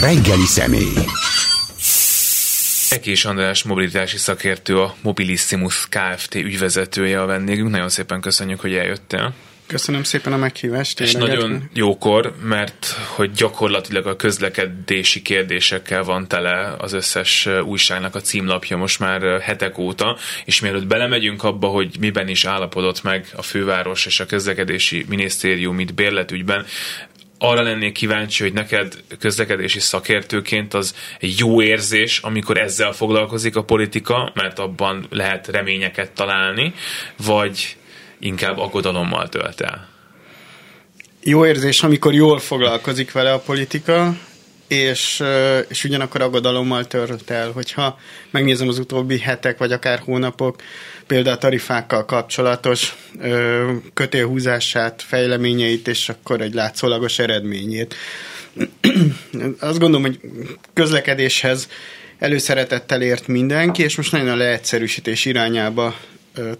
Reggeli 0.00 0.44
személy. 0.44 0.94
Ekés 2.90 3.24
András 3.24 3.62
mobilitási 3.62 4.16
szakértő, 4.16 4.80
a 4.80 4.94
Mobilissimus 5.02 5.88
Kft. 5.88 6.34
ügyvezetője 6.34 7.22
a 7.22 7.26
vendégünk. 7.26 7.70
Nagyon 7.70 7.88
szépen 7.88 8.20
köszönjük, 8.20 8.60
hogy 8.60 8.74
eljöttél. 8.74 9.34
Köszönöm 9.66 10.02
szépen 10.02 10.32
a 10.32 10.36
meghívást. 10.36 11.00
És 11.00 11.12
nagyon 11.12 11.70
jókor, 11.74 12.34
mert 12.42 12.86
hogy 13.14 13.30
gyakorlatilag 13.30 14.06
a 14.06 14.16
közlekedési 14.16 15.22
kérdésekkel 15.22 16.02
van 16.02 16.28
tele 16.28 16.74
az 16.78 16.92
összes 16.92 17.48
újságnak 17.64 18.14
a 18.14 18.20
címlapja 18.20 18.76
most 18.76 18.98
már 18.98 19.40
hetek 19.40 19.78
óta, 19.78 20.16
és 20.44 20.60
mielőtt 20.60 20.86
belemegyünk 20.86 21.44
abba, 21.44 21.66
hogy 21.66 21.96
miben 22.00 22.28
is 22.28 22.44
állapodott 22.44 23.02
meg 23.02 23.26
a 23.36 23.42
főváros 23.42 24.06
és 24.06 24.20
a 24.20 24.26
közlekedési 24.26 25.04
minisztérium 25.08 25.78
itt 25.78 25.94
bérletügyben, 25.94 26.66
arra 27.38 27.62
lennék 27.62 27.92
kíváncsi, 27.92 28.42
hogy 28.42 28.52
neked 28.52 28.94
közlekedési 29.18 29.80
szakértőként 29.80 30.74
az 30.74 30.94
jó 31.20 31.62
érzés, 31.62 32.18
amikor 32.18 32.58
ezzel 32.58 32.92
foglalkozik 32.92 33.56
a 33.56 33.64
politika, 33.64 34.32
mert 34.34 34.58
abban 34.58 35.06
lehet 35.10 35.46
reményeket 35.46 36.10
találni, 36.10 36.74
vagy 37.26 37.76
inkább 38.18 38.58
aggodalommal 38.58 39.28
tölt 39.28 39.60
el? 39.60 39.88
Jó 41.22 41.46
érzés, 41.46 41.82
amikor 41.82 42.14
jól 42.14 42.38
foglalkozik 42.38 43.12
vele 43.12 43.32
a 43.32 43.38
politika, 43.38 44.16
és, 44.68 45.22
és 45.68 45.84
ugyanakkor 45.84 46.20
aggodalommal 46.20 46.86
tört 46.86 47.30
el, 47.30 47.50
hogyha 47.50 47.98
megnézem 48.30 48.68
az 48.68 48.78
utóbbi 48.78 49.18
hetek, 49.18 49.58
vagy 49.58 49.72
akár 49.72 49.98
hónapok, 49.98 50.62
például 51.06 51.36
a 51.36 51.38
tarifákkal 51.38 52.04
kapcsolatos 52.04 52.96
ö, 53.20 53.72
kötélhúzását, 53.94 55.02
fejleményeit, 55.02 55.88
és 55.88 56.08
akkor 56.08 56.40
egy 56.40 56.54
látszólagos 56.54 57.18
eredményét. 57.18 57.94
Azt 59.60 59.78
gondolom, 59.78 60.02
hogy 60.02 60.20
közlekedéshez 60.74 61.68
előszeretettel 62.18 63.02
ért 63.02 63.26
mindenki, 63.26 63.82
és 63.82 63.96
most 63.96 64.12
nagyon 64.12 64.28
a 64.28 64.36
leegyszerűsítés 64.36 65.24
irányába 65.24 65.94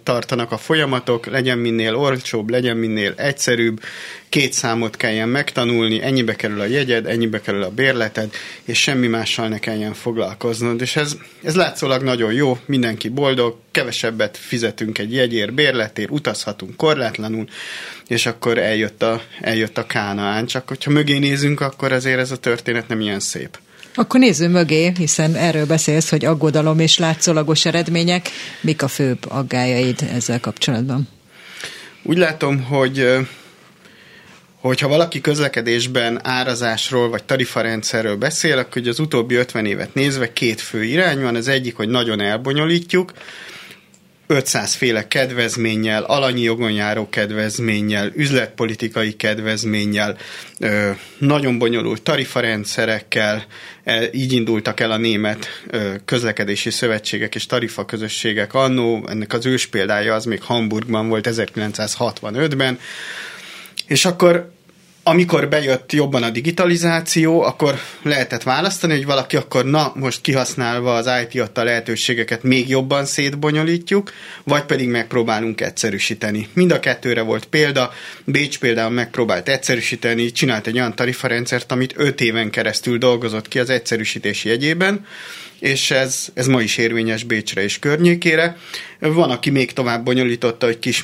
tartanak 0.03 0.51
a 0.51 0.57
folyamatok, 0.57 1.25
legyen 1.25 1.57
minél 1.57 1.95
olcsóbb, 1.95 2.49
legyen 2.49 2.77
minél 2.77 3.13
egyszerűbb, 3.17 3.81
két 4.29 4.53
számot 4.53 4.95
kelljen 4.95 5.29
megtanulni, 5.29 6.01
ennyibe 6.01 6.35
kerül 6.35 6.59
a 6.59 6.65
jegyed, 6.65 7.05
ennyibe 7.05 7.41
kerül 7.41 7.63
a 7.63 7.69
bérleted, 7.69 8.33
és 8.63 8.81
semmi 8.81 9.07
mással 9.07 9.47
ne 9.47 9.59
kelljen 9.59 9.93
foglalkoznod. 9.93 10.81
És 10.81 10.95
ez, 10.95 11.17
ez 11.43 11.55
látszólag 11.55 12.03
nagyon 12.03 12.33
jó, 12.33 12.57
mindenki 12.65 13.09
boldog, 13.09 13.55
kevesebbet 13.71 14.37
fizetünk 14.37 14.97
egy 14.97 15.13
jegyért, 15.13 15.53
bérletért, 15.53 16.11
utazhatunk 16.11 16.75
korlátlanul, 16.75 17.47
és 18.07 18.25
akkor 18.25 18.57
eljött 18.57 19.01
a, 19.01 19.21
eljött 19.41 19.77
a 19.77 19.85
Kánaán. 19.85 20.45
Csak 20.45 20.67
hogyha 20.67 20.91
mögé 20.91 21.17
nézünk, 21.17 21.61
akkor 21.61 21.91
azért 21.91 22.19
ez 22.19 22.31
a 22.31 22.37
történet 22.37 22.87
nem 22.87 23.01
ilyen 23.01 23.19
szép. 23.19 23.57
Akkor 23.95 24.19
nézzünk 24.19 24.53
mögé, 24.53 24.91
hiszen 24.97 25.35
erről 25.35 25.65
beszélsz, 25.65 26.09
hogy 26.09 26.25
aggodalom 26.25 26.79
és 26.79 26.97
látszólagos 26.97 27.65
eredmények. 27.65 28.29
Mik 28.61 28.81
a 28.81 28.87
főbb 28.87 29.25
aggájaid 29.27 30.09
ezzel 30.13 30.39
kapcsolatban? 30.39 31.07
Úgy 32.03 32.17
látom, 32.17 32.63
hogy 32.63 33.17
hogyha 34.61 34.87
valaki 34.87 35.21
közlekedésben 35.21 36.19
árazásról 36.23 37.09
vagy 37.09 37.23
tarifarendszerről 37.23 38.15
beszél, 38.15 38.57
akkor 38.57 38.87
az 38.87 38.99
utóbbi 38.99 39.35
50 39.35 39.65
évet 39.65 39.93
nézve 39.93 40.33
két 40.33 40.61
fő 40.61 40.83
irány 40.83 41.21
van. 41.21 41.35
Az 41.35 41.47
egyik, 41.47 41.75
hogy 41.75 41.89
nagyon 41.89 42.19
elbonyolítjuk, 42.19 43.13
500 44.31 44.73
féle 44.73 45.07
kedvezménnyel, 45.07 46.03
alanyi 46.03 46.41
jogon 46.41 46.71
járó 46.71 47.09
kedvezménnyel, 47.09 48.11
üzletpolitikai 48.15 49.15
kedvezménnyel, 49.15 50.17
nagyon 51.17 51.57
bonyolult 51.57 52.01
tarifarendszerekkel, 52.01 53.45
e, 53.83 54.09
így 54.11 54.33
indultak 54.33 54.79
el 54.79 54.91
a 54.91 54.97
német 54.97 55.47
közlekedési 56.05 56.69
szövetségek 56.69 57.35
és 57.35 57.45
tarifaközösségek 57.45 58.53
annó, 58.53 59.05
ennek 59.07 59.33
az 59.33 59.45
ős 59.45 59.65
példája 59.65 60.13
az 60.13 60.25
még 60.25 60.41
Hamburgban 60.41 61.07
volt 61.07 61.27
1965-ben, 61.31 62.79
és 63.87 64.05
akkor 64.05 64.51
amikor 65.09 65.49
bejött 65.49 65.91
jobban 65.91 66.23
a 66.23 66.29
digitalizáció, 66.29 67.41
akkor 67.41 67.79
lehetett 68.03 68.43
választani, 68.43 68.93
hogy 68.93 69.05
valaki 69.05 69.35
akkor 69.35 69.65
na, 69.65 69.91
most 69.95 70.21
kihasználva 70.21 70.95
az 70.95 71.09
IT 71.23 71.41
adta 71.41 71.63
lehetőségeket 71.63 72.43
még 72.43 72.69
jobban 72.69 73.05
szétbonyolítjuk, 73.05 74.13
vagy 74.43 74.63
pedig 74.63 74.89
megpróbálunk 74.89 75.61
egyszerűsíteni. 75.61 76.47
Mind 76.53 76.71
a 76.71 76.79
kettőre 76.79 77.21
volt 77.21 77.45
példa. 77.45 77.91
Bécs 78.23 78.59
például 78.59 78.91
megpróbált 78.91 79.49
egyszerűsíteni, 79.49 80.31
csinált 80.31 80.67
egy 80.67 80.77
olyan 80.77 80.95
tarifarendszert, 80.95 81.71
amit 81.71 81.93
öt 81.97 82.21
éven 82.21 82.49
keresztül 82.49 82.97
dolgozott 82.97 83.47
ki 83.47 83.59
az 83.59 83.69
egyszerűsítés 83.69 84.43
jegyében, 84.43 85.05
és 85.59 85.91
ez, 85.91 86.27
ez 86.33 86.47
ma 86.47 86.61
is 86.61 86.77
érvényes 86.77 87.23
Bécsre 87.23 87.63
és 87.63 87.79
környékére. 87.79 88.57
Van, 88.99 89.29
aki 89.29 89.49
még 89.49 89.73
tovább 89.73 90.03
bonyolította, 90.03 90.65
hogy 90.65 90.79
kis 90.79 91.03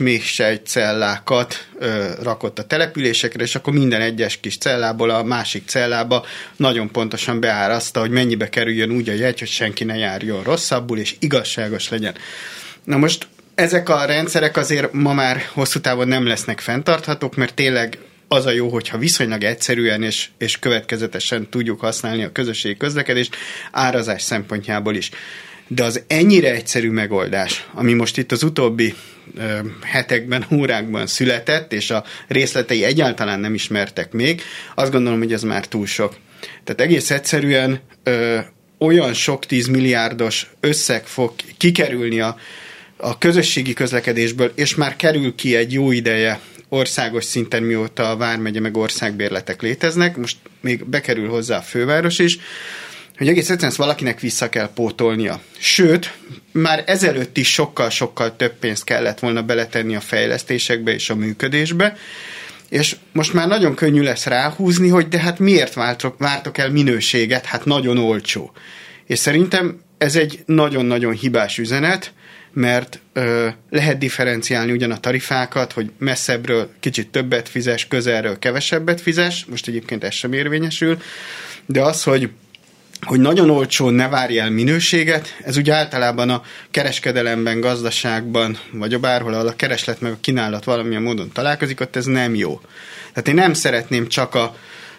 cellákat 0.66 1.68
ö, 1.80 2.08
rakott 2.24 2.60
a 2.60 2.64
településekre, 2.64 3.44
és 3.44 3.56
akkor 3.56 3.74
minden 3.74 4.02
egyes 4.02 4.40
kis 4.40 4.58
cellából 4.58 5.10
a 5.10 5.24
másik 5.24 5.64
cellába 5.68 6.26
nagyon 6.56 6.92
pontosan 6.92 7.40
beárazta, 7.40 8.00
hogy 8.00 8.12
mennyibe 8.12 8.50
kerüljön 8.50 8.92
úgy 8.92 9.10
a 9.10 9.14
jegy, 9.14 9.40
hogy 9.40 9.48
senki 9.48 9.84
ne 9.84 9.96
járjon 9.96 10.44
rosszabbul, 10.44 10.98
és 10.98 11.16
igazságos 11.20 11.90
legyen. 11.90 12.16
Na 12.84 12.98
most 12.98 13.28
ezek 13.56 13.90
a 13.90 14.06
rendszerek 14.06 14.58
azért 14.58 14.94
ma 14.94 15.14
már 15.14 15.42
hosszú 15.54 15.80
távon 15.80 16.08
nem 16.08 16.28
lesznek 16.28 16.60
fenntarthatók, 16.60 17.36
mert 17.36 17.54
tényleg 17.54 17.98
az 18.28 18.46
a 18.46 18.52
jó, 18.52 18.70
hogyha 18.70 18.98
viszonylag 18.98 19.44
egyszerűen 19.44 20.04
és, 20.04 20.30
és 20.38 20.60
következetesen 20.60 21.50
tudjuk 21.50 21.80
használni 21.80 22.24
a 22.24 22.32
közösségi 22.32 22.78
közlekedést 22.78 23.36
árazás 23.72 24.22
szempontjából 24.22 24.96
is. 24.96 25.10
De 25.68 25.84
az 25.84 26.04
ennyire 26.08 26.54
egyszerű 26.54 26.90
megoldás, 26.90 27.68
ami 27.74 27.94
most 27.94 28.18
itt 28.18 28.32
az 28.32 28.44
utóbbi 28.44 28.94
ö, 29.38 29.58
hetekben, 29.82 30.46
órákban 30.52 31.08
született, 31.08 31.74
és 31.74 31.92
a 31.92 32.04
részletei 32.28 32.84
egyáltalán 32.84 33.40
nem 33.40 33.54
ismertek 33.54 34.12
még, 34.12 34.42
azt 34.76 34.92
gondolom, 34.92 35.20
hogy 35.20 35.34
ez 35.34 35.44
már 35.44 35.68
túl 35.68 35.86
sok. 35.86 36.16
Tehát 36.64 36.82
egész 36.82 37.12
egyszerűen 37.12 37.80
ö, 38.04 38.40
olyan 38.78 39.14
sok 39.14 39.46
tízmilliárdos 39.46 40.50
összeg 40.60 41.06
fog 41.06 41.34
kikerülni 41.58 42.20
a, 42.20 42.38
a 42.98 43.18
közösségi 43.18 43.74
közlekedésből, 43.74 44.52
és 44.56 44.76
már 44.76 44.96
kerül 44.96 45.36
ki 45.36 45.56
egy 45.56 45.74
jó 45.74 45.92
ideje 45.92 46.40
országos 46.76 47.24
szinten 47.24 47.64
mióta 47.64 48.10
a 48.10 48.18
Vármegye 48.18 48.60
meg 48.60 48.78
országbérletek 48.78 49.62
léteznek, 49.62 50.18
most 50.18 50.38
még 50.62 50.86
bekerül 50.86 51.30
hozzá 51.30 51.58
a 51.58 51.62
főváros 51.62 52.20
is, 52.20 52.38
hogy 53.18 53.28
egész 53.28 53.50
egyszerűen 53.50 53.70
ezt 53.70 53.78
valakinek 53.78 54.20
vissza 54.20 54.50
kell 54.50 54.70
pótolnia. 54.74 55.42
Sőt, 55.58 56.14
már 56.52 56.84
ezelőtt 56.86 57.38
is 57.38 57.54
sokkal-sokkal 57.54 58.36
több 58.36 58.54
pénzt 58.60 58.84
kellett 58.84 59.20
volna 59.20 59.44
beletenni 59.44 59.96
a 59.96 60.00
fejlesztésekbe 60.00 60.94
és 60.94 61.10
a 61.10 61.16
működésbe, 61.16 61.98
és 62.70 62.96
most 63.12 63.34
már 63.34 63.48
nagyon 63.48 63.76
könnyű 63.76 64.02
lesz 64.02 64.26
ráhúzni, 64.26 64.90
hogy 64.90 65.08
de 65.08 65.20
hát 65.20 65.40
miért 65.40 65.74
vártok, 65.74 66.18
vártok 66.18 66.58
el 66.58 66.70
minőséget, 66.70 67.46
hát 67.46 67.66
nagyon 67.66 67.98
olcsó. 67.98 68.52
És 69.06 69.20
szerintem 69.20 69.80
ez 69.98 70.16
egy 70.16 70.44
nagyon-nagyon 70.46 71.14
hibás 71.14 71.58
üzenet, 71.58 72.14
mert 72.56 73.00
ö, 73.14 73.48
lehet 73.70 73.98
differenciálni 73.98 74.72
ugyan 74.72 74.92
a 74.92 75.00
tarifákat, 75.00 75.72
hogy 75.72 75.92
messzebbről 75.98 76.70
kicsit 76.80 77.10
többet 77.10 77.50
fizes, 77.50 77.88
közelről 77.88 78.40
kevesebbet 78.40 79.02
fizes, 79.02 79.46
most 79.46 79.68
egyébként 79.68 80.04
ez 80.04 80.14
sem 80.14 80.34
érvényesül, 80.34 80.98
de 81.66 81.82
az, 81.82 82.04
hogy 82.04 82.30
hogy 83.02 83.20
nagyon 83.20 83.50
olcsón 83.50 83.94
ne 83.94 84.08
várj 84.08 84.40
el 84.40 84.50
minőséget, 84.50 85.38
ez 85.44 85.58
ugye 85.58 85.74
általában 85.74 86.30
a 86.30 86.44
kereskedelemben, 86.72 87.60
gazdaságban, 87.60 88.58
vagy 88.72 88.94
a 88.94 89.00
bárhol, 89.00 89.34
ahol 89.34 89.48
a 89.48 89.56
kereslet 89.56 90.02
meg 90.02 90.12
a 90.12 90.18
kínálat 90.22 90.64
valamilyen 90.64 91.02
módon 91.02 91.32
találkozik, 91.32 91.82
ott 91.82 91.96
ez 91.96 92.06
nem 92.06 92.36
jó. 92.36 92.62
Tehát 93.10 93.28
én 93.28 93.34
nem 93.34 93.54
szeretném 93.54 94.08
csak 94.08 94.36
a, 94.36 94.56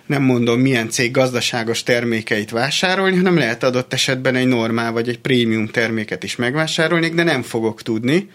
nem 0.07 0.23
mondom 0.23 0.61
milyen 0.61 0.91
cég 0.91 1.11
gazdaságos 1.11 1.83
termékeit 1.83 2.51
vásárolni, 2.51 3.17
hanem 3.17 3.39
lehet 3.39 3.63
adott 3.63 3.93
esetben 3.93 4.35
egy 4.35 4.47
normál 4.47 4.93
vagy 4.93 5.09
egy 5.09 5.19
prémium 5.19 5.67
terméket 5.67 6.23
is 6.23 6.37
megvásárolni, 6.37 7.09
de 7.09 7.23
nem 7.23 7.43
fogok 7.43 7.83
tudni, 7.83 8.31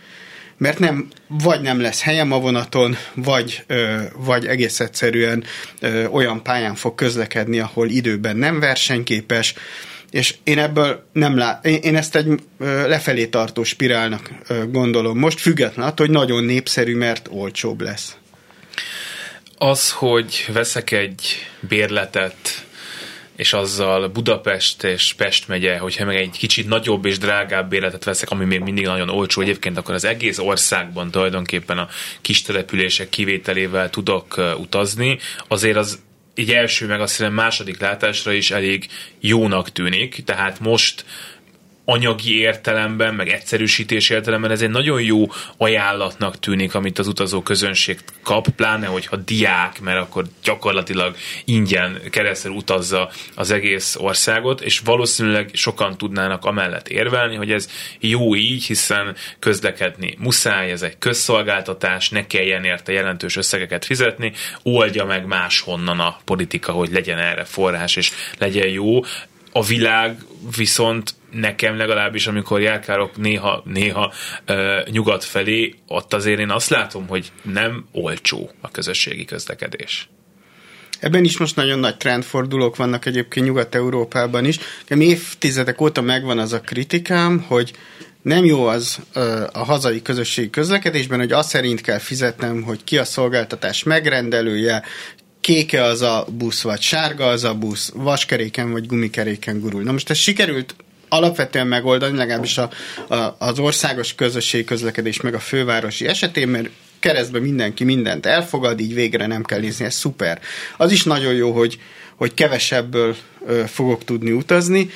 mert 0.58 0.80
nem, 0.80 1.08
vagy 1.28 1.62
nem 1.62 1.82
lesz 1.82 2.02
helyem 2.02 2.32
a 2.32 2.40
vonaton, 2.40 2.96
vagy, 3.16 3.64
ö, 3.68 3.98
vagy 4.16 4.46
egész 4.46 4.80
egyszerűen 4.80 5.44
ö, 5.80 6.06
olyan 6.06 6.44
pályán 6.44 6.76
fog 6.76 6.96
közlekedni, 6.96 7.60
ahol 7.60 7.90
időben 7.90 8.38
nem 8.38 8.60
versenyképes, 8.60 9.54
és 10.12 10.36
én 10.44 10.60
ebből 10.60 11.04
nem 11.14 11.38
lát, 11.38 11.66
én, 11.66 11.96
ezt 11.96 12.16
egy 12.16 12.28
lefelé 12.88 13.26
tartó 13.26 13.64
spirálnak 13.64 14.32
gondolom 14.72 15.18
most, 15.18 15.40
független 15.40 15.88
attól, 15.88 16.06
hogy 16.06 16.16
nagyon 16.16 16.44
népszerű, 16.44 16.96
mert 16.96 17.28
olcsóbb 17.32 17.82
lesz. 17.82 18.16
Az, 19.64 19.92
hogy 19.92 20.46
veszek 20.54 20.92
egy 20.92 21.36
bérletet, 21.60 22.66
és 23.36 23.54
azzal 23.54 24.08
Budapest 24.08 24.84
és 24.84 25.14
Pest 25.14 25.48
megye, 25.48 25.78
hogyha 25.78 26.06
meg 26.06 26.16
egy 26.16 26.38
kicsit 26.38 26.68
nagyobb 26.68 27.06
és 27.06 27.18
drágább 27.18 27.70
bérletet 27.70 28.04
veszek, 28.04 28.30
ami 28.30 28.46
még 28.46 28.60
mindig 28.60 28.86
nagyon 28.86 29.10
olcsó 29.10 29.42
egyébként, 29.42 29.78
akkor 29.78 29.94
az 29.94 30.04
egész 30.04 30.38
országban 30.38 31.12
tulajdonképpen 31.12 31.78
a 31.78 31.88
kis 32.22 32.42
települések 32.42 33.10
kivételével 33.10 33.90
tudok 33.90 34.56
utazni, 34.58 35.18
azért 35.48 35.78
az 35.78 36.00
így 36.36 36.52
első 36.52 36.88
meg 36.88 37.02
azt 37.02 37.18
hiszem 37.18 37.34
második 37.34 37.80
látásra 37.80 38.32
is 38.32 38.52
elég 38.52 38.88
jónak 39.20 39.72
tűnik, 39.72 40.24
tehát 40.26 40.60
most 40.60 41.06
anyagi 41.92 42.40
értelemben, 42.40 43.16
meg 43.16 43.30
egyszerűsítés 43.30 44.10
értelemben 44.10 44.52
ez 44.52 44.62
egy 44.62 44.70
nagyon 44.70 45.02
jó 45.02 45.26
ajánlatnak 45.58 46.40
tűnik, 46.40 46.76
amit 46.76 47.00
az 47.00 47.08
utazó 47.08 47.42
közönség 47.42 48.00
kap, 48.24 48.48
pláne 48.48 48.88
hogyha 48.88 49.16
diák, 49.16 49.82
mert 49.82 50.00
akkor 50.00 50.26
gyakorlatilag 50.44 51.16
ingyen 51.46 52.00
keresztül 52.10 52.52
utazza 52.52 53.10
az 53.36 53.52
egész 53.52 53.96
országot, 54.00 54.62
és 54.62 54.80
valószínűleg 54.80 55.50
sokan 55.54 55.98
tudnának 55.98 56.46
amellett 56.46 56.88
érvelni, 56.88 57.36
hogy 57.36 57.52
ez 57.52 57.70
jó 58.00 58.36
így, 58.36 58.64
hiszen 58.66 59.16
közlekedni 59.40 60.16
muszáj, 60.18 60.72
ez 60.72 60.82
egy 60.82 60.98
közszolgáltatás, 61.00 62.10
ne 62.10 62.28
kelljen 62.28 62.64
érte 62.64 62.92
jelentős 62.92 63.36
összegeket 63.36 63.86
fizetni, 63.86 64.34
oldja 64.64 65.06
meg 65.06 65.26
máshonnan 65.26 66.00
a 66.00 66.20
politika, 66.26 66.72
hogy 66.72 66.92
legyen 66.92 67.18
erre 67.18 67.44
forrás, 67.44 67.96
és 67.96 68.12
legyen 68.38 68.68
jó. 68.68 69.00
A 69.52 69.64
világ 69.64 70.18
viszont 70.56 71.14
nekem 71.32 71.78
legalábbis, 71.78 72.28
amikor 72.28 72.62
járkálok 72.62 73.18
néha, 73.18 73.64
néha 73.66 74.14
uh, 74.48 74.88
nyugat 74.88 75.24
felé, 75.24 75.76
ott 75.88 76.14
azért 76.14 76.40
én 76.40 76.50
azt 76.50 76.70
látom, 76.70 77.08
hogy 77.08 77.32
nem 77.42 77.88
olcsó 77.92 78.52
a 78.62 78.72
közösségi 78.72 79.26
közlekedés. 79.26 80.10
Ebben 81.00 81.24
is 81.24 81.38
most 81.38 81.56
nagyon 81.56 81.80
nagy 81.80 81.98
trendfordulók 81.98 82.76
vannak 82.76 83.06
egyébként 83.06 83.46
Nyugat-Európában 83.46 84.46
is. 84.46 84.60
Nekem 84.82 85.02
évtizedek 85.02 85.82
óta 85.82 86.02
megvan 86.02 86.40
az 86.40 86.54
a 86.54 86.62
kritikám, 86.62 87.46
hogy 87.48 87.74
nem 88.22 88.46
jó 88.46 88.66
az 88.66 89.00
a 89.52 89.64
hazai 89.64 90.02
közösségi 90.02 90.50
közlekedésben, 90.50 91.20
hogy 91.20 91.32
azt 91.32 91.50
szerint 91.50 91.82
kell 91.82 91.98
fizetnem, 91.98 92.62
hogy 92.62 92.84
ki 92.84 92.98
a 92.98 93.04
szolgáltatás 93.04 93.84
megrendelője, 93.84 94.84
kéke 95.42 95.84
az 95.84 96.02
a 96.02 96.28
busz, 96.38 96.62
vagy 96.62 96.82
sárga 96.82 97.26
az 97.26 97.44
a 97.44 97.54
busz, 97.54 97.92
vaskeréken 97.96 98.72
vagy 98.72 98.86
gumikeréken 98.86 99.60
gurul. 99.60 99.84
Na 99.84 99.92
most 99.92 100.10
ez 100.10 100.18
sikerült 100.18 100.76
alapvetően 101.14 101.68
megoldani, 101.68 102.18
legalábbis 102.18 102.58
a, 102.58 102.70
a, 103.08 103.36
az 103.40 103.60
országos 103.60 104.16
közösség 104.16 104.66
közlekedés 104.66 105.22
meg 105.22 105.34
a 105.34 105.40
fővárosi 105.40 106.08
esetén, 106.08 106.48
mert 106.48 106.70
keresztben 107.00 107.42
mindenki 107.42 107.84
mindent 107.84 108.26
elfogad, 108.26 108.80
így 108.80 108.94
végre 108.94 109.28
nem 109.28 109.44
kell 109.44 109.60
nézni, 109.60 109.86
ez 109.86 109.94
szuper. 109.96 110.40
Az 110.78 110.92
is 110.92 111.04
nagyon 111.04 111.34
jó, 111.34 111.52
hogy, 111.52 111.80
hogy 112.16 112.34
kevesebből 112.34 113.16
ö, 113.48 113.64
fogok 113.68 114.04
tudni 114.04 114.32
utazni. 114.32 114.90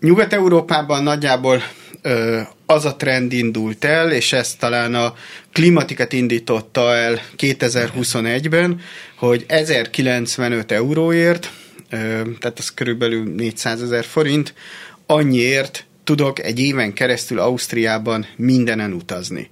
Nyugat-Európában 0.00 1.02
nagyjából 1.02 1.62
ö, 2.02 2.40
az 2.66 2.84
a 2.84 2.96
trend 2.96 3.32
indult 3.32 3.84
el, 3.84 4.12
és 4.12 4.32
ezt 4.32 4.58
talán 4.58 4.94
a 4.94 5.14
klimatiket 5.52 6.12
indította 6.12 6.94
el 6.94 7.20
2021-ben, 7.38 8.80
hogy 9.16 9.44
1095 9.48 10.72
euróért, 10.72 11.50
ö, 11.90 11.96
tehát 12.38 12.58
ez 12.58 12.74
körülbelül 12.74 13.34
400 13.34 13.82
ezer 13.82 14.04
forint, 14.04 14.54
annyiért 15.10 15.86
tudok 16.04 16.38
egy 16.38 16.60
éven 16.60 16.92
keresztül 16.92 17.38
Ausztriában 17.38 18.26
mindenen 18.36 18.92
utazni. 18.92 19.50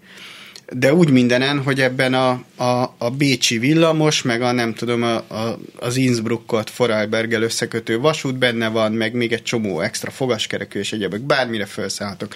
De 0.73 0.95
úgy 0.95 1.11
mindenen, 1.11 1.63
hogy 1.63 1.81
ebben 1.81 2.15
a, 2.15 2.45
a, 2.57 2.95
a 2.99 3.11
Bécsi 3.11 3.59
villamos, 3.59 4.23
meg 4.23 4.43
a 4.43 4.53
nem 4.53 4.75
tudom, 4.75 5.03
a, 5.03 5.15
a, 5.15 5.59
az 5.77 5.97
Innsbruckot 5.97 6.71
Foralbergel 6.71 7.43
összekötő 7.43 7.99
vasút 7.99 8.39
benne 8.39 8.69
van, 8.69 8.93
meg 8.93 9.15
még 9.15 9.33
egy 9.33 9.43
csomó 9.43 9.81
extra 9.81 10.11
fogaskerekű 10.11 10.79
és 10.79 10.93
egyébek, 10.93 11.21
bármire 11.21 11.67
felszállhatok. 11.67 12.35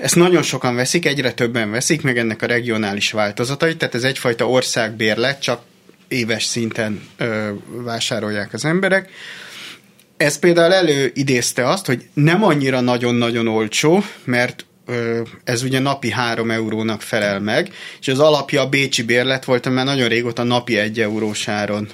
Ezt 0.00 0.16
nagyon 0.16 0.42
sokan 0.42 0.74
veszik, 0.74 1.06
egyre 1.06 1.32
többen 1.32 1.70
veszik, 1.70 2.02
meg 2.02 2.18
ennek 2.18 2.42
a 2.42 2.46
regionális 2.46 3.10
változatai, 3.10 3.76
tehát 3.76 3.94
ez 3.94 4.04
egyfajta 4.04 4.48
országbérlet, 4.48 5.42
csak 5.42 5.62
éves 6.08 6.44
szinten 6.44 7.00
ö, 7.16 7.50
vásárolják 7.66 8.52
az 8.52 8.64
emberek 8.64 9.10
ez 10.20 10.38
például 10.38 10.72
előidézte 10.72 11.68
azt, 11.68 11.86
hogy 11.86 12.08
nem 12.14 12.44
annyira 12.44 12.80
nagyon-nagyon 12.80 13.48
olcsó, 13.48 14.02
mert 14.24 14.64
ez 15.44 15.62
ugye 15.62 15.78
napi 15.78 16.10
3 16.10 16.50
eurónak 16.50 17.02
felel 17.02 17.40
meg, 17.40 17.72
és 18.00 18.08
az 18.08 18.18
alapja 18.18 18.62
a 18.62 18.68
bécsi 18.68 19.02
bérlet 19.02 19.44
volt, 19.44 19.68
mert 19.68 19.86
nagyon 19.86 20.08
régóta 20.08 20.42
napi 20.42 20.78
1 20.78 21.00
eurós 21.00 21.48
áron 21.48 21.88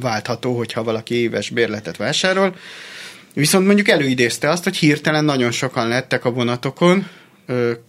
váltható, 0.00 0.56
hogyha 0.56 0.82
valaki 0.82 1.14
éves 1.14 1.50
bérletet 1.50 1.96
vásárol. 1.96 2.56
Viszont 3.34 3.66
mondjuk 3.66 3.88
előidézte 3.88 4.50
azt, 4.50 4.64
hogy 4.64 4.76
hirtelen 4.76 5.24
nagyon 5.24 5.50
sokan 5.50 5.88
lettek 5.88 6.24
a 6.24 6.30
vonatokon, 6.30 7.08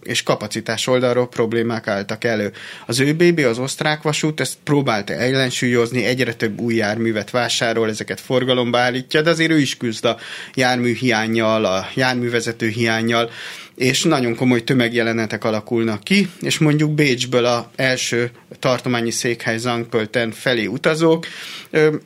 és 0.02 0.22
kapacitás 0.22 0.86
oldalról 0.86 1.28
problémák 1.28 1.86
álltak 1.86 2.24
elő. 2.24 2.52
Az 2.86 2.98
ÖBB, 2.98 3.38
az 3.38 3.58
osztrák 3.58 4.02
vasút 4.02 4.40
ezt 4.40 4.56
próbálta 4.64 5.12
ellensúlyozni, 5.12 6.04
egyre 6.04 6.34
több 6.34 6.60
új 6.60 6.74
járművet 6.74 7.30
vásárol, 7.30 7.88
ezeket 7.88 8.20
forgalomba 8.20 8.78
állítja, 8.78 9.22
de 9.22 9.30
azért 9.30 9.50
ő 9.50 9.58
is 9.58 9.76
küzd 9.76 10.04
a 10.04 10.16
jármű 10.54 10.94
hiányjal, 10.94 11.64
a 11.64 11.86
járművezető 11.94 12.68
hiányjal, 12.68 13.30
és 13.76 14.02
nagyon 14.02 14.34
komoly 14.34 14.64
tömegjelenetek 14.64 15.44
alakulnak 15.44 16.04
ki, 16.04 16.28
és 16.40 16.58
mondjuk 16.58 16.90
Bécsből 16.90 17.44
a 17.44 17.70
első 17.76 18.30
tartományi 18.58 19.10
székhely 19.10 19.58
Zangpölten 19.58 20.30
felé 20.30 20.66
utazók 20.66 21.26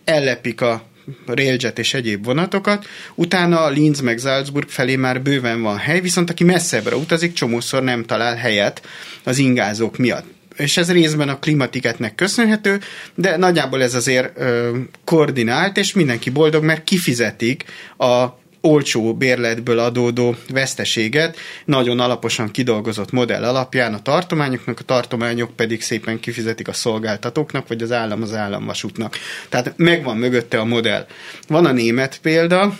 ellepik 0.04 0.60
a 0.60 0.82
Railjet 1.26 1.78
és 1.78 1.94
egyéb 1.94 2.24
vonatokat, 2.24 2.86
utána 3.14 3.68
Linz 3.68 4.00
meg 4.00 4.18
Salzburg 4.18 4.68
felé 4.68 4.96
már 4.96 5.22
bőven 5.22 5.62
van 5.62 5.76
hely, 5.76 6.00
viszont 6.00 6.30
aki 6.30 6.44
messzebbre 6.44 6.96
utazik, 6.96 7.32
csomószor 7.32 7.82
nem 7.82 8.04
talál 8.04 8.36
helyet 8.36 8.86
az 9.24 9.38
ingázók 9.38 9.96
miatt. 9.96 10.24
És 10.56 10.76
ez 10.76 10.92
részben 10.92 11.28
a 11.28 11.38
klimatiketnek 11.38 12.14
köszönhető, 12.14 12.80
de 13.14 13.36
nagyjából 13.36 13.82
ez 13.82 13.94
azért 13.94 14.38
ö, 14.38 14.76
koordinált, 15.04 15.76
és 15.76 15.92
mindenki 15.92 16.30
boldog, 16.30 16.64
mert 16.64 16.84
kifizetik 16.84 17.64
a 17.96 18.26
olcsó 18.60 19.14
bérletből 19.14 19.78
adódó 19.78 20.36
veszteséget 20.48 21.36
nagyon 21.64 22.00
alaposan 22.00 22.50
kidolgozott 22.50 23.10
modell 23.10 23.44
alapján 23.44 23.94
a 23.94 24.02
tartományoknak, 24.02 24.78
a 24.80 24.84
tartományok 24.84 25.56
pedig 25.56 25.82
szépen 25.82 26.20
kifizetik 26.20 26.68
a 26.68 26.72
szolgáltatóknak, 26.72 27.68
vagy 27.68 27.82
az 27.82 27.92
állam 27.92 28.22
az 28.22 28.34
államvasútnak. 28.34 29.16
Tehát 29.48 29.72
megvan 29.76 30.16
mögötte 30.16 30.58
a 30.58 30.64
modell. 30.64 31.06
Van 31.48 31.66
a 31.66 31.72
német 31.72 32.18
példa, 32.22 32.78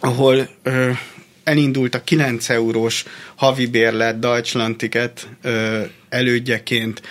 ahol 0.00 0.48
ö, 0.62 0.90
elindult 1.44 1.94
a 1.94 2.04
9 2.04 2.48
eurós 2.48 3.04
havi 3.34 3.66
bérlet 3.66 4.18
Deutschlandiket 4.18 5.28
ö, 5.42 5.80
elődjeként, 6.08 7.02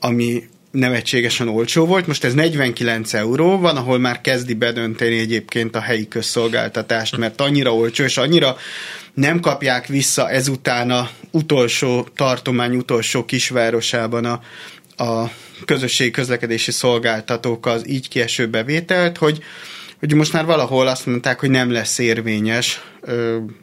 ami 0.00 0.42
nevetségesen 0.74 1.48
olcsó 1.48 1.86
volt, 1.86 2.06
most 2.06 2.24
ez 2.24 2.34
49 2.34 3.14
euró, 3.14 3.58
van, 3.58 3.76
ahol 3.76 3.98
már 3.98 4.20
kezdi 4.20 4.54
bedönteni 4.54 5.18
egyébként 5.18 5.76
a 5.76 5.80
helyi 5.80 6.08
közszolgáltatást, 6.08 7.16
mert 7.16 7.40
annyira 7.40 7.74
olcsó, 7.74 8.04
és 8.04 8.16
annyira 8.16 8.56
nem 9.14 9.40
kapják 9.40 9.86
vissza 9.86 10.30
ezután 10.30 10.90
a 10.90 11.10
utolsó 11.30 12.08
tartomány, 12.16 12.76
utolsó 12.76 13.24
kisvárosában 13.24 14.24
a, 14.24 14.40
a 15.04 15.30
közösségi 15.64 16.10
közlekedési 16.10 16.70
szolgáltatók 16.70 17.66
az 17.66 17.88
így 17.88 18.08
kieső 18.08 18.48
bevételt, 18.48 19.16
hogy, 19.18 19.42
hogy 19.98 20.14
most 20.14 20.32
már 20.32 20.44
valahol 20.44 20.86
azt 20.86 21.06
mondták, 21.06 21.40
hogy 21.40 21.50
nem 21.50 21.70
lesz 21.70 21.98
érvényes, 21.98 22.80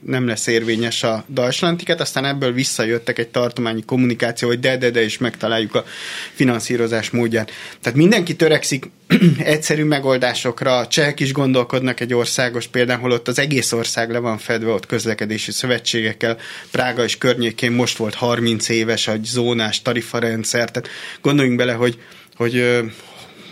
nem 0.02 0.28
lesz 0.28 0.48
érvényes 0.48 1.04
a 1.04 1.24
Deutschlandiket, 1.28 2.02
aztán 2.02 2.26
ebből 2.26 2.54
visszajöttek 2.54 3.20
egy 3.20 3.28
tartományi 3.28 3.84
kommunikáció, 3.86 4.48
hogy 4.48 4.60
de, 4.60 4.78
de, 4.78 4.90
de, 4.90 5.04
és 5.04 5.18
megtaláljuk 5.18 5.76
a 5.76 5.86
finanszírozás 6.34 7.10
módját. 7.10 7.52
Tehát 7.82 7.98
mindenki 7.98 8.36
törekszik 8.36 8.90
egyszerű 9.38 9.84
megoldásokra, 9.84 10.88
csehek 10.88 11.20
is 11.20 11.34
gondolkodnak 11.34 12.00
egy 12.00 12.14
országos 12.14 12.68
példán, 12.68 13.00
hol 13.00 13.12
ott 13.12 13.28
az 13.28 13.40
egész 13.40 13.72
ország 13.72 14.12
le 14.12 14.20
van 14.20 14.38
fedve, 14.38 14.72
ott 14.72 14.86
közlekedési 14.86 15.52
szövetségekkel, 15.52 16.38
Prága 16.72 17.04
és 17.04 17.18
környékén 17.18 17.72
most 17.72 17.98
volt 17.98 18.16
30 18.16 18.70
éves 18.70 19.08
egy 19.08 19.24
zónás 19.24 19.82
tarifarendszer, 19.82 20.72
tehát 20.72 20.90
gondoljunk 21.22 21.58
bele, 21.58 21.74
hogy 21.74 22.00
hogy 22.36 22.82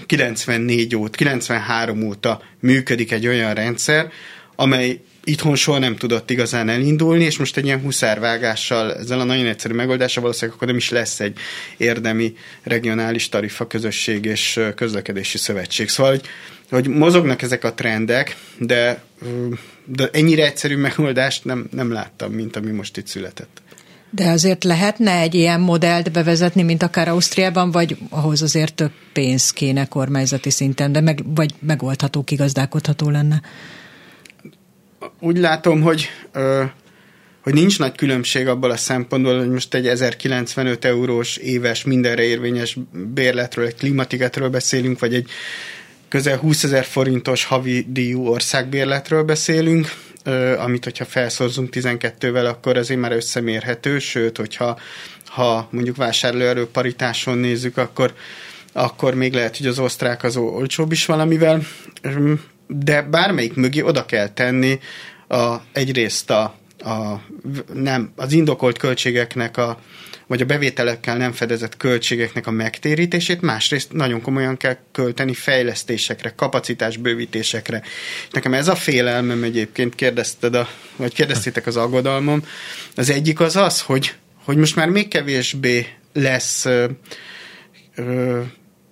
94 0.09 0.95
óta, 0.95 1.17
93 1.17 2.03
óta 2.03 2.41
működik 2.59 3.11
egy 3.11 3.27
olyan 3.27 3.53
rendszer, 3.53 4.11
amely 4.55 4.99
itthon 5.23 5.55
soha 5.55 5.79
nem 5.79 5.95
tudott 5.95 6.29
igazán 6.29 6.69
elindulni, 6.69 7.23
és 7.23 7.37
most 7.37 7.57
egy 7.57 7.65
ilyen 7.65 7.81
huszárvágással, 7.81 8.95
ezzel 8.95 9.19
a 9.19 9.23
nagyon 9.23 9.45
egyszerű 9.45 9.73
megoldással 9.73 10.21
valószínűleg 10.21 10.55
akkor 10.55 10.67
nem 10.67 10.77
is 10.77 10.89
lesz 10.89 11.19
egy 11.19 11.37
érdemi 11.77 12.35
regionális 12.63 13.29
tarifa 13.29 13.67
közösség 13.67 14.25
és 14.25 14.59
közlekedési 14.75 15.37
szövetség. 15.37 15.89
Szóval, 15.89 16.11
hogy, 16.11 16.25
hogy 16.69 16.87
mozognak 16.87 17.41
ezek 17.41 17.63
a 17.63 17.73
trendek, 17.73 18.35
de, 18.57 19.03
de 19.85 20.09
ennyire 20.11 20.45
egyszerű 20.45 20.75
megoldást 20.75 21.45
nem, 21.45 21.67
nem 21.71 21.91
láttam, 21.91 22.31
mint 22.31 22.55
ami 22.55 22.71
most 22.71 22.97
itt 22.97 23.07
született. 23.07 23.61
De 24.09 24.29
azért 24.29 24.63
lehetne 24.63 25.11
egy 25.11 25.35
ilyen 25.35 25.61
modellt 25.61 26.11
bevezetni, 26.11 26.61
mint 26.63 26.83
akár 26.83 27.07
Ausztriában, 27.07 27.71
vagy 27.71 27.97
ahhoz 28.09 28.41
azért 28.41 28.73
több 28.73 28.91
pénz 29.13 29.51
kéne 29.51 29.85
kormányzati 29.85 30.49
szinten, 30.49 30.91
de 30.91 31.01
meg, 31.01 31.23
vagy 31.35 31.53
megoldható, 31.59 32.23
kigazdálkodható 32.23 33.09
lenne? 33.09 33.41
Úgy 35.19 35.37
látom, 35.37 35.81
hogy, 35.81 36.09
hogy 37.43 37.53
nincs 37.53 37.79
nagy 37.79 37.95
különbség 37.95 38.47
abból 38.47 38.71
a 38.71 38.77
szempontból, 38.77 39.37
hogy 39.37 39.49
most 39.49 39.73
egy 39.73 39.87
1095 39.87 40.85
eurós 40.85 41.37
éves 41.37 41.83
mindenre 41.83 42.23
érvényes 42.23 42.77
bérletről, 43.13 43.65
egy 43.65 43.75
klimatiketről 43.75 44.49
beszélünk, 44.49 44.99
vagy 44.99 45.13
egy 45.13 45.29
közel 46.09 46.37
20 46.37 46.63
ezer 46.63 46.83
forintos 46.83 47.43
havi 47.43 47.85
díjú 47.89 48.25
országbérletről 48.25 49.23
beszélünk, 49.23 49.93
amit 50.57 50.83
hogyha 50.83 51.05
felszorzunk 51.05 51.69
12-vel, 51.71 52.47
akkor 52.47 52.77
azért 52.77 52.99
már 52.99 53.11
összemérhető, 53.11 53.99
sőt, 53.99 54.37
hogyha 54.37 54.79
ha 55.25 55.67
mondjuk 55.71 55.95
vásárlóerő 55.95 56.67
paritáson 56.67 57.37
nézzük, 57.37 57.77
akkor, 57.77 58.13
akkor 58.73 59.13
még 59.13 59.33
lehet, 59.33 59.57
hogy 59.57 59.67
az 59.67 59.79
osztrák 59.79 60.23
az 60.23 60.37
olcsóbb 60.37 60.91
is 60.91 61.05
valamivel, 61.05 61.61
de 62.67 63.01
bármelyik 63.01 63.53
mögé 63.53 63.81
oda 63.81 64.05
kell 64.05 64.29
tenni 64.29 64.79
a, 65.27 65.55
egyrészt 65.71 66.29
a, 66.29 66.55
a, 66.79 67.21
nem, 67.73 68.11
az 68.15 68.31
indokolt 68.31 68.77
költségeknek 68.77 69.57
a, 69.57 69.79
vagy 70.29 70.41
a 70.41 70.45
bevételekkel 70.45 71.17
nem 71.17 71.31
fedezett 71.31 71.77
költségeknek 71.77 72.47
a 72.47 72.51
megtérítését, 72.51 73.41
másrészt 73.41 73.93
nagyon 73.93 74.21
komolyan 74.21 74.57
kell 74.57 74.77
költeni 74.91 75.33
fejlesztésekre, 75.33 76.33
kapacitásbővítésekre. 76.35 77.81
Nekem 78.31 78.53
ez 78.53 78.67
a 78.67 78.75
félelmem 78.75 79.43
egyébként, 79.43 79.95
kérdezted 79.95 80.55
a, 80.55 80.69
vagy 80.95 81.13
kérdeztétek 81.13 81.67
az 81.67 81.77
aggodalmom. 81.77 82.43
Az 82.95 83.09
egyik 83.09 83.39
az 83.39 83.55
az, 83.55 83.81
hogy, 83.81 84.15
hogy 84.43 84.57
most 84.57 84.75
már 84.75 84.89
még 84.89 85.07
kevésbé 85.07 85.87
lesz 86.13 86.65
ö, 86.65 86.85
ö, 87.95 88.41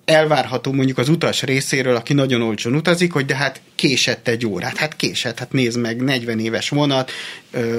elvárható 0.07 0.71
mondjuk 0.71 0.97
az 0.97 1.09
utas 1.09 1.41
részéről, 1.41 1.95
aki 1.95 2.13
nagyon 2.13 2.41
olcsón 2.41 2.75
utazik, 2.75 3.13
hogy 3.13 3.25
de 3.25 3.35
hát 3.35 3.61
késett 3.75 4.27
egy 4.27 4.45
órát. 4.45 4.77
Hát 4.77 4.95
késett, 4.95 5.39
hát 5.39 5.51
nézd 5.51 5.79
meg, 5.79 6.01
40 6.01 6.39
éves 6.39 6.69
vonat, 6.69 7.11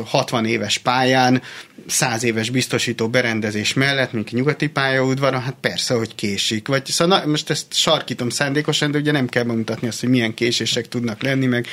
60 0.04 0.44
éves 0.44 0.78
pályán, 0.78 1.42
100 1.86 2.22
éves 2.22 2.50
biztosító 2.50 3.08
berendezés 3.08 3.74
mellett, 3.74 4.12
mint 4.12 4.32
nyugati 4.32 4.68
pályaudvaron, 4.68 5.40
hát 5.40 5.56
persze, 5.60 5.94
hogy 5.94 6.14
késik. 6.14 6.68
Vagy, 6.68 6.86
szóval 6.86 7.18
na, 7.18 7.26
most 7.26 7.50
ezt 7.50 7.66
sarkítom 7.74 8.28
szándékosan, 8.28 8.90
de 8.90 8.98
ugye 8.98 9.12
nem 9.12 9.28
kell 9.28 9.44
bemutatni 9.44 9.88
azt, 9.88 10.00
hogy 10.00 10.08
milyen 10.08 10.34
késések 10.34 10.88
tudnak 10.88 11.22
lenni, 11.22 11.46
meg 11.46 11.66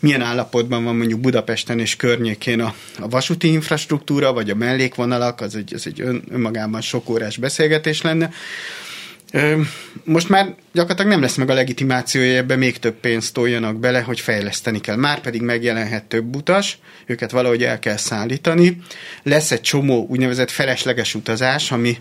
milyen 0.00 0.22
állapotban 0.22 0.84
van 0.84 0.96
mondjuk 0.96 1.20
Budapesten 1.20 1.78
és 1.78 1.96
környékén 1.96 2.60
a, 2.60 2.74
a 2.98 3.08
vasúti 3.08 3.52
infrastruktúra, 3.52 4.32
vagy 4.32 4.50
a 4.50 4.54
mellékvonalak, 4.54 5.40
az 5.40 5.56
egy, 5.56 5.74
az 5.74 5.86
egy 5.86 6.00
ön, 6.00 6.24
önmagában 6.30 6.80
sok 6.80 7.08
órás 7.08 7.36
beszélgetés 7.36 8.02
lenne. 8.02 8.30
Most 10.04 10.28
már 10.28 10.54
gyakorlatilag 10.72 11.10
nem 11.10 11.20
lesz 11.20 11.36
meg 11.36 11.50
a 11.50 11.54
legitimációja, 11.54 12.36
ebbe 12.36 12.56
még 12.56 12.78
több 12.78 12.94
pénzt 12.94 13.34
toljanak 13.34 13.80
bele, 13.80 14.00
hogy 14.00 14.20
fejleszteni 14.20 14.80
kell. 14.80 14.96
Már 14.96 15.20
pedig 15.20 15.42
megjelenhet 15.42 16.04
több 16.04 16.36
utas, 16.36 16.78
őket 17.06 17.30
valahogy 17.30 17.62
el 17.62 17.78
kell 17.78 17.96
szállítani. 17.96 18.76
Lesz 19.22 19.50
egy 19.50 19.60
csomó 19.60 20.06
úgynevezett 20.08 20.50
felesleges 20.50 21.14
utazás, 21.14 21.72
ami 21.72 21.98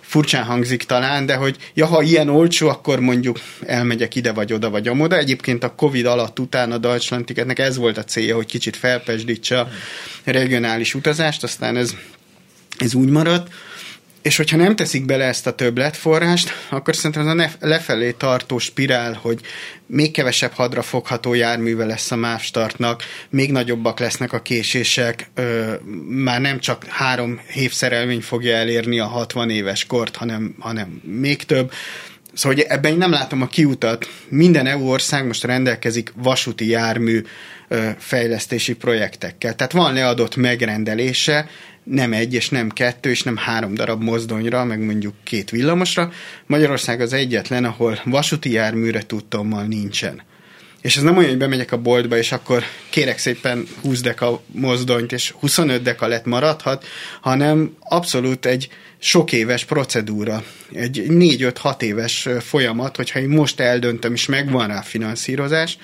furcsán 0.00 0.44
hangzik 0.44 0.82
talán, 0.82 1.26
de 1.26 1.34
hogy 1.34 1.56
ja, 1.74 1.86
ha 1.86 2.02
ilyen 2.02 2.28
olcsó, 2.28 2.68
akkor 2.68 3.00
mondjuk 3.00 3.40
elmegyek 3.66 4.14
ide 4.14 4.32
vagy 4.32 4.52
oda 4.52 4.70
vagy 4.70 4.88
amoda. 4.88 5.16
Egyébként 5.16 5.64
a 5.64 5.74
Covid 5.74 6.06
alatt 6.06 6.38
után 6.38 6.72
a 6.72 6.78
Deutschland 6.78 7.32
ez 7.54 7.76
volt 7.76 7.98
a 7.98 8.04
célja, 8.04 8.34
hogy 8.34 8.46
kicsit 8.46 8.76
felpesdítse 8.76 9.60
a 9.60 9.68
regionális 10.24 10.94
utazást, 10.94 11.42
aztán 11.42 11.76
ez, 11.76 11.94
ez 12.78 12.94
úgy 12.94 13.08
maradt. 13.08 13.52
És 14.24 14.36
hogyha 14.36 14.56
nem 14.56 14.76
teszik 14.76 15.04
bele 15.04 15.24
ezt 15.24 15.46
a 15.46 15.54
többletforrást, 15.54 16.50
akkor 16.70 16.96
szerintem 16.96 17.28
ez 17.28 17.46
a 17.60 17.66
lefelé 17.66 18.10
tartó 18.10 18.58
spirál, 18.58 19.18
hogy 19.22 19.40
még 19.86 20.10
kevesebb 20.10 20.52
hadra 20.52 20.82
fogható 20.82 21.34
járműve 21.34 21.84
lesz 21.84 22.10
a 22.10 22.16
MÁV 22.16 22.40
startnak, 22.40 23.02
még 23.30 23.52
nagyobbak 23.52 23.98
lesznek 23.98 24.32
a 24.32 24.42
késések, 24.42 25.30
ö, 25.34 25.72
már 26.08 26.40
nem 26.40 26.58
csak 26.60 26.84
három 26.84 27.40
évszerelvény 27.54 28.20
fogja 28.20 28.56
elérni 28.56 28.98
a 28.98 29.06
60 29.06 29.50
éves 29.50 29.84
kort, 29.84 30.16
hanem, 30.16 30.54
hanem 30.58 31.00
még 31.02 31.44
több. 31.44 31.72
Szóval 32.32 32.56
hogy 32.56 32.66
ebben 32.68 32.92
én 32.92 32.98
nem 32.98 33.10
látom 33.10 33.42
a 33.42 33.46
kiutat. 33.46 34.08
Minden 34.28 34.66
EU 34.66 34.88
ország 34.88 35.26
most 35.26 35.44
rendelkezik 35.44 36.12
vasúti 36.16 36.68
jármű 36.68 37.22
ö, 37.68 37.88
fejlesztési 37.98 38.74
projektekkel. 38.74 39.54
Tehát 39.54 39.72
van 39.72 39.94
leadott 39.94 40.36
megrendelése, 40.36 41.48
nem 41.84 42.12
egy, 42.12 42.34
és 42.34 42.48
nem 42.48 42.68
kettő, 42.68 43.10
és 43.10 43.22
nem 43.22 43.36
három 43.36 43.74
darab 43.74 44.02
mozdonyra, 44.02 44.64
meg 44.64 44.84
mondjuk 44.84 45.14
két 45.22 45.50
villamosra. 45.50 46.12
Magyarország 46.46 47.00
az 47.00 47.12
egyetlen, 47.12 47.64
ahol 47.64 48.00
vasúti 48.04 48.50
járműre 48.50 49.02
tudtommal 49.02 49.64
nincsen. 49.64 50.22
És 50.80 50.96
ez 50.96 51.02
nem 51.02 51.16
olyan, 51.16 51.28
hogy 51.28 51.38
bemegyek 51.38 51.72
a 51.72 51.80
boltba, 51.80 52.16
és 52.16 52.32
akkor 52.32 52.64
kérek 52.90 53.18
szépen 53.18 53.66
20 53.82 54.00
deka 54.00 54.42
mozdonyt, 54.46 55.12
és 55.12 55.30
25 55.30 55.82
deka 55.82 56.06
lett 56.06 56.24
maradhat, 56.24 56.86
hanem 57.20 57.76
abszolút 57.80 58.46
egy 58.46 58.68
sok 58.98 59.32
éves 59.32 59.64
procedúra, 59.64 60.44
egy 60.72 61.04
4-5-6 61.08 61.82
éves 61.82 62.28
folyamat, 62.40 62.96
hogyha 62.96 63.18
én 63.18 63.28
most 63.28 63.60
eldöntöm, 63.60 64.12
és 64.12 64.26
megvan 64.26 64.66
rá 64.66 64.80
finanszírozás, 64.80 65.78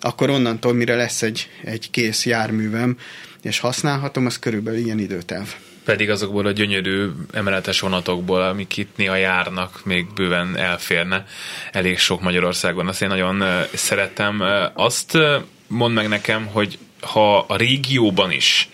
akkor 0.00 0.30
onnantól, 0.30 0.74
mire 0.74 0.94
lesz 0.94 1.22
egy, 1.22 1.48
egy 1.64 1.90
kész 1.90 2.26
járművem, 2.26 2.96
és 3.42 3.58
használhatom, 3.58 4.26
az 4.26 4.38
körülbelül 4.38 4.78
ilyen 4.78 4.98
időtáv. 4.98 5.54
Pedig 5.84 6.10
azokból 6.10 6.46
a 6.46 6.50
gyönyörű 6.50 7.08
emeletes 7.32 7.80
vonatokból, 7.80 8.42
amik 8.42 8.76
itt 8.76 8.96
néha 8.96 9.16
járnak, 9.16 9.80
még 9.84 10.12
bőven 10.14 10.56
elférne 10.56 11.24
elég 11.72 11.98
sok 11.98 12.20
Magyarországon. 12.20 12.88
Azt 12.88 13.02
én 13.02 13.08
nagyon 13.08 13.44
szeretem. 13.74 14.42
Azt 14.74 15.18
mond 15.66 15.94
meg 15.94 16.08
nekem, 16.08 16.46
hogy 16.46 16.78
ha 17.00 17.38
a 17.38 17.56
régióban 17.56 18.30
is 18.30 18.68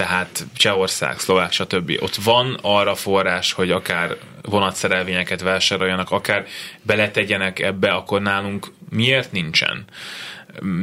tehát 0.00 0.46
Csehország, 0.56 1.18
Szlovák, 1.18 1.52
stb. 1.52 1.96
Ott 2.00 2.14
van 2.14 2.58
arra 2.62 2.94
forrás, 2.94 3.52
hogy 3.52 3.70
akár 3.70 4.16
vonatszerelvényeket 4.42 5.40
vásároljanak, 5.40 6.10
akár 6.10 6.46
beletegyenek 6.82 7.58
ebbe, 7.58 7.90
akkor 7.90 8.20
nálunk 8.20 8.66
miért 8.90 9.32
nincsen? 9.32 9.84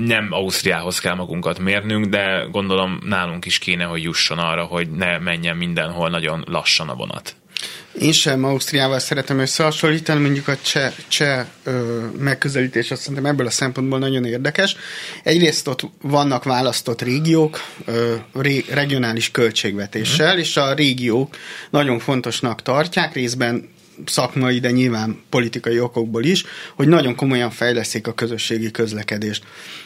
Nem 0.06 0.28
Ausztriához 0.30 1.00
kell 1.00 1.16
magunkat 1.16 1.60
mérnünk, 1.60 2.06
de 2.06 2.48
gondolom 2.52 3.00
nálunk 3.06 3.46
is 3.46 3.60
kéne, 3.60 3.84
hogy 3.84 4.04
jusson 4.04 4.38
arra, 4.38 4.64
hogy 4.64 4.90
ne 4.90 5.18
menjen 5.18 5.58
mindenhol 5.58 6.10
nagyon 6.10 6.44
lassan 6.48 6.90
a 6.90 6.96
vonat. 6.96 7.36
Én 8.00 8.12
sem 8.12 8.44
Ausztriával 8.44 9.00
szeretem 9.00 9.40
összehasonlítani, 9.40 10.22
mondjuk 10.22 10.48
a 10.48 10.58
cseh, 10.62 10.94
cseh 11.08 11.46
ö, 11.64 12.06
megközelítés 12.20 12.92
azt 12.92 13.02
szerintem 13.02 13.26
ebből 13.26 13.46
a 13.46 13.50
szempontból 13.50 14.00
nagyon 14.00 14.26
érdekes. 14.26 14.76
Egyrészt 15.24 15.68
ott 15.68 15.82
vannak 16.02 16.44
választott 16.44 17.02
régiók 17.02 17.62
ö, 17.86 18.16
ré, 18.34 18.66
regionális 18.70 19.32
költségvetéssel, 19.32 20.36
mm. 20.36 20.40
és 20.40 20.58
a 20.58 20.74
régiók 20.74 21.36
nagyon 21.70 22.00
fontosnak 22.00 22.62
tartják, 22.62 23.14
részben 23.14 23.70
szakmai, 24.06 24.60
de 24.60 24.72
nyilván 24.72 25.22
politikai 25.30 25.80
okokból 25.80 26.24
is, 26.24 26.44
hogy 26.76 26.88
nagyon 26.88 27.16
komolyan 27.16 27.50
fejleszik 27.50 28.08
a 28.08 28.14
közösségi 28.14 28.72
közlekedést. 28.72 29.44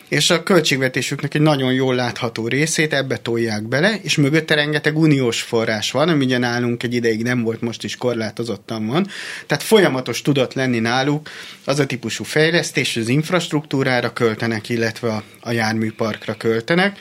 És 0.08 0.30
a 0.30 0.44
költségvetésüknek 0.44 1.34
egy 1.34 1.42
nagyon 1.42 1.74
jól 1.74 1.96
látható 1.96 2.48
részét 2.48 2.94
ebbe 2.94 3.18
tolják 3.18 3.68
bele, 3.68 4.00
és 4.02 4.16
mögötte 4.16 4.56
rengeteg 4.56 4.98
uniós 4.98 5.42
forrás 5.42 5.92
van, 5.92 6.10
ami 6.10 6.26
ugye 6.26 6.38
nálunk 6.38 6.84
egy 6.84 6.94
ideig 6.94 7.24
nem 7.24 7.42
volt, 7.42 7.62
most 7.62 7.84
is 7.84 7.96
korlátozottan 7.96 8.88
van. 8.88 9.08
Tehát 9.48 9.64
folyamatos 9.64 10.22
tudott 10.22 10.54
lenni 10.54 10.80
náluk 10.80 11.30
az 11.66 11.80
a 11.80 11.86
típusú 11.86 12.24
fejlesztés, 12.24 12.98
az 12.98 13.08
infrastruktúrára 13.08 14.14
költenek, 14.14 14.70
illetve 14.70 15.10
a, 15.10 15.24
a 15.40 15.52
járműparkra 15.52 16.36
költenek, 16.38 17.00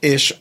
és 0.00 0.34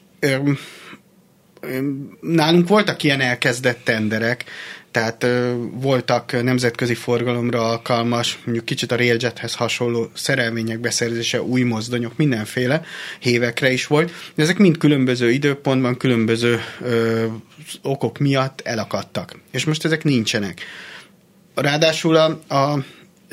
nálunk 2.22 2.68
voltak 2.68 3.04
ilyen 3.04 3.22
elkezdett 3.22 3.84
tenderek, 3.84 4.46
tehát 4.92 5.26
voltak 5.72 6.44
nemzetközi 6.44 6.94
forgalomra 6.94 7.70
alkalmas, 7.70 8.40
mondjuk 8.46 8.66
kicsit 8.66 8.92
a 8.92 8.96
Railjethez 8.96 9.56
hasonló 9.56 10.10
szerelmények 10.14 10.80
beszerzése, 10.80 11.42
új 11.42 11.62
mozdonyok, 11.62 12.18
mindenféle 12.18 12.84
hévekre 13.20 13.72
is 13.72 13.88
volt, 13.88 14.12
de 14.36 14.44
ezek 14.44 14.58
mind 14.58 14.78
különböző 14.78 15.32
időpontban, 15.32 15.98
különböző 15.98 16.60
ö, 16.82 17.26
okok 17.82 18.18
miatt 18.18 18.62
elakadtak. 18.64 19.40
És 19.52 19.66
most 19.66 19.86
ezek 19.86 20.04
nincsenek. 20.04 20.62
Ráadásul 21.56 22.16
a, 22.16 22.56
a 22.56 22.84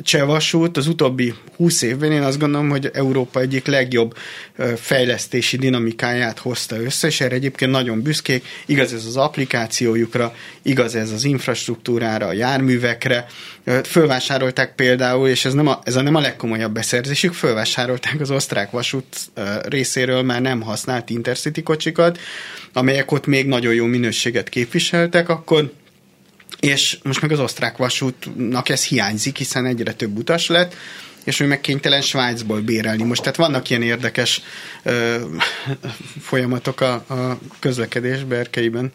Csehvasút 0.03 0.77
az 0.77 0.87
utóbbi 0.87 1.35
20 1.57 1.83
évben 1.83 2.13
én 2.13 2.23
azt 2.23 2.39
gondolom, 2.39 2.69
hogy 2.69 2.91
Európa 2.93 3.41
egyik 3.41 3.67
legjobb 3.67 4.17
fejlesztési 4.77 5.57
dinamikáját 5.57 6.39
hozta 6.39 6.83
össze, 6.83 7.07
és 7.07 7.21
erre 7.21 7.35
egyébként 7.35 7.71
nagyon 7.71 8.03
büszkék. 8.03 8.45
Igaz 8.67 8.93
ez 8.93 9.05
az 9.05 9.17
applikációjukra, 9.17 10.35
igaz 10.63 10.95
ez 10.95 11.11
az 11.11 11.25
infrastruktúrára, 11.25 12.27
a 12.27 12.33
járművekre. 12.33 13.27
Fölvásárolták 13.85 14.75
például, 14.75 15.29
és 15.29 15.45
ez, 15.45 15.55
nem 15.55 15.67
a, 15.67 15.79
ez 15.85 15.97
a 15.97 16.03
nem 16.03 16.15
a 16.15 16.21
legkomolyabb 16.21 16.73
beszerzésük, 16.73 17.33
fölvásárolták 17.33 18.21
az 18.21 18.31
osztrák 18.31 18.71
vasút 18.71 19.17
részéről 19.63 20.23
már 20.23 20.41
nem 20.41 20.61
használt 20.61 21.11
intercity 21.11 21.63
kocsikat, 21.63 22.19
amelyek 22.73 23.13
ott 23.13 23.27
még 23.27 23.47
nagyon 23.47 23.75
jó 23.75 23.85
minőséget 23.85 24.49
képviseltek, 24.49 25.29
akkor 25.29 25.73
és 26.61 26.99
most 27.03 27.21
meg 27.21 27.33
az 27.33 27.41
osztrák 27.41 27.77
vasútnak 27.77 28.69
ez 28.69 28.85
hiányzik, 28.85 29.37
hiszen 29.37 29.67
egyre 29.67 29.93
több 29.93 30.17
utas 30.19 30.49
lett, 30.49 30.75
és 31.25 31.41
ő 31.41 31.47
meg 31.47 31.61
kénytelen 31.61 32.01
Svájcból 32.01 32.61
bérelni. 32.61 33.03
Most 33.03 33.21
tehát 33.21 33.37
vannak 33.37 33.71
ilyen 33.71 33.83
érdekes 33.83 34.43
ö, 34.83 35.21
folyamatok 36.29 36.81
a, 36.81 36.93
a 36.93 37.39
közlekedés 37.59 38.25
berkeiben. 38.25 38.93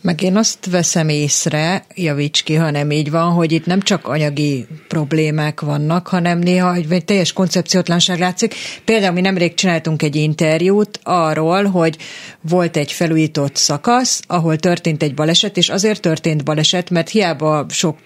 Meg 0.00 0.22
én 0.22 0.36
azt 0.36 0.66
veszem 0.70 1.08
észre, 1.08 1.84
javíts 1.94 2.42
ki, 2.42 2.54
ha 2.54 2.70
nem 2.70 2.90
így 2.90 3.10
van, 3.10 3.32
hogy 3.32 3.52
itt 3.52 3.66
nem 3.66 3.80
csak 3.80 4.06
anyagi 4.06 4.66
problémák 4.88 5.60
vannak, 5.60 6.08
hanem 6.08 6.38
néha 6.38 6.74
egy 6.74 7.04
teljes 7.04 7.32
koncepciótlanság 7.32 8.18
látszik. 8.18 8.54
Például 8.84 9.12
mi 9.12 9.20
nemrég 9.20 9.54
csináltunk 9.54 10.02
egy 10.02 10.16
interjút 10.16 11.00
arról, 11.02 11.64
hogy 11.64 11.96
volt 12.40 12.76
egy 12.76 12.92
felújított 12.92 13.56
szakasz, 13.56 14.22
ahol 14.26 14.56
történt 14.56 15.02
egy 15.02 15.14
baleset, 15.14 15.56
és 15.56 15.68
azért 15.68 16.00
történt 16.00 16.44
baleset, 16.44 16.90
mert 16.90 17.08
hiába 17.08 17.66
sok 17.68 17.98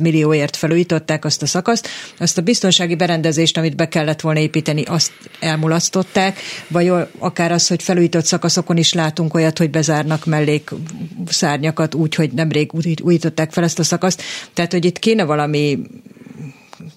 millióért 0.00 0.56
felújították 0.56 1.24
azt 1.24 1.42
a 1.42 1.46
szakaszt, 1.46 1.88
azt 2.18 2.38
a 2.38 2.42
biztonsági 2.42 2.94
berendezést, 2.94 3.56
amit 3.56 3.76
be 3.76 3.88
kellett 3.88 4.20
volna 4.20 4.40
építeni, 4.40 4.82
azt 4.82 5.12
elmulasztották, 5.40 6.38
vagy 6.68 6.92
akár 7.18 7.52
az, 7.52 7.66
hogy 7.66 7.82
felújított 7.82 8.24
szakaszokon 8.24 8.76
is 8.76 8.92
látunk 8.92 9.34
olyat, 9.34 9.58
hogy 9.58 9.70
bezárnak 9.70 10.24
mellék 10.24 10.70
szárnyakat 11.30 11.94
úgy, 11.94 12.14
hogy 12.14 12.32
nemrég 12.32 12.70
újították 13.02 13.52
fel 13.52 13.64
ezt 13.64 13.78
a 13.78 13.82
szakaszt. 13.82 14.22
Tehát, 14.52 14.72
hogy 14.72 14.84
itt 14.84 14.98
kéne 14.98 15.24
valami 15.24 15.78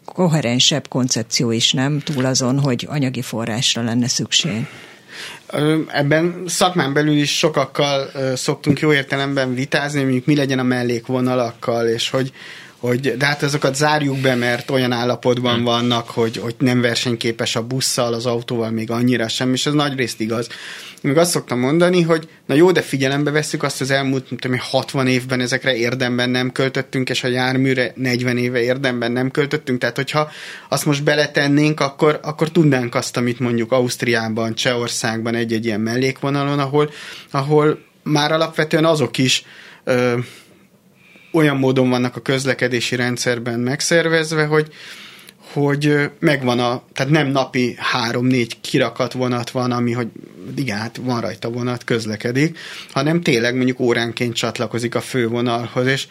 koherensebb 0.05 0.87
koncepció 0.87 1.51
is, 1.51 1.71
nem? 1.71 1.99
Túl 1.99 2.25
azon, 2.25 2.59
hogy 2.59 2.87
anyagi 2.89 3.21
forrásra 3.21 3.83
lenne 3.83 4.07
szükség. 4.07 4.67
Ebben 5.87 6.43
szakmán 6.47 6.93
belül 6.93 7.15
is 7.15 7.37
sokakkal 7.37 8.11
szoktunk 8.35 8.79
jó 8.79 8.93
értelemben 8.93 9.53
vitázni, 9.53 10.01
mondjuk 10.01 10.25
mi 10.25 10.35
legyen 10.35 10.59
a 10.59 10.63
mellékvonalakkal, 10.63 11.87
és 11.87 12.09
hogy, 12.09 12.31
hogy 12.87 13.17
de 13.17 13.25
hát 13.25 13.43
azokat 13.43 13.75
zárjuk 13.75 14.17
be, 14.17 14.35
mert 14.35 14.69
olyan 14.69 14.91
állapotban 14.91 15.53
hmm. 15.53 15.63
vannak, 15.63 16.09
hogy, 16.09 16.37
hogy 16.37 16.55
nem 16.57 16.81
versenyképes 16.81 17.55
a 17.55 17.63
busszal, 17.63 18.13
az 18.13 18.25
autóval 18.25 18.71
még 18.71 18.91
annyira 18.91 19.27
sem, 19.27 19.53
és 19.53 19.65
ez 19.65 19.73
nagy 19.73 19.95
részt 19.95 20.19
igaz. 20.19 20.47
Még 21.01 21.17
azt 21.17 21.31
szoktam 21.31 21.59
mondani, 21.59 22.01
hogy 22.01 22.27
na 22.45 22.55
jó, 22.55 22.71
de 22.71 22.81
figyelembe 22.81 23.31
veszük 23.31 23.63
azt 23.63 23.81
az 23.81 23.91
elmúlt 23.91 24.27
tudom, 24.39 24.57
60 24.59 25.07
évben 25.07 25.39
ezekre 25.39 25.75
érdemben 25.75 26.29
nem 26.29 26.51
költöttünk, 26.51 27.09
és 27.09 27.23
a 27.23 27.27
járműre 27.27 27.93
40 27.95 28.37
éve 28.37 28.61
érdemben 28.61 29.11
nem 29.11 29.31
költöttünk, 29.31 29.79
tehát 29.79 29.95
hogyha 29.95 30.31
azt 30.69 30.85
most 30.85 31.03
beletennénk, 31.03 31.79
akkor, 31.79 32.19
akkor 32.23 32.51
tudnánk 32.51 32.95
azt, 32.95 33.17
amit 33.17 33.39
mondjuk 33.39 33.71
Ausztriában, 33.71 34.55
Csehországban 34.55 35.35
egy-egy 35.35 35.65
ilyen 35.65 35.81
mellékvonalon, 35.81 36.59
ahol, 36.59 36.89
ahol 37.31 37.79
már 38.03 38.31
alapvetően 38.31 38.85
azok 38.85 39.17
is 39.17 39.45
ö, 39.83 40.17
olyan 41.33 41.57
módon 41.57 41.89
vannak 41.89 42.15
a 42.15 42.21
közlekedési 42.21 42.95
rendszerben 42.95 43.59
megszervezve, 43.59 44.45
hogy, 44.45 44.67
hogy 45.53 46.09
megvan 46.19 46.59
a, 46.59 46.83
tehát 46.93 47.11
nem 47.11 47.27
napi 47.27 47.75
három-négy 47.77 48.61
kirakat 48.61 49.13
vonat 49.13 49.49
van, 49.49 49.71
ami, 49.71 49.91
hogy 49.91 50.07
igen, 50.55 50.77
hát 50.77 50.99
van 51.01 51.21
rajta 51.21 51.49
vonat, 51.49 51.83
közlekedik, 51.83 52.57
hanem 52.91 53.21
tényleg 53.21 53.55
mondjuk 53.55 53.79
óránként 53.79 54.35
csatlakozik 54.35 54.95
a 54.95 55.01
fővonalhoz, 55.01 55.87
és, 55.87 56.07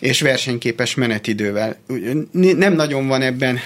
és 0.00 0.20
versenyképes 0.20 0.94
menetidővel. 0.94 1.76
Nem 2.32 2.72
nagyon 2.72 3.06
van 3.06 3.22
ebben 3.22 3.58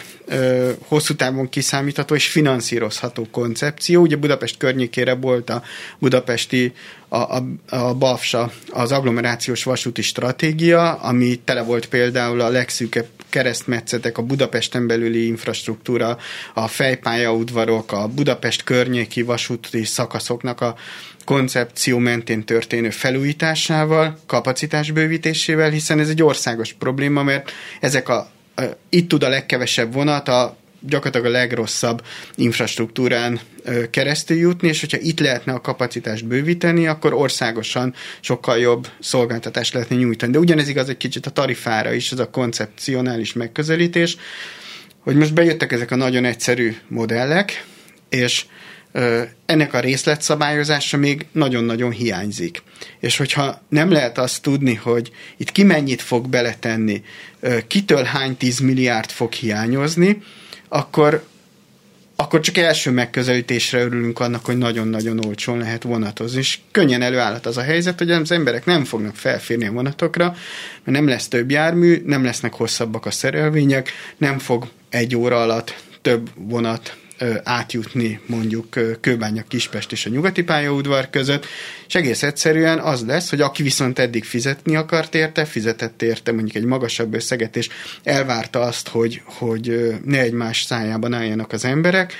hosszú 0.87 1.15
távon 1.15 1.49
kiszámítható 1.49 2.15
és 2.15 2.27
finanszírozható 2.27 3.27
koncepció. 3.31 4.01
Ugye 4.01 4.17
Budapest 4.17 4.57
környékére 4.57 5.15
volt 5.15 5.51
a 5.51 5.63
budapesti 5.99 6.73
a, 7.09 7.17
a, 7.17 7.45
a 7.69 7.95
BAFSA, 7.95 8.53
az 8.71 8.93
agglomerációs 8.93 9.65
vasúti 9.65 10.03
stratégia, 10.03 10.93
ami 10.93 11.41
tele 11.45 11.63
volt 11.63 11.87
például 11.87 12.41
a 12.41 12.49
legszűkebb 12.49 13.07
keresztmetszetek, 13.29 14.19
a 14.19 14.23
Budapesten 14.23 14.87
belüli 14.87 15.27
infrastruktúra, 15.27 16.19
a 16.55 16.69
fejpályaudvarok, 16.69 17.93
a 17.93 18.09
Budapest 18.09 18.65
környéki 18.65 19.23
vasúti 19.23 19.85
szakaszoknak 19.85 20.61
a 20.61 20.75
koncepció 21.25 21.99
mentén 21.99 22.45
történő 22.45 22.91
felújításával, 22.91 24.19
kapacitásbővítésével, 24.27 25.71
hiszen 25.71 25.99
ez 25.99 26.09
egy 26.09 26.23
országos 26.23 26.73
probléma, 26.73 27.23
mert 27.23 27.53
ezek 27.81 28.09
a 28.09 28.31
itt 28.89 29.09
tud 29.09 29.23
a 29.23 29.29
legkevesebb 29.29 29.93
vonat 29.93 30.29
a 30.29 30.57
gyakorlatilag 30.81 31.27
a 31.27 31.39
legrosszabb 31.39 32.05
infrastruktúrán 32.35 33.41
keresztül 33.91 34.37
jutni, 34.37 34.69
és 34.69 34.81
hogyha 34.81 34.99
itt 35.01 35.21
lehetne 35.21 35.53
a 35.53 35.61
kapacitást 35.61 36.27
bővíteni, 36.27 36.87
akkor 36.87 37.15
országosan 37.15 37.95
sokkal 38.21 38.59
jobb 38.59 38.89
szolgáltatást 39.01 39.75
lehetne 39.75 39.97
nyújtani. 39.97 40.33
De 40.33 40.39
ugyanez 40.39 40.69
igaz 40.69 40.89
egy 40.89 40.97
kicsit 40.97 41.27
a 41.27 41.31
tarifára 41.31 41.93
is, 41.93 42.13
ez 42.13 42.19
a 42.19 42.31
koncepcionális 42.31 43.33
megközelítés, 43.33 44.17
hogy 45.01 45.17
most 45.17 45.35
bejöttek 45.35 45.73
ezek 45.73 45.91
a 45.91 45.97
nagyon 45.97 46.25
egyszerű 46.25 46.77
modellek, 46.89 47.65
és 48.09 48.45
ennek 49.47 49.75
a 49.75 49.81
részletszabályozása 49.81 50.97
még 50.97 51.27
nagyon-nagyon 51.33 51.91
hiányzik. 51.91 52.63
És 52.99 53.17
hogyha 53.17 53.63
nem 53.69 53.91
lehet 53.91 54.19
azt 54.19 54.43
tudni, 54.43 54.75
hogy 54.75 55.11
itt 55.37 55.53
ki 55.53 55.63
mennyit 55.63 56.03
fog 56.03 56.29
beletenni, 56.29 57.03
kitől 57.67 58.03
hány 58.03 58.37
tíz 58.37 58.59
milliárd 58.59 59.11
fog 59.11 59.33
hiányozni, 59.33 60.23
akkor, 60.69 61.25
akkor 62.17 62.41
csak 62.41 62.57
első 62.57 62.91
megközelítésre 62.91 63.81
örülünk 63.81 64.21
annak, 64.21 64.45
hogy 64.45 64.59
nagyon-nagyon 64.59 65.25
olcsón 65.25 65.59
lehet 65.59 65.83
vonatozni. 65.83 66.39
És 66.39 66.59
könnyen 66.71 67.03
előállhat 67.03 67.47
az 67.47 67.57
a 67.57 67.63
helyzet, 67.63 67.99
hogy 67.99 68.11
az 68.11 68.31
emberek 68.31 68.65
nem 68.65 68.85
fognak 68.85 69.17
felférni 69.17 69.67
a 69.67 69.73
vonatokra, 69.73 70.25
mert 70.85 70.99
nem 70.99 71.09
lesz 71.09 71.29
több 71.29 71.51
jármű, 71.51 72.03
nem 72.07 72.25
lesznek 72.25 72.53
hosszabbak 72.53 73.07
a 73.07 73.11
szerelvények, 73.11 73.91
nem 74.17 74.39
fog 74.39 74.69
egy 74.89 75.17
óra 75.17 75.43
alatt 75.43 75.83
több 76.03 76.31
vonat 76.35 76.97
átjutni 77.45 78.21
mondjuk 78.27 78.79
Kőbánya 79.01 79.43
Kispest 79.49 79.93
és 79.93 80.07
a 80.07 80.11
nyugati 80.11 80.43
pályaudvar 80.43 81.11
között, 81.11 81.47
és 81.87 81.95
egész 81.95 82.23
egyszerűen 82.23 82.79
az 82.79 83.05
lesz, 83.07 83.31
hogy 83.31 83.41
aki 83.41 83.63
viszont 83.63 83.99
eddig 83.99 84.25
fizetni 84.25 84.77
akart 84.77 85.15
érte, 85.15 85.45
fizetett 85.45 86.03
érte 86.03 86.33
mondjuk 86.33 86.57
egy 86.57 86.65
magasabb 86.65 87.15
összeget, 87.15 87.57
és 87.57 87.69
elvárta 88.03 88.61
azt, 88.61 88.89
hogy, 88.89 89.23
hogy 89.25 89.95
ne 90.05 90.21
egymás 90.21 90.63
szájában 90.63 91.13
álljanak 91.13 91.53
az 91.53 91.65
emberek, 91.65 92.15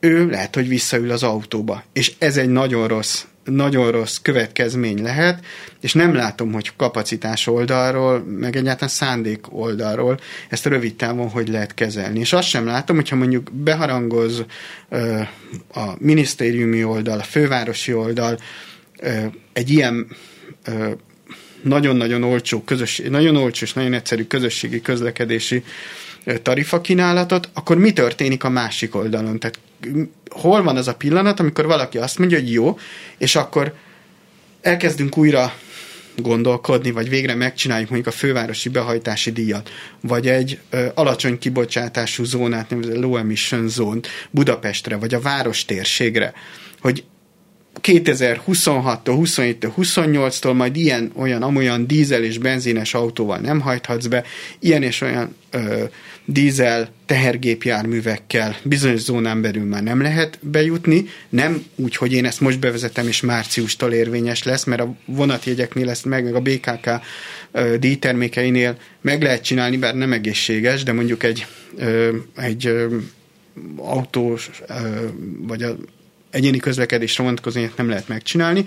ő 0.00 0.26
lehet, 0.30 0.54
hogy 0.54 0.68
visszaül 0.68 1.10
az 1.10 1.22
autóba. 1.22 1.84
És 1.92 2.12
ez 2.18 2.36
egy 2.36 2.48
nagyon 2.48 2.88
rossz 2.88 3.24
nagyon 3.44 3.90
rossz 3.90 4.16
következmény 4.22 5.02
lehet, 5.02 5.44
és 5.80 5.92
nem 5.92 6.14
látom, 6.14 6.52
hogy 6.52 6.72
kapacitás 6.76 7.46
oldalról, 7.46 8.18
meg 8.18 8.56
egyáltalán 8.56 8.88
szándék 8.88 9.52
oldalról 9.52 10.20
ezt 10.48 10.66
rövid 10.66 10.94
távon 10.94 11.28
hogy 11.28 11.48
lehet 11.48 11.74
kezelni. 11.74 12.18
És 12.18 12.32
azt 12.32 12.48
sem 12.48 12.66
látom, 12.66 12.96
hogyha 12.96 13.16
mondjuk 13.16 13.52
beharangoz 13.52 14.44
ö, 14.88 15.20
a 15.74 15.94
minisztériumi 15.98 16.84
oldal, 16.84 17.18
a 17.18 17.22
fővárosi 17.22 17.94
oldal 17.94 18.38
ö, 18.98 19.24
egy 19.52 19.70
ilyen 19.70 20.06
ö, 20.64 20.90
nagyon-nagyon 21.62 22.22
olcsó, 22.22 22.62
közösség, 22.62 23.08
nagyon 23.08 23.36
olcsó 23.36 23.64
és 23.64 23.72
nagyon 23.72 23.92
egyszerű 23.92 24.24
közösségi 24.24 24.80
közlekedési 24.80 25.64
tarifakínálatot, 26.42 27.48
akkor 27.52 27.78
mi 27.78 27.92
történik 27.92 28.44
a 28.44 28.48
másik 28.48 28.94
oldalon? 28.94 29.38
Tehát 29.38 29.58
hol 30.30 30.62
van 30.62 30.76
az 30.76 30.88
a 30.88 30.94
pillanat, 30.94 31.40
amikor 31.40 31.66
valaki 31.66 31.98
azt 31.98 32.18
mondja, 32.18 32.38
hogy 32.38 32.52
jó, 32.52 32.78
és 33.18 33.36
akkor 33.36 33.74
elkezdünk 34.60 35.16
újra 35.16 35.52
gondolkodni, 36.16 36.90
vagy 36.90 37.08
végre 37.08 37.34
megcsináljuk 37.34 37.90
mondjuk 37.90 38.14
a 38.14 38.18
fővárosi 38.18 38.68
behajtási 38.68 39.32
díjat, 39.32 39.70
vagy 40.00 40.28
egy 40.28 40.58
ö, 40.70 40.86
alacsony 40.94 41.38
kibocsátású 41.38 42.24
zónát, 42.24 42.70
nevezett 42.70 42.96
low 42.96 43.16
emission 43.16 43.68
zone 43.68 44.00
Budapestre, 44.30 44.96
vagy 44.96 45.14
a 45.14 45.20
város 45.20 45.64
térségre, 45.64 46.32
hogy 46.80 47.04
2026-tól, 47.80 49.00
27-től, 49.04 49.72
28-tól 49.76 50.54
majd 50.54 50.76
ilyen, 50.76 51.12
olyan, 51.16 51.42
amolyan 51.42 51.86
dízel 51.86 52.24
és 52.24 52.38
benzines 52.38 52.94
autóval 52.94 53.38
nem 53.38 53.60
hajthatsz 53.60 54.06
be, 54.06 54.24
ilyen 54.58 54.82
és 54.82 55.00
olyan 55.00 55.36
ö, 55.50 55.84
dízel 56.24 56.88
tehergépjárművekkel. 57.06 58.56
Bizonyos 58.62 59.00
zónán 59.00 59.40
belül 59.40 59.64
már 59.64 59.82
nem 59.82 60.00
lehet 60.00 60.38
bejutni, 60.40 61.04
nem 61.28 61.64
úgy, 61.76 61.96
hogy 61.96 62.12
én 62.12 62.24
ezt 62.24 62.40
most 62.40 62.58
bevezetem, 62.58 63.06
és 63.08 63.20
márciustól 63.20 63.92
érvényes 63.92 64.42
lesz, 64.42 64.64
mert 64.64 64.80
a 64.80 64.94
vonatjegyeknél 65.04 65.90
ezt 65.90 66.04
meg, 66.04 66.24
meg 66.24 66.34
a 66.34 66.40
BKK 66.40 66.90
díjtermékeinél 67.78 68.76
meg 69.00 69.22
lehet 69.22 69.42
csinálni, 69.42 69.76
bár 69.76 69.94
nem 69.94 70.12
egészséges, 70.12 70.82
de 70.82 70.92
mondjuk 70.92 71.22
egy, 71.22 71.46
egy 72.36 72.74
autós, 73.76 74.50
vagy 75.38 75.62
a 75.62 75.76
egyéni 76.30 76.58
közlekedésre 76.58 77.22
vonatkozóan 77.22 77.72
nem 77.76 77.88
lehet 77.88 78.08
megcsinálni, 78.08 78.60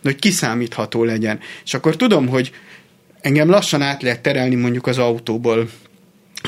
de 0.00 0.10
hogy 0.10 0.16
kiszámítható 0.16 1.04
legyen. 1.04 1.40
És 1.64 1.74
akkor 1.74 1.96
tudom, 1.96 2.28
hogy 2.28 2.52
engem 3.20 3.48
lassan 3.48 3.82
át 3.82 4.02
lehet 4.02 4.22
terelni 4.22 4.54
mondjuk 4.54 4.86
az 4.86 4.98
autóból 4.98 5.68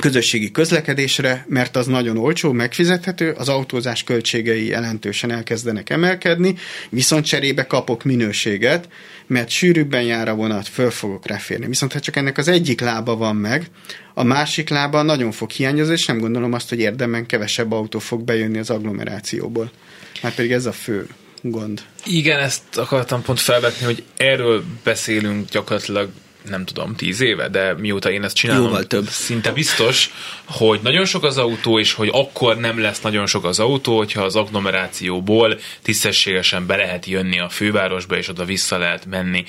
közösségi 0.01 0.51
közlekedésre, 0.51 1.45
mert 1.49 1.77
az 1.77 1.87
nagyon 1.87 2.17
olcsó, 2.19 2.53
megfizethető, 2.53 3.31
az 3.31 3.49
autózás 3.49 4.05
költségei 4.05 4.67
jelentősen 4.67 5.31
elkezdenek 5.31 5.91
emelkedni, 5.91 6.55
viszont 6.89 7.25
cserébe 7.25 7.67
kapok 7.67 8.03
minőséget, 8.05 8.89
mert 9.27 9.49
sűrűbben 9.49 10.03
jár 10.03 10.29
a 10.29 10.35
vonat, 10.35 10.69
föl 10.69 10.91
fogok 10.91 11.27
ráférni. 11.27 11.67
Viszont 11.67 11.93
ha 11.93 12.01
csak 12.01 12.17
ennek 12.17 12.39
az 12.39 12.49
egyik 12.49 12.81
lába 12.81 13.17
van 13.17 13.37
meg, 13.37 13.67
a 14.15 14.23
másik 14.23 14.69
lába 14.69 15.03
nagyon 15.03 15.33
fog 15.33 15.51
hiányozni, 15.51 15.93
és 15.93 16.07
nem 16.07 16.19
gondolom 16.19 16.53
azt, 16.53 16.69
hogy 16.69 16.79
érdemben 16.79 17.27
kevesebb 17.27 17.73
autó 17.73 17.99
fog 17.99 18.23
bejönni 18.23 18.59
az 18.59 18.71
agglomerációból. 18.71 19.71
Már 20.23 20.35
pedig 20.35 20.53
ez 20.53 20.67
a 20.67 20.73
fő 20.73 21.07
gond. 21.43 21.83
Igen, 22.05 22.41
ezt 22.41 22.77
akartam 22.77 23.23
pont 23.23 23.41
felvetni, 23.41 23.85
hogy 23.85 24.03
erről 24.17 24.65
beszélünk 24.85 25.49
gyakorlatilag 25.49 26.11
nem 26.49 26.65
tudom, 26.65 26.95
tíz 26.95 27.21
éve, 27.21 27.49
de 27.49 27.75
mióta 27.75 28.11
én 28.11 28.25
ezt 28.25 28.35
csinálom, 28.37 28.65
Jóval 28.65 28.87
több. 28.87 29.07
szinte 29.07 29.53
biztos, 29.53 30.11
hogy 30.45 30.81
nagyon 30.83 31.05
sok 31.05 31.25
az 31.25 31.39
autó, 31.39 31.79
és 31.79 31.93
hogy 31.93 32.09
akkor 32.13 32.57
nem 32.57 32.81
lesz 32.81 33.01
nagyon 33.01 33.27
sok 33.27 33.45
az 33.45 33.59
autó, 33.59 33.97
hogyha 33.97 34.23
az 34.23 34.37
agglomerációból 34.37 35.59
tisztességesen 35.83 36.67
be 36.67 36.77
lehet 36.77 37.07
jönni 37.07 37.39
a 37.39 37.49
fővárosba, 37.49 38.17
és 38.17 38.29
oda 38.29 38.45
vissza 38.45 38.79
lehet 38.79 39.07
menni 39.07 39.45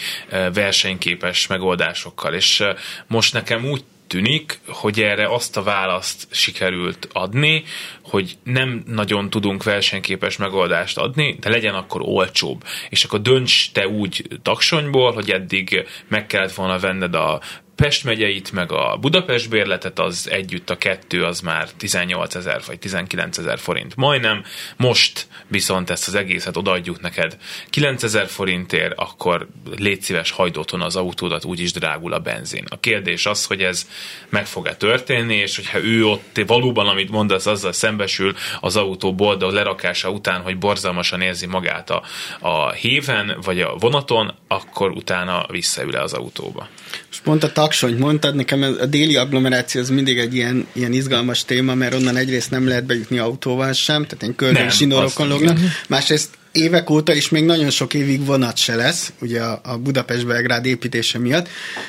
versenyképes 0.53 1.47
megoldásokkal. 1.47 2.33
És 2.33 2.63
most 3.07 3.33
nekem 3.33 3.65
úgy 3.65 3.83
tűnik, 4.07 4.59
hogy 4.67 5.01
erre 5.01 5.33
azt 5.33 5.57
a 5.57 5.63
választ 5.63 6.27
sikerült 6.31 7.07
adni, 7.13 7.63
hogy 8.03 8.37
nem 8.43 8.83
nagyon 8.87 9.29
tudunk 9.29 9.63
versenyképes 9.63 10.37
megoldást 10.37 10.97
adni, 10.97 11.37
de 11.39 11.49
legyen 11.49 11.73
akkor 11.73 12.01
olcsóbb. 12.03 12.63
És 12.89 13.03
akkor 13.03 13.21
dönts 13.21 13.71
te 13.71 13.87
úgy 13.87 14.27
taksonyból, 14.41 15.13
hogy 15.13 15.31
eddig 15.31 15.87
meg 16.07 16.25
kellett 16.25 16.53
volna 16.53 16.79
venned 16.79 17.15
a 17.15 17.41
Pest 17.75 18.03
megyeit, 18.03 18.51
meg 18.51 18.71
a 18.71 18.97
Budapest 19.01 19.49
bérletet, 19.49 19.99
az 19.99 20.29
együtt 20.31 20.69
a 20.69 20.77
kettő, 20.77 21.23
az 21.23 21.39
már 21.39 21.69
18 21.77 22.35
ezer 22.35 22.61
vagy 22.67 22.79
19 22.79 23.37
ezer 23.37 23.59
forint 23.59 23.95
majdnem. 23.95 24.43
Most 24.77 25.27
viszont 25.47 25.89
ezt 25.89 26.07
az 26.07 26.15
egészet 26.15 26.57
odaadjuk 26.57 27.01
neked 27.01 27.37
9 27.69 28.03
ezer 28.03 28.27
forintért, 28.27 28.93
akkor 28.97 29.47
légy 29.77 30.01
szíves 30.01 30.31
hajdóton 30.31 30.81
az 30.81 30.95
autódat, 30.95 31.45
úgyis 31.45 31.71
drágul 31.71 32.13
a 32.13 32.19
benzin. 32.19 32.63
A 32.69 32.79
kérdés 32.79 33.25
az, 33.25 33.45
hogy 33.45 33.61
ez 33.61 33.89
meg 34.29 34.45
fog-e 34.45 34.75
történni, 34.75 35.35
és 35.35 35.55
hogyha 35.55 35.83
ő 35.83 36.05
ott 36.05 36.41
valóban, 36.47 36.87
amit 36.87 37.09
mondasz, 37.09 37.45
azzal 37.45 37.71
szembesül 37.71 38.35
az 38.59 38.75
autó 38.75 39.15
boldog 39.15 39.51
lerakása 39.51 40.09
után, 40.09 40.41
hogy 40.41 40.57
borzalmasan 40.57 41.21
érzi 41.21 41.45
magát 41.45 41.89
a, 41.89 42.03
a 42.39 42.71
héven, 42.71 43.37
vagy 43.41 43.61
a 43.61 43.75
vonaton, 43.75 44.33
akkor 44.47 44.91
utána 44.91 45.45
visszaül 45.49 45.95
az 45.95 46.13
autóba. 46.13 46.67
És 47.15 47.21
pont 47.21 47.43
a 47.43 47.51
taksonyt 47.51 47.99
mondtad, 47.99 48.35
nekem 48.35 48.61
a 48.81 48.85
déli 48.85 49.15
agglomeráció 49.15 49.81
az 49.81 49.89
mindig 49.89 50.17
egy 50.17 50.35
ilyen, 50.35 50.67
ilyen 50.73 50.93
izgalmas 50.93 51.45
téma, 51.45 51.73
mert 51.73 51.93
onnan 51.93 52.15
egyrészt 52.17 52.51
nem 52.51 52.67
lehet 52.67 52.85
bejutni 52.85 53.17
autóval 53.17 53.73
sem, 53.73 54.05
tehát 54.05 54.23
egy 54.23 54.35
köldön 54.35 54.69
zsinórokon 54.69 55.27
lognak. 55.27 55.59
Másrészt 55.87 56.29
évek 56.51 56.89
óta, 56.89 57.13
és 57.13 57.29
még 57.29 57.45
nagyon 57.45 57.69
sok 57.69 57.93
évig 57.93 58.25
vonat 58.25 58.57
se 58.57 58.75
lesz, 58.75 59.13
ugye 59.21 59.41
a, 59.41 59.61
a 59.63 59.77
Budapest-Belgrád 59.77 60.65
építése 60.65 61.19
miatt, 61.19 61.47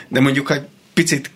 de 0.08 0.20
mondjuk, 0.20 0.46
ha 0.46 0.54
picit 0.96 1.30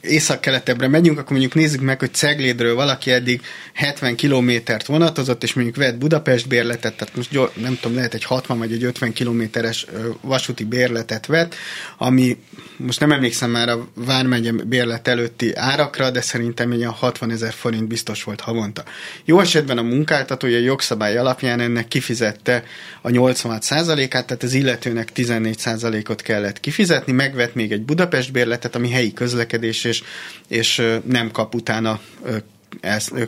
észak-keletebbre 0.00 0.88
megyünk, 0.88 1.18
akkor 1.18 1.30
mondjuk 1.30 1.54
nézzük 1.54 1.80
meg, 1.80 1.98
hogy 1.98 2.14
Ceglédről 2.14 2.74
valaki 2.74 3.10
eddig 3.10 3.40
70 3.72 4.16
kilométert 4.16 4.86
vonatozott, 4.86 5.42
és 5.42 5.54
mondjuk 5.54 5.76
vett 5.76 5.98
Budapest 5.98 6.48
bérletet, 6.48 6.96
tehát 6.96 7.16
most 7.16 7.30
gyors, 7.30 7.50
nem 7.54 7.78
tudom, 7.80 7.96
lehet 7.96 8.14
egy 8.14 8.24
60 8.24 8.58
vagy 8.58 8.72
egy 8.72 8.84
50 8.84 9.12
kilométeres 9.12 9.86
vasúti 10.20 10.64
bérletet 10.64 11.26
vett, 11.26 11.54
ami 11.98 12.36
most 12.76 13.00
nem 13.00 13.12
emlékszem 13.12 13.50
már 13.50 13.68
a 13.68 13.88
Vármegye 13.94 14.52
bérlet 14.52 15.08
előtti 15.08 15.54
árakra, 15.54 16.10
de 16.10 16.20
szerintem 16.20 16.70
egy 16.72 16.84
60 16.84 17.30
ezer 17.30 17.52
forint 17.52 17.86
biztos 17.86 18.22
volt 18.22 18.40
havonta. 18.40 18.84
Jó 19.24 19.40
esetben 19.40 19.78
a 19.78 19.82
munkáltatója 19.82 20.58
jogszabály 20.58 21.16
alapján 21.16 21.60
ennek 21.60 21.88
kifizette 21.88 22.64
a 23.00 23.08
86%-át, 23.08 24.26
tehát 24.26 24.42
az 24.42 24.52
illetőnek 24.52 25.08
14%-ot 25.14 26.22
kellett 26.22 26.60
kifizetni, 26.60 27.12
megvett 27.12 27.54
még 27.54 27.72
egy 27.72 27.82
Budapest 27.82 28.32
bérletet, 28.32 28.74
ami 28.74 28.90
helyi 28.90 29.05
közlekedés, 29.12 29.84
és, 29.84 30.02
és 30.48 30.82
nem 31.04 31.30
kap 31.30 31.54
utána 31.54 32.00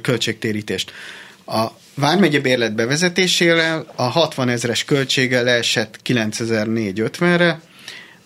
költségtérítést. 0.03 0.93
A 1.47 1.67
Vármegye 1.95 2.41
bérlet 2.41 2.75
bevezetésével 2.75 3.87
a 3.97 4.03
60 4.03 4.49
ezeres 4.49 4.85
költsége 4.85 5.43
leesett 5.43 5.99
9450-re, 6.05 7.61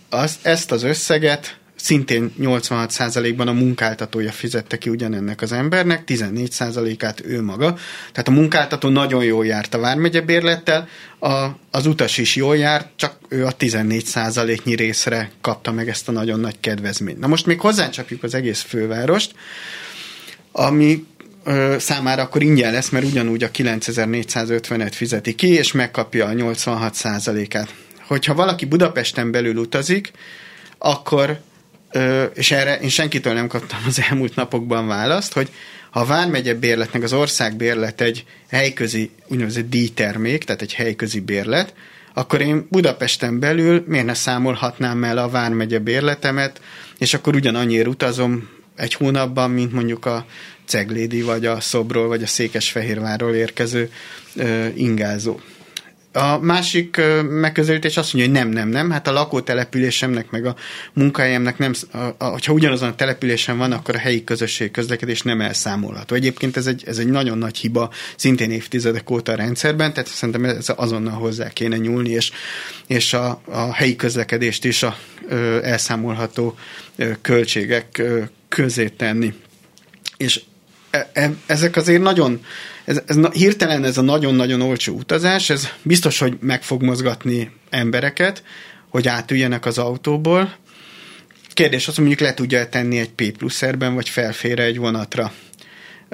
az, 0.08 0.38
ezt 0.42 0.72
az 0.72 0.82
összeget 0.82 1.56
szintén 1.82 2.32
86%-ban 2.40 3.48
a 3.48 3.52
munkáltatója 3.52 4.32
fizette 4.32 4.78
ki 4.78 4.90
ugyanennek 4.90 5.42
az 5.42 5.52
embernek, 5.52 6.02
14%-át 6.06 7.20
ő 7.24 7.42
maga. 7.42 7.76
Tehát 8.12 8.28
a 8.28 8.30
munkáltató 8.30 8.88
nagyon 8.88 9.24
jól 9.24 9.46
járt 9.46 9.74
a 9.74 9.78
Vármegye 9.78 10.20
bérlettel, 10.20 10.88
a, 11.18 11.46
az 11.70 11.86
utas 11.86 12.18
is 12.18 12.36
jól 12.36 12.56
járt, 12.56 12.88
csak 12.96 13.16
ő 13.28 13.46
a 13.46 13.56
14%-nyi 13.56 14.74
részre 14.74 15.30
kapta 15.40 15.72
meg 15.72 15.88
ezt 15.88 16.08
a 16.08 16.12
nagyon 16.12 16.40
nagy 16.40 16.60
kedvezményt. 16.60 17.18
Na 17.18 17.26
most 17.26 17.46
még 17.46 17.60
hozzácsapjuk 17.60 18.22
az 18.22 18.34
egész 18.34 18.60
fővárost, 18.60 19.34
ami 20.52 21.06
ö, 21.44 21.76
számára 21.78 22.22
akkor 22.22 22.42
ingyen 22.42 22.72
lesz, 22.72 22.88
mert 22.88 23.04
ugyanúgy 23.04 23.42
a 23.42 23.50
9450-et 23.50 24.92
fizeti 24.94 25.34
ki, 25.34 25.48
és 25.48 25.72
megkapja 25.72 26.26
a 26.26 26.32
86%-át. 26.32 27.74
Hogyha 28.06 28.34
valaki 28.34 28.64
Budapesten 28.64 29.30
belül 29.30 29.56
utazik, 29.56 30.10
akkor 30.78 31.40
és 32.34 32.50
erre 32.50 32.78
én 32.78 32.88
senkitől 32.88 33.32
nem 33.32 33.46
kaptam 33.46 33.78
az 33.86 34.02
elmúlt 34.10 34.34
napokban 34.34 34.86
választ, 34.86 35.32
hogy 35.32 35.50
ha 35.90 36.00
a 36.00 36.04
Vármegye 36.04 36.54
bérlet, 36.54 36.92
meg 36.92 37.02
az 37.02 37.12
ország 37.12 37.56
bérlet 37.56 38.00
egy 38.00 38.24
helyközi 38.50 39.10
úgynevezett 39.28 39.68
díjtermék, 39.68 40.44
tehát 40.44 40.62
egy 40.62 40.74
helyközi 40.74 41.20
bérlet, 41.20 41.74
akkor 42.14 42.40
én 42.40 42.66
Budapesten 42.70 43.38
belül 43.38 43.84
miért 43.86 44.06
ne 44.06 44.14
számolhatnám 44.14 45.04
el 45.04 45.18
a 45.18 45.28
Vármegye 45.28 45.78
bérletemet, 45.78 46.60
és 46.98 47.14
akkor 47.14 47.34
ugyanannyira 47.34 47.88
utazom 47.88 48.48
egy 48.76 48.94
hónapban, 48.94 49.50
mint 49.50 49.72
mondjuk 49.72 50.06
a 50.06 50.26
Ceglédi, 50.66 51.22
vagy 51.22 51.46
a 51.46 51.60
Szobról, 51.60 52.08
vagy 52.08 52.22
a 52.22 52.26
Székesfehérvárról 52.26 53.34
érkező 53.34 53.90
ö, 54.36 54.66
ingázó. 54.74 55.40
A 56.12 56.38
másik 56.38 57.00
megközelítés 57.28 57.96
azt 57.96 58.12
mondja, 58.12 58.32
hogy 58.32 58.40
nem, 58.40 58.52
nem, 58.52 58.68
nem, 58.68 58.90
hát 58.90 59.06
a 59.06 59.12
lakótelepülésemnek, 59.12 60.30
meg 60.30 60.46
a 60.46 60.56
munkahelyemnek 60.92 61.58
nem, 61.58 61.72
a, 61.92 61.98
a, 62.18 62.24
hogyha 62.24 62.52
ugyanazon 62.52 62.88
a 62.88 62.94
településen 62.94 63.58
van, 63.58 63.72
akkor 63.72 63.94
a 63.94 63.98
helyi 63.98 64.24
közösség 64.24 64.70
közlekedés 64.70 65.22
nem 65.22 65.40
elszámolható. 65.40 66.14
Egyébként 66.14 66.56
ez 66.56 66.66
egy, 66.66 66.82
ez 66.86 66.98
egy 66.98 67.06
nagyon 67.08 67.38
nagy 67.38 67.56
hiba, 67.56 67.90
szintén 68.16 68.50
évtizedek 68.50 69.10
óta 69.10 69.32
a 69.32 69.36
rendszerben, 69.36 69.92
tehát 69.92 70.08
szerintem 70.08 70.44
ez 70.44 70.68
azonnal 70.76 71.14
hozzá 71.14 71.48
kéne 71.48 71.76
nyúlni, 71.76 72.10
és, 72.10 72.30
és 72.86 73.12
a, 73.12 73.40
a 73.44 73.72
helyi 73.72 73.96
közlekedést 73.96 74.64
is 74.64 74.82
a 74.82 74.96
ö, 75.28 75.64
elszámolható 75.64 76.54
ö, 76.96 77.10
költségek 77.22 77.98
ö, 77.98 78.22
közé 78.48 78.88
tenni. 78.88 79.34
És 80.16 80.42
e, 80.90 81.10
e, 81.12 81.32
ezek 81.46 81.76
azért 81.76 82.02
nagyon 82.02 82.44
ez, 82.84 83.02
ez 83.06 83.16
hirtelen 83.32 83.84
ez 83.84 83.98
a 83.98 84.02
nagyon-nagyon 84.02 84.60
olcsó 84.60 84.94
utazás, 84.94 85.50
ez 85.50 85.68
biztos, 85.82 86.18
hogy 86.18 86.36
meg 86.40 86.62
fog 86.62 86.82
mozgatni 86.82 87.50
embereket, 87.70 88.42
hogy 88.88 89.08
átüljenek 89.08 89.66
az 89.66 89.78
autóból. 89.78 90.54
Kérdés 91.52 91.88
az, 91.88 91.94
hogy 91.94 92.04
mondjuk 92.04 92.28
le 92.28 92.34
tudja 92.34 92.68
tenni 92.68 92.98
egy 92.98 93.10
P 93.10 93.36
pluszerben, 93.36 93.94
vagy 93.94 94.08
felfér 94.08 94.60
egy 94.60 94.78
vonatra 94.78 95.32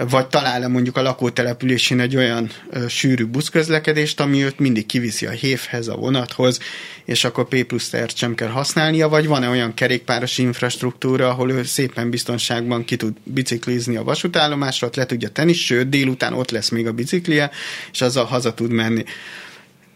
vagy 0.06 0.26
talál-e 0.26 0.68
mondjuk 0.68 0.96
a 0.96 1.02
lakótelepülésén 1.02 2.00
egy 2.00 2.16
olyan 2.16 2.50
ö, 2.70 2.88
sűrű 2.88 3.24
buszközlekedést, 3.24 4.20
ami 4.20 4.42
őt 4.42 4.58
mindig 4.58 4.87
kiviszi 4.87 5.26
a 5.26 5.30
hévhez, 5.30 5.88
a 5.88 5.96
vonathoz, 5.96 6.58
és 7.04 7.24
akkor 7.24 7.48
P 7.48 7.62
plusz 7.62 7.94
sem 8.14 8.34
kell 8.34 8.48
használnia, 8.48 9.08
vagy 9.08 9.26
van-e 9.26 9.48
olyan 9.48 9.74
kerékpáros 9.74 10.38
infrastruktúra, 10.38 11.28
ahol 11.28 11.50
ő 11.50 11.62
szépen 11.62 12.11
biztonságban 12.11 12.84
ki 12.84 12.96
tud 12.96 13.16
biciklizni 13.24 13.96
a 13.96 14.02
vasútállomásra, 14.02 14.87
ott 14.87 14.96
le 14.96 15.06
tudja 15.06 15.28
tenni, 15.28 15.52
sőt, 15.52 15.88
délután 15.88 16.32
ott 16.32 16.50
lesz 16.50 16.68
még 16.68 16.87
a 16.87 16.92
biciklie, 16.92 17.50
és 17.92 18.00
azzal 18.00 18.24
haza 18.24 18.54
tud 18.54 18.70
menni. 18.70 19.04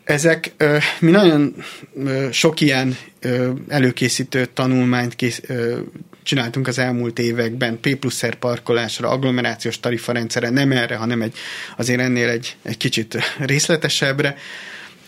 Ezek, 0.05 0.53
mi 1.01 1.11
nagyon 1.11 1.55
sok 2.31 2.61
ilyen 2.61 2.97
előkészítő 3.69 4.47
tanulmányt 4.47 5.15
kész, 5.15 5.41
csináltunk 6.23 6.69
az 6.69 6.79
elmúlt 6.79 7.19
években. 7.19 7.81
P 7.81 7.95
pluszer 7.95 8.35
parkolásra, 8.35 9.09
agglomerációs 9.09 9.81
tarifarendszerre, 9.81 10.51
nem 10.51 10.73
erre, 10.73 10.97
hanem 10.97 11.23
egy, 11.23 11.35
azért 11.77 12.01
ennél 12.01 12.29
egy, 12.29 12.57
egy 12.63 12.77
kicsit 12.77 13.19
részletesebbre, 13.39 14.37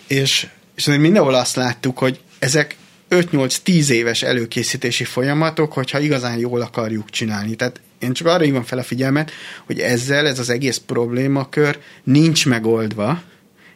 és, 0.07 0.47
és 0.75 0.85
mindenhol 0.85 1.35
azt 1.35 1.57
láttuk, 1.57 1.99
hogy 1.99 2.21
ezek 2.39 2.77
5-8-10 3.11 3.89
éves 3.89 4.23
előkészítési 4.23 5.05
folyamatok, 5.05 5.73
hogyha 5.73 5.99
igazán 5.99 6.39
jól 6.39 6.61
akarjuk 6.61 7.11
csinálni. 7.11 7.55
Tehát 7.55 7.81
én 7.99 8.13
csak 8.13 8.27
arra 8.27 8.45
hívom 8.45 8.63
fel 8.63 8.79
a 8.79 8.83
figyelmet, 8.83 9.31
hogy 9.67 9.81
ezzel 9.81 10.27
ez 10.27 10.39
az 10.39 10.51
egész 10.51 10.77
problémakör 10.87 11.79
nincs 12.05 12.47
megoldva, 12.47 13.23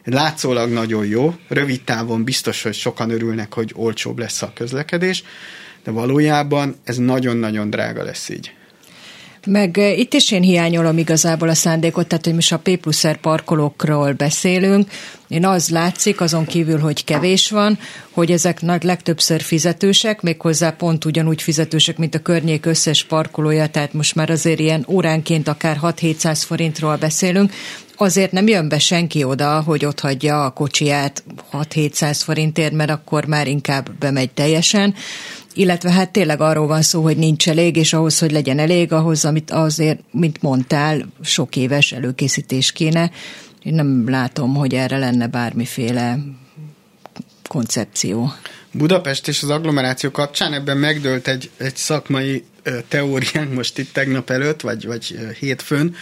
látszólag 0.03 0.71
nagyon 0.71 1.05
jó, 1.05 1.35
rövid 1.47 1.81
távon 1.81 2.23
biztos, 2.23 2.61
hogy 2.61 2.73
sokan 2.73 3.09
örülnek, 3.09 3.53
hogy 3.53 3.71
olcsóbb 3.75 4.19
lesz 4.19 4.41
a 4.41 4.51
közlekedés, 4.55 5.23
de 5.83 5.91
valójában 5.91 6.75
ez 6.83 6.97
nagyon-nagyon 6.97 7.69
drága 7.69 8.03
lesz 8.03 8.29
így. 8.29 8.53
Meg 9.45 9.77
itt 9.77 10.13
is 10.13 10.31
én 10.31 10.41
hiányolom 10.41 10.97
igazából 10.97 11.49
a 11.49 11.53
szándékot, 11.53 12.07
tehát 12.07 12.25
hogy 12.25 12.33
most 12.33 12.51
a 12.51 12.57
P 12.57 12.77
plusz 12.77 13.05
parkolókról 13.21 14.13
beszélünk, 14.13 14.91
én 15.27 15.45
az 15.45 15.69
látszik, 15.69 16.21
azon 16.21 16.45
kívül, 16.45 16.79
hogy 16.79 17.03
kevés 17.03 17.49
van, 17.49 17.79
hogy 18.11 18.31
ezek 18.31 18.61
nagy 18.61 18.83
legtöbbször 18.83 19.41
fizetősek, 19.41 20.21
méghozzá 20.21 20.71
pont 20.71 21.05
ugyanúgy 21.05 21.41
fizetősek, 21.41 21.97
mint 21.97 22.15
a 22.15 22.19
környék 22.19 22.65
összes 22.65 23.03
parkolója, 23.03 23.67
tehát 23.67 23.93
most 23.93 24.15
már 24.15 24.29
azért 24.29 24.59
ilyen 24.59 24.85
óránként 24.87 25.47
akár 25.47 25.79
6-700 25.81 26.41
forintról 26.45 26.95
beszélünk, 26.95 27.51
azért 27.95 28.31
nem 28.31 28.47
jön 28.47 28.69
be 28.69 28.79
senki 28.79 29.23
oda, 29.23 29.61
hogy 29.61 29.85
ott 29.85 29.99
hagyja 29.99 30.45
a 30.45 30.49
kocsiját 30.49 31.23
6-700 31.51 32.19
forintért, 32.23 32.73
mert 32.73 32.89
akkor 32.89 33.25
már 33.25 33.47
inkább 33.47 33.91
bemegy 33.99 34.31
teljesen 34.31 34.93
illetve 35.59 35.91
hát 35.91 36.11
tényleg 36.11 36.41
arról 36.41 36.67
van 36.67 36.81
szó, 36.81 37.01
hogy 37.01 37.17
nincs 37.17 37.49
elég, 37.49 37.75
és 37.75 37.93
ahhoz, 37.93 38.19
hogy 38.19 38.31
legyen 38.31 38.59
elég, 38.59 38.91
ahhoz, 38.91 39.25
amit 39.25 39.51
azért, 39.51 39.99
mint 40.11 40.41
mondtál, 40.41 41.05
sok 41.21 41.55
éves 41.55 41.91
előkészítés 41.91 42.71
kéne. 42.71 43.11
Én 43.63 43.73
nem 43.73 44.09
látom, 44.09 44.55
hogy 44.55 44.73
erre 44.73 44.97
lenne 44.97 45.27
bármiféle 45.27 46.19
koncepció. 47.47 48.33
Budapest 48.71 49.27
és 49.27 49.43
az 49.43 49.49
agglomeráció 49.49 50.11
kapcsán 50.11 50.53
ebben 50.53 50.77
megdőlt 50.77 51.27
egy, 51.27 51.49
egy 51.57 51.75
szakmai 51.75 52.43
teóriánk 52.87 53.53
most 53.53 53.77
itt 53.77 53.93
tegnap 53.93 54.29
előtt, 54.29 54.61
vagy, 54.61 54.85
vagy 54.85 55.19
hétfőn, 55.39 55.95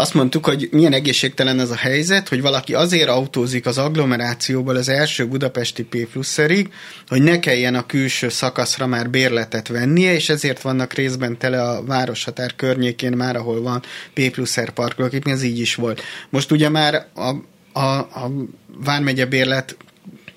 azt 0.00 0.14
mondtuk, 0.14 0.44
hogy 0.44 0.68
milyen 0.72 0.92
egészségtelen 0.92 1.60
ez 1.60 1.70
a 1.70 1.76
helyzet, 1.76 2.28
hogy 2.28 2.40
valaki 2.40 2.74
azért 2.74 3.08
autózik 3.08 3.66
az 3.66 3.78
agglomerációból 3.78 4.76
az 4.76 4.88
első 4.88 5.26
budapesti 5.26 5.84
P 5.84 6.06
pluszerig, 6.12 6.72
hogy 7.08 7.22
ne 7.22 7.38
kelljen 7.38 7.74
a 7.74 7.86
külső 7.86 8.28
szakaszra 8.28 8.86
már 8.86 9.10
bérletet 9.10 9.68
vennie, 9.68 10.14
és 10.14 10.28
ezért 10.28 10.60
vannak 10.60 10.92
részben 10.92 11.38
tele 11.38 11.62
a 11.62 11.84
városhatár 11.84 12.54
környékén 12.56 13.12
már, 13.12 13.36
ahol 13.36 13.62
van 13.62 13.82
P 14.14 14.30
pluszer 14.30 14.70
parkoló, 14.70 15.08
ez 15.24 15.42
így 15.42 15.58
is 15.58 15.74
volt. 15.74 16.02
Most 16.30 16.50
ugye 16.50 16.68
már 16.68 17.06
a, 17.14 17.34
a, 17.80 17.98
a 17.98 18.30
Vármegye 18.84 19.26
bérlet 19.26 19.76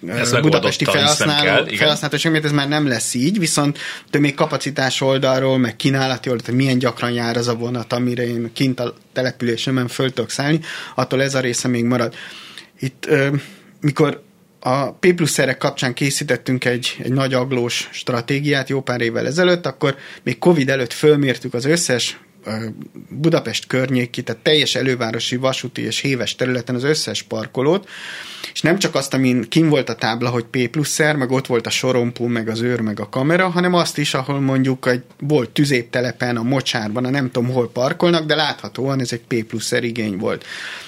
ez 0.08 0.32
budapesti 0.39 0.86
felhasználó, 0.86 1.44
kell, 1.44 1.76
felhasználó 1.76 2.30
miért 2.30 2.46
ez 2.46 2.52
már 2.52 2.68
nem 2.68 2.88
lesz 2.88 3.13
így, 3.13 3.39
viszont 3.39 3.78
de 4.12 4.20
még 4.20 4.34
kapacitás 4.34 5.02
oldalról, 5.02 5.58
meg 5.58 5.76
kínálati 5.76 6.30
oldalról, 6.30 6.56
hogy 6.56 6.63
milyen 6.63 6.80
gyakran 6.80 7.12
jár 7.12 7.38
az 7.38 7.48
a 7.48 7.56
vonat, 7.56 7.94
amire 7.94 8.28
én 8.28 8.50
kint 8.54 8.80
a 8.80 8.94
településemen 9.13 9.88
föl 9.88 10.13
tudok 10.13 10.30
szállni, 10.30 10.60
attól 10.96 11.22
ez 11.22 11.36
a 11.36 11.39
része 11.39 11.68
még 11.68 11.84
marad. 11.84 12.16
Itt, 12.80 13.08
mikor 13.82 14.24
a 14.60 14.92
P 14.92 15.13
plusz 15.13 15.39
kapcsán 15.58 15.94
készítettünk 15.94 16.66
egy, 16.66 16.96
egy 17.04 17.12
nagy 17.12 17.34
aglós 17.34 17.89
stratégiát 17.92 18.70
jó 18.70 18.82
pár 18.82 19.02
évvel 19.02 19.26
ezelőtt, 19.26 19.66
akkor 19.66 19.96
még 20.24 20.39
Covid 20.39 20.70
előtt 20.70 20.94
fölmértük 20.94 21.54
az 21.54 21.66
összes 21.66 22.18
Budapest 23.10 23.67
környéki, 23.67 24.23
tehát 24.23 24.41
teljes 24.41 24.75
elővárosi 24.75 25.36
vasúti 25.36 25.82
és 25.82 25.99
héves 25.99 26.36
területen 26.36 26.75
az 26.75 26.84
összes 26.84 27.21
parkolót, 27.21 27.89
és 28.53 28.62
nem 28.62 28.79
csak 28.79 28.95
azt, 28.95 29.13
amin 29.13 29.49
kim 29.49 29.69
volt 29.69 29.89
a 29.89 29.95
tábla, 29.95 30.29
hogy 30.29 30.43
P 30.43 30.67
pluszer, 30.67 31.15
meg 31.15 31.32
ott 31.32 31.47
volt 31.47 31.67
a 31.67 31.69
sorompó, 31.69 32.25
meg 32.25 32.49
az 32.49 32.62
őr, 32.62 32.79
meg 32.79 32.99
a 32.99 33.10
kamera, 33.10 33.49
hanem 33.49 33.73
azt 33.73 33.97
is, 33.97 34.13
ahol 34.13 34.39
mondjuk 34.39 34.88
egy 34.88 35.03
volt 35.19 35.49
tüzéptelepen, 35.49 36.38
a 36.38 36.43
mocsárban, 36.43 37.06
a 37.06 37.10
nem 37.10 37.32
tudom 37.32 37.49
hol 37.49 37.71
parkolnak, 37.71 38.25
de 38.25 38.36
láthatóan 38.36 38.99
ez 38.99 39.12
egy 39.12 39.23
P 39.27 39.43
pluszer 39.43 39.84
igény 39.84 40.17
volt. 40.17 40.45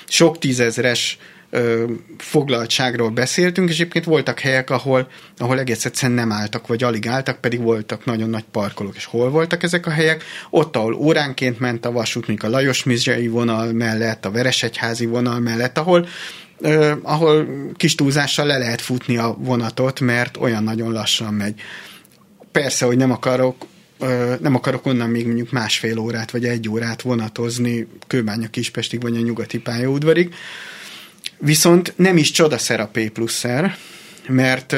Sok 0.07 0.39
tízezres 0.39 1.17
ö, 1.49 1.83
foglaltságról 2.17 3.09
beszéltünk, 3.09 3.69
és 3.69 3.75
egyébként 3.75 4.05
voltak 4.05 4.39
helyek, 4.39 4.69
ahol, 4.69 5.07
ahol 5.37 5.59
egész 5.59 5.85
egyszerűen 5.85 6.17
nem 6.17 6.31
álltak, 6.31 6.67
vagy 6.67 6.83
alig 6.83 7.07
álltak, 7.07 7.39
pedig 7.39 7.61
voltak 7.61 8.05
nagyon 8.05 8.29
nagy 8.29 8.45
parkolók. 8.51 8.95
És 8.95 9.05
hol 9.05 9.29
voltak 9.29 9.63
ezek 9.63 9.85
a 9.85 9.89
helyek? 9.91 10.23
Ott, 10.49 10.75
ahol 10.75 10.93
óránként 10.93 11.59
ment 11.59 11.85
a 11.85 11.91
vasút, 11.91 12.27
mint 12.27 12.43
a 12.43 12.49
Lajos 12.49 12.83
Mizsai 12.83 13.27
vonal 13.27 13.71
mellett, 13.71 14.25
a 14.25 14.31
Veresegyházi 14.31 15.05
vonal 15.05 15.39
mellett, 15.39 15.77
ahol 15.77 16.07
Uh, 16.59 16.91
ahol 17.03 17.47
kis 17.75 17.95
túlzással 17.95 18.45
le 18.45 18.57
lehet 18.57 18.81
futni 18.81 19.17
a 19.17 19.35
vonatot, 19.39 19.99
mert 19.99 20.37
olyan 20.37 20.63
nagyon 20.63 20.91
lassan 20.91 21.33
megy. 21.33 21.61
Persze, 22.51 22.85
hogy 22.85 22.97
nem 22.97 23.11
akarok 23.11 23.65
nem 24.39 24.55
akarok 24.55 24.85
onnan 24.85 25.09
még 25.09 25.25
mondjuk 25.25 25.51
másfél 25.51 25.97
órát 25.97 26.31
vagy 26.31 26.45
egy 26.45 26.69
órát 26.69 27.01
vonatozni 27.01 27.87
Kőbánya 28.07 28.47
Kispestig 28.47 29.01
vagy 29.01 29.15
a 29.15 29.19
nyugati 29.19 29.59
pályaudvarig, 29.59 30.33
Viszont 31.37 31.93
nem 31.95 32.17
is 32.17 32.31
csodaszer 32.31 32.79
a 32.79 32.87
P 32.87 33.09
pluszer, 33.09 33.75
mert 34.27 34.75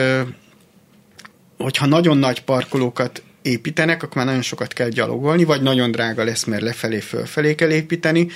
hogyha 1.58 1.86
nagyon 1.86 2.18
nagy 2.18 2.44
parkolókat 2.44 3.24
építenek, 3.42 4.04
akkor 4.04 4.16
már 4.16 4.26
nagyon 4.26 4.42
sokat 4.42 4.74
kell 4.74 4.90
gyalogolni, 4.90 5.44
vagy 5.44 5.62
nagyon 5.62 5.92
drága 5.92 6.24
lesz, 6.24 6.44
mert 6.44 6.62
lefelé, 6.62 7.00
fölfelé 7.00 7.56
kell 7.56 7.72
építeni, 7.72 8.28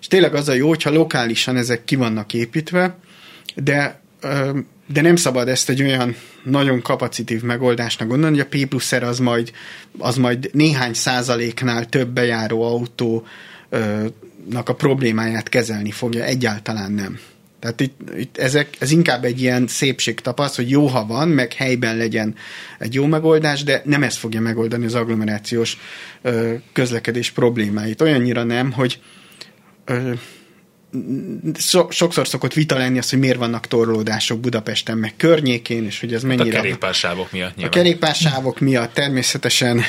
és 0.00 0.06
tényleg 0.06 0.34
az 0.34 0.48
a 0.48 0.52
jó, 0.52 0.68
hogyha 0.68 0.90
lokálisan 0.90 1.56
ezek 1.56 1.84
ki 1.84 1.96
vannak 1.96 2.34
építve, 2.34 2.96
de 3.54 4.02
de 4.86 5.00
nem 5.00 5.16
szabad 5.16 5.48
ezt 5.48 5.68
egy 5.68 5.82
olyan 5.82 6.16
nagyon 6.42 6.82
kapacitív 6.82 7.42
megoldásnak 7.42 8.08
gondolni, 8.08 8.38
hogy 8.38 8.46
a 8.52 8.56
P 8.56 8.68
pluszer 8.68 9.02
az 9.02 9.18
majd, 9.18 9.52
az 9.98 10.16
majd 10.16 10.50
néhány 10.52 10.94
százaléknál 10.94 11.86
több 11.86 12.08
bejáró 12.08 12.62
autónak 12.62 13.32
a 14.68 14.74
problémáját 14.74 15.48
kezelni 15.48 15.90
fogja, 15.90 16.24
egyáltalán 16.24 16.92
nem. 16.92 17.18
Tehát 17.64 17.80
itt, 17.80 17.98
itt 18.18 18.36
ezek, 18.38 18.76
ez 18.78 18.90
inkább 18.90 19.24
egy 19.24 19.40
ilyen 19.40 19.66
szépség 19.66 20.20
tapaszt, 20.20 20.56
hogy 20.56 20.70
jó, 20.70 20.86
ha 20.86 21.06
van, 21.06 21.28
meg 21.28 21.52
helyben 21.52 21.96
legyen 21.96 22.34
egy 22.78 22.94
jó 22.94 23.06
megoldás, 23.06 23.62
de 23.62 23.82
nem 23.84 24.02
ez 24.02 24.16
fogja 24.16 24.40
megoldani 24.40 24.84
az 24.84 24.94
agglomerációs 24.94 25.78
ö, 26.22 26.54
közlekedés 26.72 27.30
problémáit. 27.30 28.00
Olyannyira 28.00 28.42
nem, 28.42 28.72
hogy 28.72 29.00
ö, 29.84 30.12
so, 31.58 31.90
sokszor 31.90 32.28
szokott 32.28 32.52
vita 32.52 32.76
lenni 32.76 32.98
az, 32.98 33.10
hogy 33.10 33.18
miért 33.18 33.38
vannak 33.38 33.66
torlódások 33.66 34.40
Budapesten, 34.40 34.98
meg 34.98 35.12
környékén, 35.16 35.84
és 35.84 36.00
hogy 36.00 36.14
ez 36.14 36.22
mennyire... 36.22 36.44
Hát 36.44 36.54
a 36.54 36.60
kerékpársávok 36.60 37.32
miatt 37.32 37.54
nyilván. 37.54 37.72
A 37.72 37.76
kerékpársávok 37.76 38.60
miatt 38.60 38.94
természetesen, 38.94 39.82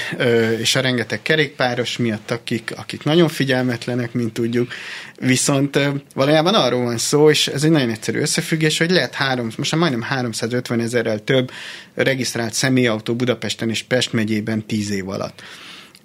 és 0.59 0.75
a 0.75 0.79
rengeteg 0.79 1.21
kerékpáros 1.21 1.97
miatt, 1.97 2.31
akik, 2.31 2.73
akik 2.75 3.03
nagyon 3.03 3.27
figyelmetlenek, 3.27 4.13
mint 4.13 4.33
tudjuk. 4.33 4.73
Viszont 5.19 5.79
valójában 6.13 6.53
arról 6.53 6.83
van 6.83 6.97
szó, 6.97 7.29
és 7.29 7.47
ez 7.47 7.63
egy 7.63 7.71
nagyon 7.71 7.89
egyszerű 7.89 8.19
összefüggés, 8.19 8.77
hogy 8.77 8.91
lehet 8.91 9.13
három, 9.13 9.49
most 9.57 9.71
már 9.71 9.81
majdnem 9.81 10.01
350 10.01 10.79
ezerrel 10.79 11.19
több 11.19 11.51
regisztrált 11.95 12.53
személyautó 12.53 13.15
Budapesten 13.15 13.69
és 13.69 13.83
Pest 13.83 14.13
megyében 14.13 14.65
10 14.65 14.91
év 14.91 15.09
alatt. 15.09 15.43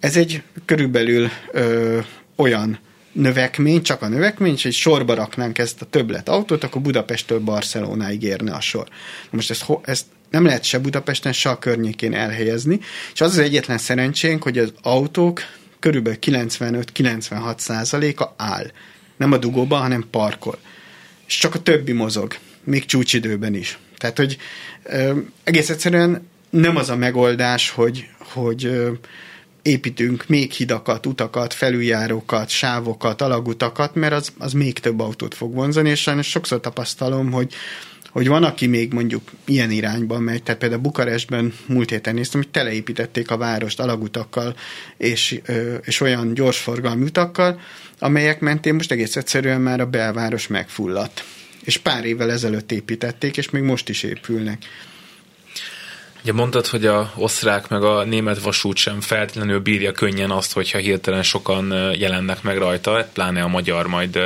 Ez 0.00 0.16
egy 0.16 0.42
körülbelül 0.64 1.30
ö, 1.52 1.98
olyan 2.36 2.78
növekmény, 3.12 3.82
csak 3.82 4.02
a 4.02 4.08
növekmény, 4.08 4.52
és 4.52 4.64
egy 4.64 4.72
sorba 4.72 5.14
raknánk 5.14 5.58
ezt 5.58 5.82
a 5.82 5.86
többlet 5.86 6.28
autót, 6.28 6.64
akkor 6.64 6.82
Budapesttől 6.82 7.38
Barcelonáig 7.38 8.22
érne 8.22 8.52
a 8.52 8.60
sor. 8.60 8.88
Most 9.30 9.50
ezt, 9.50 9.64
ezt 9.82 10.04
nem 10.30 10.44
lehet 10.44 10.64
se 10.64 10.78
Budapesten, 10.78 11.32
se 11.32 11.48
a 11.48 11.58
környékén 11.58 12.14
elhelyezni, 12.14 12.80
és 13.12 13.20
az 13.20 13.30
az 13.30 13.38
egyetlen 13.38 13.78
szerencsénk, 13.78 14.42
hogy 14.42 14.58
az 14.58 14.72
autók 14.82 15.42
körülbelül 15.78 16.18
95-96 16.22 17.58
százaléka 17.58 18.34
áll. 18.36 18.70
Nem 19.16 19.32
a 19.32 19.36
dugóban, 19.36 19.80
hanem 19.80 20.06
parkol. 20.10 20.58
És 21.26 21.38
csak 21.38 21.54
a 21.54 21.62
többi 21.62 21.92
mozog, 21.92 22.36
még 22.64 22.84
csúcsidőben 22.84 23.54
is. 23.54 23.78
Tehát, 23.98 24.16
hogy 24.16 24.36
ö, 24.82 25.18
egész 25.44 25.70
egyszerűen 25.70 26.28
nem 26.50 26.76
az 26.76 26.88
a 26.88 26.96
megoldás, 26.96 27.70
hogy, 27.70 28.08
hogy 28.18 28.64
ö, 28.64 28.92
építünk 29.70 30.24
még 30.26 30.52
hidakat, 30.52 31.06
utakat, 31.06 31.54
felüljárókat, 31.54 32.48
sávokat, 32.48 33.22
alagutakat, 33.22 33.94
mert 33.94 34.12
az, 34.12 34.32
az 34.38 34.52
még 34.52 34.78
több 34.78 35.00
autót 35.00 35.34
fog 35.34 35.54
vonzani, 35.54 35.90
és 35.90 36.00
sajnos 36.00 36.28
sokszor 36.28 36.60
tapasztalom, 36.60 37.30
hogy 37.30 37.54
hogy 38.10 38.28
van, 38.28 38.44
aki 38.44 38.66
még 38.66 38.92
mondjuk 38.92 39.30
ilyen 39.44 39.70
irányba 39.70 40.18
megy, 40.18 40.42
tehát 40.42 40.60
például 40.60 40.80
Bukarestben 40.80 41.54
múlt 41.66 41.90
héten 41.90 42.14
néztem, 42.14 42.40
hogy 42.40 42.50
teleépítették 42.50 43.30
a 43.30 43.36
várost 43.36 43.80
alagutakkal 43.80 44.54
és, 44.96 45.40
és 45.84 46.00
olyan 46.00 46.34
gyorsforgalmú 46.34 47.04
utakkal, 47.04 47.60
amelyek 47.98 48.40
mentén 48.40 48.74
most 48.74 48.92
egész 48.92 49.16
egyszerűen 49.16 49.60
már 49.60 49.80
a 49.80 49.86
belváros 49.86 50.46
megfulladt. 50.46 51.24
És 51.64 51.76
pár 51.76 52.04
évvel 52.04 52.30
ezelőtt 52.30 52.72
építették, 52.72 53.36
és 53.36 53.50
még 53.50 53.62
most 53.62 53.88
is 53.88 54.02
épülnek. 54.02 54.62
Ugye 56.22 56.32
mondtad, 56.32 56.66
hogy 56.66 56.86
a 56.86 57.12
osztrák 57.16 57.68
meg 57.68 57.82
a 57.82 58.04
német 58.04 58.42
vasút 58.42 58.76
sem 58.76 59.00
feltétlenül 59.00 59.60
bírja 59.60 59.92
könnyen 59.92 60.30
azt, 60.30 60.52
hogyha 60.52 60.78
hirtelen 60.78 61.22
sokan 61.22 61.94
jelennek 61.98 62.42
meg 62.42 62.58
rajta, 62.58 63.08
pláne 63.12 63.42
a 63.42 63.48
magyar 63.48 63.86
majd 63.86 64.18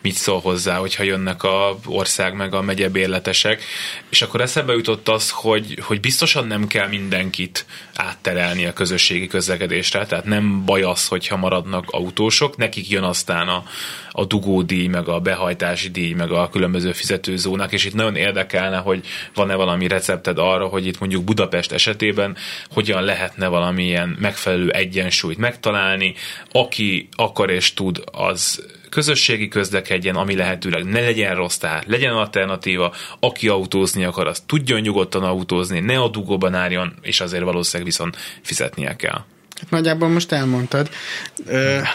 mit 0.00 0.14
szól 0.14 0.40
hozzá, 0.40 0.76
hogyha 0.76 1.02
jönnek 1.02 1.42
a 1.42 1.78
ország 1.86 2.34
meg 2.34 2.54
a 2.54 2.62
megyebérletesek. 2.62 3.62
És 4.08 4.22
akkor 4.22 4.40
eszembe 4.40 4.72
jutott 4.72 5.08
az, 5.08 5.30
hogy, 5.30 5.78
hogy 5.82 6.00
biztosan 6.00 6.46
nem 6.46 6.66
kell 6.66 6.88
mindenkit 6.88 7.66
átterelni 7.94 8.66
a 8.66 8.72
közösségi 8.72 9.26
közlekedésre, 9.26 10.06
tehát 10.06 10.24
nem 10.24 10.64
baj 10.64 10.82
az, 10.82 11.06
hogyha 11.06 11.36
maradnak 11.36 11.84
autósok, 11.90 12.56
nekik 12.56 12.88
jön 12.88 13.02
aztán 13.02 13.48
a, 13.48 13.62
a 14.10 14.24
dugódíj, 14.24 14.86
meg 14.86 15.08
a 15.08 15.20
behajtási 15.20 15.90
díj, 15.90 16.12
meg 16.12 16.30
a 16.30 16.48
különböző 16.48 16.92
fizetőzónák, 16.92 17.72
és 17.72 17.84
itt 17.84 17.94
nagyon 17.94 18.16
érdekelne, 18.16 18.76
hogy 18.76 19.06
van-e 19.34 19.54
valami 19.54 19.88
recepted 19.88 20.38
arra, 20.38 20.66
hogy 20.66 20.86
itt 20.86 20.98
mondjuk 20.98 21.24
Budapest 21.24 21.38
esetében 21.50 22.36
hogyan 22.70 23.02
lehetne 23.02 23.46
valamilyen 23.46 24.16
megfelelő 24.20 24.70
egyensúlyt 24.70 25.38
megtalálni. 25.38 26.14
Aki 26.52 27.08
akar 27.16 27.50
és 27.50 27.74
tud, 27.74 28.02
az 28.12 28.64
közösségi 28.90 29.48
közlekedjen, 29.48 30.16
ami 30.16 30.36
lehetőleg 30.36 30.84
ne 30.84 31.00
legyen 31.00 31.34
rossz, 31.34 31.56
tehát 31.56 31.84
legyen 31.86 32.12
alternatíva, 32.12 32.94
aki 33.20 33.48
autózni 33.48 34.04
akar, 34.04 34.26
az 34.26 34.42
tudjon 34.46 34.80
nyugodtan 34.80 35.22
autózni, 35.22 35.80
ne 35.80 35.98
a 35.98 36.08
dugóban 36.08 36.54
álljon, 36.54 36.94
és 37.02 37.20
azért 37.20 37.42
valószínűleg 37.42 37.86
viszont 37.86 38.16
fizetnie 38.42 38.96
kell. 38.96 39.24
Hát 39.60 39.70
nagyjából 39.70 40.08
most 40.08 40.32
elmondtad, 40.32 40.90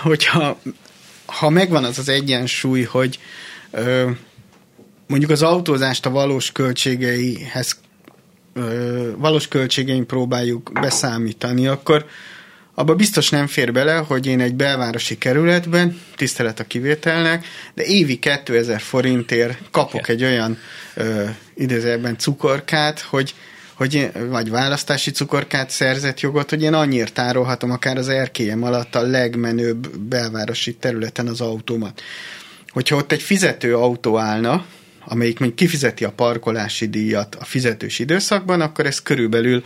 hogyha 0.02 0.60
ha 1.26 1.50
megvan 1.50 1.84
az 1.84 1.98
az 1.98 2.10
egyensúly, 2.10 2.82
hogy 2.82 3.20
mondjuk 5.08 5.32
az 5.32 5.42
autózást 5.42 6.06
a 6.06 6.10
valós 6.10 6.52
költségeihez 6.52 7.80
valós 9.18 9.48
költségein 9.48 10.06
próbáljuk 10.06 10.72
beszámítani, 10.82 11.68
akkor 11.68 12.06
abba 12.74 12.96
biztos 12.96 13.30
nem 13.30 13.48
fér 13.48 13.72
bele, 13.72 13.96
hogy 13.96 14.26
én 14.26 14.40
egy 14.40 14.56
belvárosi 14.56 15.18
kerületben, 15.18 16.00
tisztelet 16.16 16.60
a 16.60 16.64
kivételnek, 16.64 17.46
de 17.74 17.84
évi 17.84 18.20
2000 18.20 18.82
forintért 18.82 19.58
kapok 19.72 20.08
egy 20.08 20.24
olyan 20.24 20.58
idézőben 21.56 22.18
cukorkát, 22.18 23.00
hogy 23.00 23.36
hogy 23.76 23.94
én, 23.94 24.12
vagy 24.30 24.50
választási 24.50 25.12
cukorkát 25.12 25.70
szerzett 25.70 26.20
jogot, 26.20 26.50
hogy 26.50 26.62
én 26.62 26.74
annyira 26.74 27.10
tárolhatom 27.10 27.72
akár 27.72 27.98
az 27.98 28.10
erkélyem 28.10 28.64
alatt 28.64 28.96
a 28.96 29.02
legmenőbb 29.02 29.98
belvárosi 29.98 30.74
területen 30.74 31.28
az 31.28 31.42
autómat. 31.42 32.02
Hogyha 32.70 32.96
ott 32.96 33.12
egy 33.12 33.22
fizető 33.22 33.76
autó 33.76 34.18
állna, 34.18 34.66
amelyik 35.06 35.40
mondjuk 35.40 35.60
kifizeti 35.60 36.04
a 36.04 36.12
parkolási 36.12 36.88
díjat 36.88 37.36
a 37.36 37.46
fizetős 37.46 38.00
időszakban, 38.00 38.62
akkor 38.62 38.86
ez 38.86 39.02
körülbelül 39.02 39.64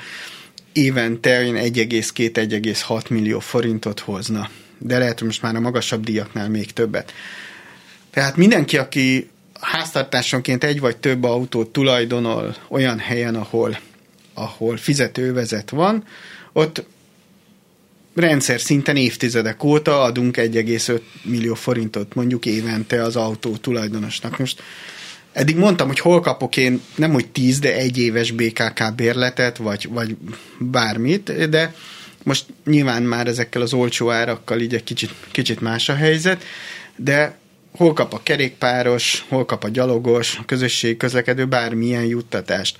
évente 0.73 1.43
1,2-1,6 1.43 3.09
millió 3.09 3.39
forintot 3.39 3.99
hozna. 3.99 4.49
De 4.77 4.97
lehet, 4.97 5.17
hogy 5.17 5.27
most 5.27 5.41
már 5.41 5.55
a 5.55 5.59
magasabb 5.59 6.03
díjaknál 6.03 6.49
még 6.49 6.71
többet. 6.73 7.13
Tehát 8.09 8.35
mindenki, 8.35 8.77
aki 8.77 9.29
háztartásonként 9.61 10.63
egy 10.63 10.79
vagy 10.79 10.97
több 10.97 11.23
autót 11.23 11.69
tulajdonol 11.69 12.55
olyan 12.69 12.99
helyen, 12.99 13.35
ahol, 13.35 13.79
ahol 14.33 14.77
fizetővezet 14.77 15.69
van, 15.69 16.03
ott 16.53 16.85
rendszer 18.15 18.59
szinten 18.59 18.95
évtizedek 18.95 19.63
óta 19.63 20.01
adunk 20.01 20.37
1,5 20.37 21.01
millió 21.23 21.53
forintot 21.53 22.15
mondjuk 22.15 22.45
évente 22.45 23.03
az 23.03 23.15
autó 23.15 23.57
tulajdonosnak. 23.57 24.37
Most 24.37 24.61
Eddig 25.33 25.57
mondtam, 25.57 25.87
hogy 25.87 25.99
hol 25.99 26.19
kapok 26.19 26.57
én 26.57 26.81
nem 26.95 27.11
hogy 27.11 27.27
10, 27.27 27.59
de 27.59 27.75
egy 27.75 27.97
éves 27.97 28.31
BKK 28.31 28.95
bérletet, 28.95 29.57
vagy, 29.57 29.87
vagy 29.89 30.17
bármit, 30.59 31.49
de 31.49 31.73
most 32.23 32.45
nyilván 32.65 33.03
már 33.03 33.27
ezekkel 33.27 33.61
az 33.61 33.73
olcsó 33.73 34.11
árakkal 34.11 34.59
így 34.59 34.73
egy 34.73 34.83
kicsit, 34.83 35.11
kicsit 35.31 35.61
más 35.61 35.89
a 35.89 35.95
helyzet, 35.95 36.43
de 36.95 37.37
hol 37.71 37.93
kap 37.93 38.13
a 38.13 38.19
kerékpáros, 38.23 39.25
hol 39.27 39.45
kap 39.45 39.63
a 39.63 39.69
gyalogos, 39.69 40.37
a 40.37 40.45
közösség 40.45 40.97
közlekedő 40.97 41.45
bármilyen 41.45 42.05
juttatást. 42.05 42.77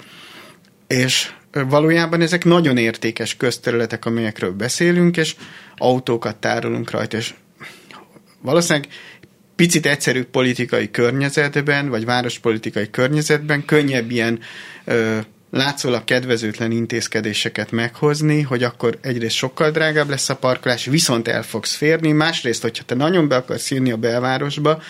És 0.88 1.32
valójában 1.52 2.22
ezek 2.22 2.46
nagyon 2.46 2.78
értékes 2.78 3.38
közterületek, 3.38 4.06
amelyekről 4.06 4.52
beszélünk, 4.52 5.18
és 5.18 5.36
autókat 5.78 6.36
tárolunk 6.36 6.92
rajta, 6.92 7.18
és 7.18 7.34
valószínűleg 8.42 8.90
picit 9.60 9.86
egyszerű 9.86 10.24
politikai 10.24 10.92
környezetben, 10.92 11.90
vagy 11.90 12.06
várospolitikai 12.06 12.90
környezetben 12.90 13.66
könnyebb 13.66 14.12
ilyen 14.12 14.40
ö, 14.86 15.18
látszólag 15.52 16.04
kedvezőtlen 16.04 16.72
intézkedéseket 16.72 17.72
meghozni, 17.72 18.42
hogy 18.42 18.64
akkor 18.64 18.98
egyrészt 19.02 19.36
sokkal 19.36 19.72
drágább 19.72 20.10
lesz 20.10 20.30
a 20.30 20.36
parkolás, 20.36 20.86
viszont 20.86 21.28
el 21.28 21.44
fogsz 21.44 21.76
férni, 21.76 22.12
másrészt, 22.12 22.62
hogyha 22.62 22.84
te 22.84 22.96
nagyon 22.96 23.28
be 23.28 23.36
akarsz 23.36 23.72
írni 23.72 23.92
a 23.92 23.98
belvárosba, 23.98 24.82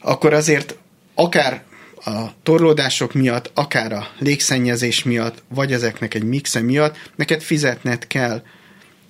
akkor 0.00 0.32
azért 0.32 0.76
akár 1.14 1.62
a 2.04 2.42
torlódások 2.42 3.12
miatt, 3.12 3.50
akár 3.54 3.92
a 3.92 4.08
légszennyezés 4.18 5.02
miatt, 5.02 5.42
vagy 5.48 5.72
ezeknek 5.72 6.14
egy 6.14 6.24
mixe 6.24 6.60
miatt 6.60 6.96
neked 7.16 7.42
fizetned 7.42 8.06
kell. 8.06 8.42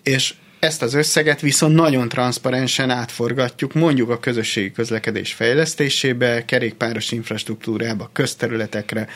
És 0.02 0.34
ezt 0.62 0.82
az 0.82 0.94
összeget 0.94 1.40
viszont 1.40 1.74
nagyon 1.74 2.08
transzparensen 2.08 2.90
átforgatjuk 2.90 3.72
mondjuk 3.72 4.10
a 4.10 4.18
közösségi 4.18 4.72
közlekedés 4.72 5.32
fejlesztésébe, 5.32 6.44
kerékpáros 6.44 7.12
infrastruktúrába, 7.12 8.10
közterületekre, 8.12 9.08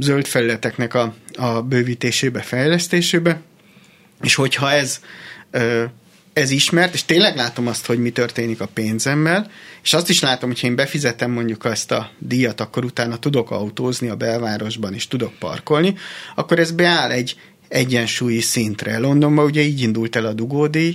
zöld 0.00 0.26
felületeknek 0.26 0.94
a, 0.94 1.14
a 1.34 1.62
bővítésébe, 1.62 2.40
fejlesztésébe, 2.40 3.40
és 4.20 4.34
hogyha 4.34 4.70
ez 4.70 5.00
ez 6.32 6.50
ismert, 6.50 6.94
és 6.94 7.04
tényleg 7.04 7.36
látom 7.36 7.66
azt, 7.66 7.86
hogy 7.86 7.98
mi 7.98 8.10
történik 8.10 8.60
a 8.60 8.68
pénzemmel, 8.74 9.50
és 9.82 9.94
azt 9.94 10.08
is 10.08 10.20
látom, 10.20 10.48
hogy 10.48 10.60
ha 10.60 10.66
én 10.66 10.76
befizetem 10.76 11.30
mondjuk 11.30 11.64
ezt 11.64 11.90
a 11.90 12.10
díjat, 12.18 12.60
akkor 12.60 12.84
utána 12.84 13.18
tudok 13.18 13.50
autózni 13.50 14.08
a 14.08 14.16
belvárosban, 14.16 14.94
és 14.94 15.08
tudok 15.08 15.32
parkolni, 15.38 15.94
akkor 16.34 16.58
ez 16.58 16.70
beáll 16.70 17.10
egy 17.10 17.36
egyensúlyi 17.68 18.40
szintre. 18.40 18.98
Londonban 18.98 19.44
ugye 19.44 19.60
így 19.60 19.80
indult 19.80 20.16
el 20.16 20.26
a 20.26 20.32
dugódíj, 20.32 20.94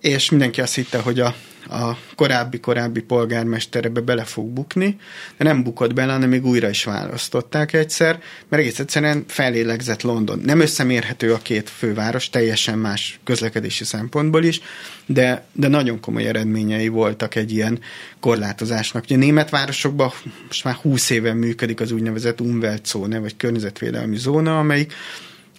és 0.00 0.30
mindenki 0.30 0.60
azt 0.60 0.74
hitte, 0.74 0.98
hogy 0.98 1.20
a, 1.20 1.34
a 1.70 1.96
korábbi-korábbi 2.14 3.00
polgármester 3.00 3.84
ebbe 3.84 4.00
bele 4.00 4.24
fog 4.24 4.48
bukni, 4.48 4.96
de 5.36 5.44
nem 5.44 5.62
bukott 5.62 5.94
bele, 5.94 6.12
hanem 6.12 6.28
még 6.28 6.46
újra 6.46 6.68
is 6.68 6.84
választották 6.84 7.72
egyszer, 7.72 8.20
mert 8.48 8.62
egész 8.62 8.78
egyszerűen 8.78 9.24
felélegzett 9.28 10.02
London. 10.02 10.40
Nem 10.44 10.60
összemérhető 10.60 11.32
a 11.32 11.38
két 11.38 11.70
főváros, 11.70 12.30
teljesen 12.30 12.78
más 12.78 13.20
közlekedési 13.24 13.84
szempontból 13.84 14.44
is, 14.44 14.60
de, 15.06 15.44
de 15.52 15.68
nagyon 15.68 16.00
komoly 16.00 16.26
eredményei 16.26 16.88
voltak 16.88 17.34
egy 17.34 17.52
ilyen 17.52 17.80
korlátozásnak. 18.20 19.04
Ugye 19.04 19.16
német 19.16 19.50
városokban 19.50 20.12
most 20.46 20.64
már 20.64 20.74
20 20.74 21.10
éve 21.10 21.32
működik 21.32 21.80
az 21.80 21.90
úgynevezett 21.90 22.40
Umweltzone, 22.40 23.18
vagy 23.18 23.36
környezetvédelmi 23.36 24.16
zóna, 24.16 24.58
amelyik 24.58 24.92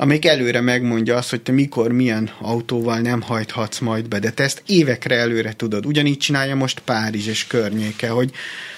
amelyik 0.02 0.26
előre 0.26 0.62
megmondja 0.62 1.16
azt, 1.16 1.30
hogy 1.30 1.42
te 1.42 1.52
mikor, 1.52 1.92
milyen 1.92 2.30
autóval 2.40 3.00
nem 3.00 3.22
hajthatsz 3.22 3.80
majd 3.80 4.08
be, 4.08 4.20
de 4.20 4.32
te 4.32 4.44
ezt 4.44 4.64
évekre 4.66 5.16
előre 5.16 5.54
tudod. 5.54 5.86
Ugyanígy 5.86 6.18
csinálja 6.18 6.56
most 6.56 6.80
Párizs 6.80 7.28
és 7.28 7.48
környéke, 7.48 8.10
hogy 8.10 8.32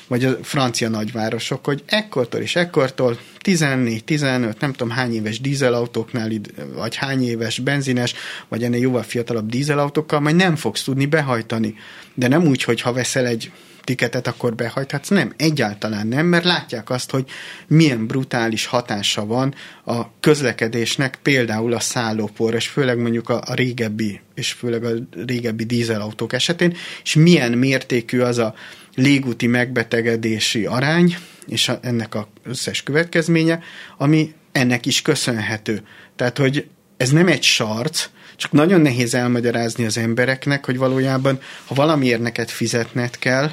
vagy 0.07 0.25
a 0.25 0.37
francia 0.41 0.89
nagyvárosok, 0.89 1.65
hogy 1.65 1.83
ekkortól 1.85 2.41
és 2.41 2.55
ekkortól 2.55 3.17
14-15, 3.43 4.59
nem 4.59 4.71
tudom 4.71 4.89
hány 4.89 5.13
éves 5.13 5.41
dízelautóknál, 5.41 6.31
vagy 6.75 6.95
hány 6.95 7.23
éves 7.23 7.59
benzines, 7.59 8.13
vagy 8.47 8.63
ennél 8.63 8.81
jóval 8.81 9.03
fiatalabb 9.03 9.49
dízelautókkal 9.49 10.19
majd 10.19 10.35
nem 10.35 10.55
fogsz 10.55 10.83
tudni 10.83 11.05
behajtani. 11.05 11.75
De 12.13 12.27
nem 12.27 12.45
úgy, 12.45 12.63
hogy 12.63 12.81
ha 12.81 12.93
veszel 12.93 13.25
egy 13.25 13.51
tiketet 13.83 14.27
akkor 14.27 14.55
behajthatsz. 14.55 15.09
Nem, 15.09 15.33
egyáltalán 15.37 16.07
nem, 16.07 16.25
mert 16.25 16.43
látják 16.43 16.89
azt, 16.89 17.11
hogy 17.11 17.29
milyen 17.67 18.07
brutális 18.07 18.65
hatása 18.65 19.25
van 19.25 19.53
a 19.85 20.19
közlekedésnek, 20.19 21.19
például 21.21 21.73
a 21.73 21.79
szállópor, 21.79 22.53
és 22.53 22.67
főleg 22.67 22.97
mondjuk 22.97 23.29
a, 23.29 23.41
a 23.45 23.53
régebbi, 23.53 24.21
és 24.35 24.51
főleg 24.51 24.83
a 24.83 24.91
régebbi 25.25 25.63
dízelautók 25.63 26.33
esetén, 26.33 26.75
és 27.03 27.13
milyen 27.15 27.51
mértékű 27.51 28.19
az 28.19 28.37
a 28.37 28.53
légúti 28.95 29.47
megbetegedési 29.47 30.65
arány, 30.65 31.15
és 31.47 31.69
a, 31.69 31.79
ennek 31.81 32.15
az 32.15 32.25
összes 32.43 32.83
következménye, 32.83 33.59
ami 33.97 34.33
ennek 34.51 34.85
is 34.85 35.01
köszönhető. 35.01 35.83
Tehát, 36.15 36.37
hogy 36.37 36.67
ez 36.97 37.09
nem 37.09 37.27
egy 37.27 37.43
sarc, 37.43 38.09
csak 38.35 38.51
nagyon 38.51 38.81
nehéz 38.81 39.13
elmagyarázni 39.13 39.85
az 39.85 39.97
embereknek, 39.97 40.65
hogy 40.65 40.77
valójában, 40.77 41.39
ha 41.65 41.75
valamiért 41.75 42.21
neked 42.21 42.49
fizetned 42.49 43.17
kell, 43.17 43.51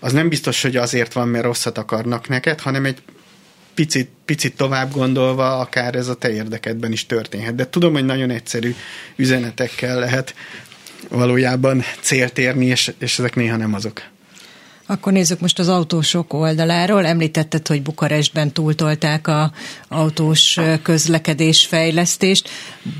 az 0.00 0.12
nem 0.12 0.28
biztos, 0.28 0.62
hogy 0.62 0.76
azért 0.76 1.12
van, 1.12 1.28
mert 1.28 1.44
rosszat 1.44 1.78
akarnak 1.78 2.28
neked, 2.28 2.60
hanem 2.60 2.84
egy 2.84 3.02
picit, 3.74 4.10
picit 4.24 4.56
tovább 4.56 4.92
gondolva, 4.92 5.58
akár 5.58 5.94
ez 5.94 6.08
a 6.08 6.14
te 6.14 6.32
érdekedben 6.32 6.92
is 6.92 7.06
történhet. 7.06 7.54
De 7.54 7.68
tudom, 7.68 7.92
hogy 7.92 8.04
nagyon 8.04 8.30
egyszerű 8.30 8.74
üzenetekkel 9.16 9.98
lehet 9.98 10.34
valójában 11.08 11.82
célt 12.00 12.38
érni, 12.38 12.66
és, 12.66 12.92
és 12.98 13.18
ezek 13.18 13.34
néha 13.34 13.56
nem 13.56 13.74
azok. 13.74 14.02
Akkor 14.90 15.12
nézzük 15.12 15.40
most 15.40 15.58
az 15.58 15.68
autósok 15.68 16.32
oldaláról. 16.32 17.06
Említetted, 17.06 17.66
hogy 17.66 17.82
Bukarestben 17.82 18.52
túltolták 18.52 19.26
a 19.26 19.52
autós 19.88 20.58
közlekedés 20.82 21.66
fejlesztést. 21.66 22.48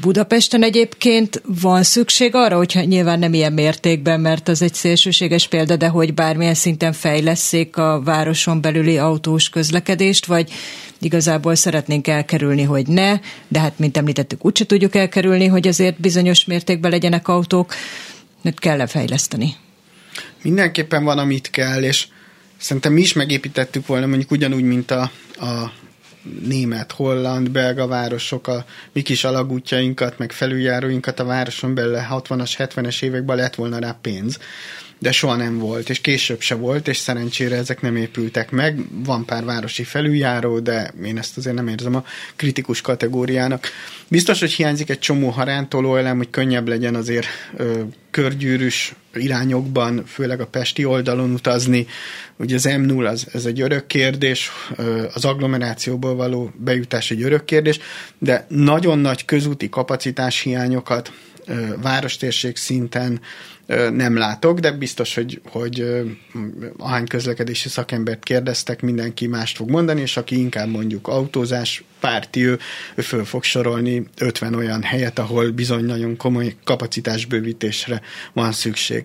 Budapesten 0.01 0.63
egyébként 0.63 1.43
van 1.61 1.83
szükség 1.83 2.35
arra, 2.35 2.57
hogyha 2.57 2.83
nyilván 2.83 3.19
nem 3.19 3.35
ilyen 3.35 3.53
mértékben, 3.53 4.21
mert 4.21 4.49
az 4.49 4.63
egy 4.63 4.75
szélsőséges 4.75 5.49
példa, 5.49 5.77
de 5.77 5.89
hogy 5.89 6.15
bármilyen 6.15 6.55
szinten 6.55 6.93
fejleszék 6.93 7.77
a 7.77 8.03
városon 8.05 8.61
belüli 8.61 8.99
autós 8.99 9.49
közlekedést, 9.49 10.27
vagy 10.27 10.51
igazából 11.01 11.55
szeretnénk 11.55 12.07
elkerülni, 12.07 12.63
hogy 12.63 12.87
ne, 12.87 13.19
de 13.49 13.59
hát, 13.59 13.79
mint 13.79 13.97
említettük, 13.97 14.45
úgyse 14.45 14.67
tudjuk 14.67 14.95
elkerülni, 14.95 15.47
hogy 15.47 15.69
azért 15.69 16.01
bizonyos 16.01 16.45
mértékben 16.45 16.91
legyenek 16.91 17.29
autók, 17.29 17.75
kell-e 18.57 18.87
fejleszteni? 18.87 19.55
Mindenképpen 20.43 21.05
van, 21.05 21.19
amit 21.19 21.51
kell, 21.51 21.83
és 21.83 22.07
szerintem 22.57 22.93
mi 22.93 23.01
is 23.01 23.13
megépítettük 23.13 23.87
volna, 23.87 24.07
mondjuk 24.07 24.31
ugyanúgy, 24.31 24.63
mint 24.63 24.91
a, 24.91 25.11
a 25.41 25.73
német, 26.41 26.93
holland, 26.93 27.51
belga 27.51 27.87
városok 27.87 28.49
a 28.49 28.65
mi 28.93 29.03
kis 29.03 29.25
alagútjainkat, 29.25 30.19
meg 30.19 30.33
felüljáróinkat 30.33 31.21
a 31.21 31.25
városon 31.25 31.75
belül 31.75 31.99
60-as, 32.11 32.53
70-es 32.59 33.03
években 33.03 33.37
lett 33.37 33.55
volna 33.55 33.79
rá 33.79 33.99
pénz 34.03 34.39
de 34.99 35.13
soha 35.13 35.37
nem 35.37 35.59
volt, 35.59 35.91
és 35.91 36.01
később 36.01 36.41
se 36.41 36.55
volt, 36.55 36.89
és 36.89 36.97
szerencsére 36.97 37.57
ezek 37.57 37.81
nem 37.81 37.97
épültek 37.97 38.51
meg. 38.51 38.81
Van 39.05 39.25
pár 39.25 39.45
városi 39.45 39.85
felüljáró, 39.85 40.59
de 40.59 40.93
én 41.05 41.19
ezt 41.19 41.37
azért 41.37 41.57
nem 41.57 41.69
érzem 41.69 41.95
a 41.95 42.05
kritikus 42.37 42.81
kategóriának. 42.81 43.69
Biztos, 44.09 44.41
hogy 44.41 44.53
hiányzik 44.53 44.91
egy 44.91 44.99
csomó 44.99 45.29
harántoló 45.29 45.97
elem, 45.97 46.17
hogy 46.17 46.31
könnyebb 46.31 46.69
legyen 46.69 46.95
azért 46.95 47.27
ö, 47.57 47.81
körgyűrűs 48.11 48.95
irányokban, 49.15 50.05
főleg 50.07 50.41
a 50.41 50.47
pesti 50.47 50.85
oldalon 50.85 51.33
utazni. 51.33 51.87
Ugye 52.37 52.55
az 52.55 52.69
M0 52.69 53.07
az, 53.07 53.27
ez 53.33 53.45
egy 53.45 53.61
örök 53.61 53.87
kérdés, 53.87 54.51
az 55.15 55.25
agglomerációból 55.25 56.15
való 56.15 56.53
bejutás 56.57 57.11
egy 57.11 57.23
örök 57.23 57.45
kérdés, 57.45 57.79
de 58.19 58.47
nagyon 58.49 58.99
nagy 58.99 59.25
közúti 59.25 59.69
kapacitás 59.69 60.41
hiányokat 60.41 61.13
várostérség 61.83 62.57
szinten 62.57 63.21
nem 63.93 64.17
látok, 64.17 64.59
de 64.59 64.73
biztos, 64.73 65.15
hogy, 65.15 65.41
hogy 65.45 66.05
ahány 66.77 67.07
közlekedési 67.07 67.69
szakembert 67.69 68.25
kérdeztek, 68.25 68.83
mindenki 68.83 69.27
mást 69.27 69.57
fog 69.57 69.71
mondani, 69.71 70.01
és 70.01 70.17
aki 70.17 70.39
inkább 70.39 70.69
mondjuk 70.69 71.09
autózás 71.09 71.85
párti, 72.01 72.45
ő, 72.45 72.59
ő 72.95 73.03
föl 73.03 73.25
fog 73.25 73.43
sorolni 73.45 74.07
50 74.19 74.55
olyan 74.55 74.83
helyet, 74.83 75.19
ahol 75.19 75.51
bizony 75.51 75.85
nagyon 75.85 76.17
komoly 76.17 76.55
kapacitásbővítésre 76.65 78.01
van 78.33 78.53
szükség. 78.53 79.05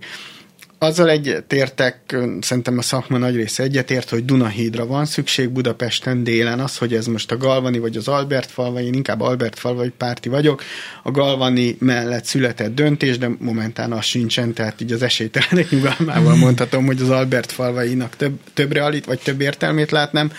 Azzal 0.83 1.09
egyetértek, 1.09 2.15
szerintem 2.41 2.77
a 2.77 2.81
szakma 2.81 3.17
nagy 3.17 3.35
része 3.35 3.63
egyetért, 3.63 4.09
hogy 4.09 4.25
Dunahídra 4.25 4.85
van 4.85 5.05
szükség 5.05 5.49
Budapesten 5.49 6.23
délen. 6.23 6.59
Az, 6.59 6.77
hogy 6.77 6.93
ez 6.93 7.05
most 7.05 7.31
a 7.31 7.37
Galvani 7.37 7.79
vagy 7.79 7.97
az 7.97 8.07
Albert 8.07 8.51
falva, 8.51 8.81
én 8.81 8.93
inkább 8.93 9.21
Albert 9.21 9.59
falvai 9.59 9.89
párti 9.89 10.29
vagyok. 10.29 10.63
A 11.03 11.11
Galvani 11.11 11.75
mellett 11.79 12.25
született 12.25 12.75
döntés, 12.75 13.17
de 13.17 13.29
momentán 13.39 13.91
az 13.91 14.05
sincsen, 14.05 14.53
tehát 14.53 14.81
így 14.81 14.91
az 14.91 15.01
esélytelenek 15.01 15.69
nyugalmával 15.69 16.35
mondhatom, 16.35 16.85
hogy 16.85 17.01
az 17.01 17.09
Albert 17.09 17.51
falvainak 17.51 18.15
több, 18.15 18.39
több 18.53 18.71
realit, 18.71 19.05
vagy 19.05 19.19
több 19.19 19.41
értelmét 19.41 19.91
látnám. 19.91 20.31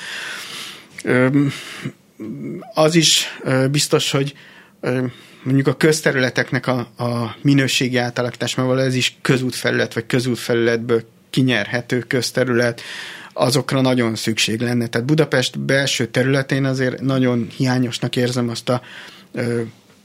Az 2.75 2.95
is 2.95 3.27
biztos, 3.71 4.11
hogy 4.11 4.35
mondjuk 5.45 5.67
a 5.67 5.77
közterületeknek 5.77 6.67
a, 6.67 6.79
a 6.79 7.37
minőségi 7.43 7.97
átalakítás, 7.97 8.55
mert 8.55 8.79
ez 8.79 8.95
is 8.95 9.17
közútfelület, 9.23 9.95
vagy 9.95 10.07
közútfelületből 10.07 11.03
kinyerhető 11.31 11.99
közterület, 11.99 12.81
azokra 13.33 13.81
nagyon 13.81 14.15
szükség 14.15 14.61
lenne. 14.61 14.87
Tehát 14.87 15.07
Budapest 15.07 15.59
belső 15.59 16.07
területén 16.07 16.65
azért 16.65 17.01
nagyon 17.01 17.47
hiányosnak 17.57 18.17
érzem 18.17 18.49
azt 18.49 18.69
a 18.69 18.83
ö, 19.33 19.61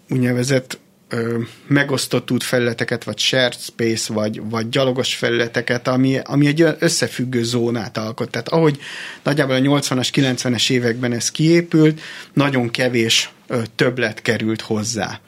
úgynevezett 0.09 0.79
ö, 1.09 1.37
megosztott 1.67 2.31
útfelületeket, 2.31 3.03
vagy 3.03 3.17
shared 3.17 3.53
space, 3.59 4.13
vagy, 4.13 4.41
vagy 4.43 4.69
gyalogos 4.69 5.15
felületeket, 5.15 5.87
ami, 5.87 6.19
ami 6.23 6.47
egy 6.47 6.65
összefüggő 6.79 7.43
zónát 7.43 7.97
alkot. 7.97 8.29
Tehát 8.29 8.49
ahogy 8.49 8.79
nagyjából 9.23 9.55
a 9.55 9.59
80-as, 9.59 10.09
90-es 10.13 10.69
években 10.69 11.13
ez 11.13 11.31
kiépült, 11.31 12.01
nagyon 12.33 12.69
kevés 12.69 13.31
ö, 13.47 13.61
többlet 13.75 14.21
került 14.21 14.61
hozzá 14.61 15.19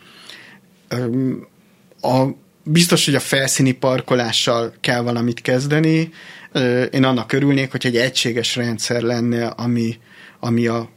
a, 2.02 2.26
biztos, 2.64 3.06
hogy 3.06 3.16
a 3.16 3.20
felszíni 3.20 3.72
parkolással 3.72 4.74
kell 4.80 5.02
valamit 5.02 5.42
kezdeni. 5.42 6.12
Én 6.92 7.04
annak 7.04 7.34
örülnék, 7.34 7.72
hogy 7.72 7.86
egy 7.86 7.98
egységes 7.98 8.56
rendszer 8.56 9.02
lenne, 9.02 9.48
ami, 9.48 9.98
ami 10.40 10.68
a 10.68 10.90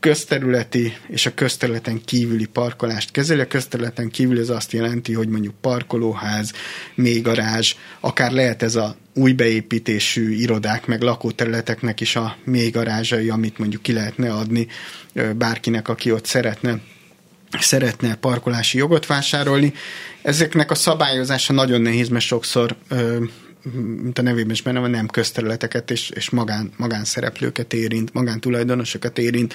közterületi 0.00 0.92
és 1.08 1.26
a 1.26 1.34
közterületen 1.34 2.00
kívüli 2.04 2.46
parkolást 2.46 3.10
kezeli. 3.10 3.40
A 3.40 3.46
közterületen 3.46 4.10
kívül 4.10 4.40
ez 4.40 4.48
azt 4.48 4.72
jelenti, 4.72 5.12
hogy 5.12 5.28
mondjuk 5.28 5.54
parkolóház, 5.60 6.52
mély 6.94 7.20
garázs, 7.20 7.74
akár 8.00 8.32
lehet 8.32 8.62
ez 8.62 8.74
a 8.74 8.96
új 9.14 9.32
beépítésű 9.32 10.30
irodák, 10.30 10.86
meg 10.86 11.02
lakóterületeknek 11.02 12.00
is 12.00 12.16
a 12.16 12.36
mély 12.44 12.70
garázsai, 12.70 13.28
amit 13.28 13.58
mondjuk 13.58 13.82
ki 13.82 13.92
lehetne 13.92 14.32
adni 14.32 14.66
bárkinek, 15.36 15.88
aki 15.88 16.12
ott 16.12 16.24
szeretne 16.26 16.80
szeretne 17.60 18.14
parkolási 18.14 18.78
jogot 18.78 19.06
vásárolni. 19.06 19.72
Ezeknek 20.22 20.70
a 20.70 20.74
szabályozása 20.74 21.52
nagyon 21.52 21.80
nehéz, 21.80 22.08
mert 22.08 22.24
sokszor 22.24 22.76
mint 24.02 24.18
a 24.18 24.22
nevében 24.22 24.50
is 24.50 24.62
benne 24.62 24.78
van, 24.78 24.90
nem 24.90 25.06
közterületeket 25.06 25.90
és, 25.90 26.10
és 26.10 26.30
magán, 26.30 26.72
magánszereplőket 26.76 27.72
érint, 27.72 28.12
magántulajdonosokat 28.12 29.18
érint. 29.18 29.54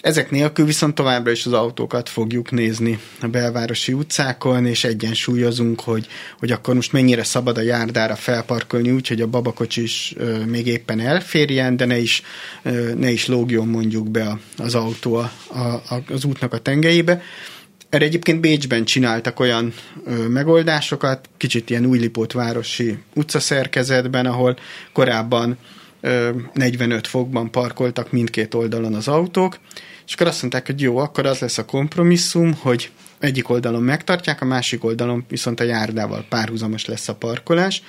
Ezek 0.00 0.30
nélkül 0.30 0.66
viszont 0.66 0.94
továbbra 0.94 1.30
is 1.30 1.46
az 1.46 1.52
autókat 1.52 2.08
fogjuk 2.08 2.50
nézni 2.50 2.98
a 3.20 3.26
belvárosi 3.26 3.92
utcákon, 3.92 4.66
és 4.66 4.84
egyensúlyozunk, 4.84 5.80
hogy, 5.80 6.06
hogy 6.38 6.50
akkor 6.50 6.74
most 6.74 6.92
mennyire 6.92 7.24
szabad 7.24 7.58
a 7.58 7.60
járdára 7.60 8.16
felparkolni 8.16 8.90
úgy, 8.90 9.08
hogy 9.08 9.20
a 9.20 9.26
babakocsi 9.26 9.82
is 9.82 10.14
ö, 10.16 10.44
még 10.44 10.66
éppen 10.66 11.00
elférjen, 11.00 11.76
de 11.76 11.84
ne 11.84 11.98
is, 11.98 12.22
ö, 12.62 12.94
ne 12.94 13.10
is 13.10 13.26
lógjon 13.26 13.68
mondjuk 13.68 14.10
be 14.10 14.38
az 14.56 14.74
autó 14.74 15.14
a, 15.14 15.30
a, 15.54 16.02
az 16.08 16.24
útnak 16.24 16.52
a 16.52 16.58
tengelyébe. 16.58 17.22
Erre 17.88 18.04
egyébként 18.04 18.40
Bécsben 18.40 18.84
csináltak 18.84 19.40
olyan 19.40 19.74
ö, 20.04 20.28
megoldásokat, 20.28 21.28
kicsit 21.36 21.70
ilyen 21.70 21.86
újlipót 21.86 22.32
városi 22.32 22.98
utcaszerkezetben, 23.14 24.26
ahol 24.26 24.56
korábban 24.92 25.58
45 26.00 27.06
fokban 27.06 27.50
parkoltak 27.50 28.12
mindkét 28.12 28.54
oldalon 28.54 28.94
az 28.94 29.08
autók, 29.08 29.58
és 30.06 30.14
akkor 30.14 30.26
azt 30.26 30.40
mondták, 30.40 30.66
hogy 30.66 30.80
jó, 30.80 30.96
akkor 30.96 31.26
az 31.26 31.38
lesz 31.38 31.58
a 31.58 31.64
kompromisszum, 31.64 32.54
hogy 32.54 32.90
egyik 33.18 33.48
oldalon 33.48 33.82
megtartják, 33.82 34.40
a 34.40 34.44
másik 34.44 34.84
oldalon 34.84 35.24
viszont 35.28 35.60
a 35.60 35.64
járdával 35.64 36.24
párhuzamos 36.28 36.84
lesz 36.84 37.08
a 37.08 37.14
parkolás, 37.14 37.82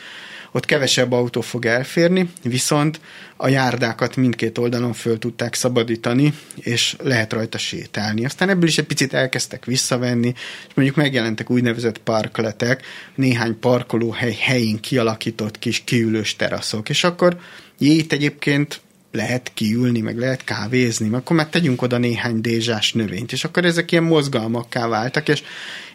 ott 0.51 0.65
kevesebb 0.65 1.11
autó 1.11 1.41
fog 1.41 1.65
elférni, 1.65 2.29
viszont 2.43 2.99
a 3.37 3.47
járdákat 3.47 4.15
mindkét 4.15 4.57
oldalon 4.57 4.93
föl 4.93 5.19
tudták 5.19 5.53
szabadítani, 5.53 6.33
és 6.55 6.95
lehet 6.99 7.33
rajta 7.33 7.57
sétálni. 7.57 8.25
Aztán 8.25 8.49
ebből 8.49 8.67
is 8.67 8.77
egy 8.77 8.85
picit 8.85 9.13
elkezdtek 9.13 9.65
visszavenni, 9.65 10.33
és 10.67 10.73
mondjuk 10.73 10.97
megjelentek 10.97 11.49
úgynevezett 11.49 11.97
parkletek, 11.97 12.85
néhány 13.15 13.59
parkolóhely 13.59 14.37
helyén 14.39 14.79
kialakított 14.79 15.59
kis 15.59 15.83
kiülős 15.83 16.35
teraszok, 16.35 16.89
és 16.89 17.03
akkor 17.03 17.37
itt 17.77 18.11
egyébként 18.11 18.81
lehet 19.11 19.51
kiülni, 19.53 20.01
meg 20.01 20.17
lehet 20.17 20.43
kávézni, 20.43 21.09
akkor 21.13 21.35
már 21.35 21.47
tegyünk 21.47 21.81
oda 21.81 21.97
néhány 21.97 22.41
dézsás 22.41 22.93
növényt, 22.93 23.31
és 23.31 23.43
akkor 23.43 23.65
ezek 23.65 23.91
ilyen 23.91 24.03
mozgalmakká 24.03 24.87
váltak, 24.87 25.27
és, 25.27 25.43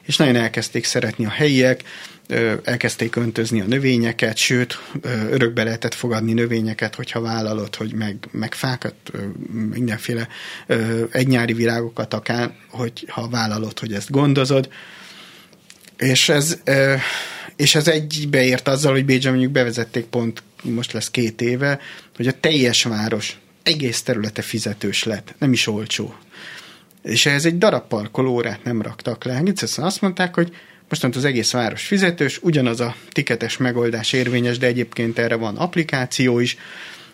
és 0.07 0.17
nagyon 0.17 0.37
elkezdték 0.37 0.85
szeretni 0.85 1.25
a 1.25 1.31
helyiek, 1.31 1.83
elkezdték 2.65 3.17
öntözni 3.17 3.61
a 3.61 3.65
növényeket, 3.65 4.37
sőt, 4.37 4.79
örökbe 5.31 5.63
lehetett 5.63 5.95
fogadni 5.95 6.33
növényeket, 6.33 6.95
hogyha 6.95 7.21
vállalod, 7.21 7.75
hogy 7.75 7.95
meg, 7.95 8.17
meg 8.31 8.55
fákat, 8.55 8.95
mindenféle 9.73 10.29
egynyári 11.11 11.53
virágokat 11.53 12.15
akár, 12.15 12.53
hogy 12.71 13.05
ha 13.09 13.29
vállalod, 13.29 13.79
hogy 13.79 13.93
ezt 13.93 14.11
gondozod. 14.11 14.69
És 15.97 16.29
ez, 16.29 16.59
és 17.57 17.75
ez 17.75 17.89
egybeért 17.89 18.69
azzal, 18.69 18.93
hogy 18.93 19.05
Bécsben 19.05 19.33
mondjuk 19.33 19.53
bevezették 19.53 20.05
pont, 20.05 20.43
most 20.63 20.93
lesz 20.93 21.11
két 21.11 21.41
éve, 21.41 21.81
hogy 22.17 22.27
a 22.27 22.41
teljes 22.41 22.83
város 22.83 23.39
egész 23.63 24.03
területe 24.03 24.43
fizetős 24.43 25.05
lett, 25.05 25.35
nem 25.39 25.53
is 25.53 25.67
olcsó. 25.67 26.15
És 27.07 27.27
ehhez 27.27 27.45
egy 27.45 27.59
darab 27.59 27.89
parkolórát 27.89 28.65
nem 28.65 28.83
raktak 28.83 29.25
le. 29.25 29.37
Egészen 29.37 29.85
azt 29.85 30.01
mondták, 30.01 30.35
hogy 30.35 30.57
mostantól 30.89 31.21
az 31.21 31.27
egész 31.27 31.53
város 31.53 31.87
fizetős, 31.87 32.39
ugyanaz 32.43 32.81
a 32.81 32.95
tiketes 33.11 33.57
megoldás 33.57 34.13
érvényes, 34.13 34.59
de 34.59 34.67
egyébként 34.67 35.19
erre 35.19 35.35
van 35.35 35.57
applikáció 35.57 36.39
is, 36.39 36.57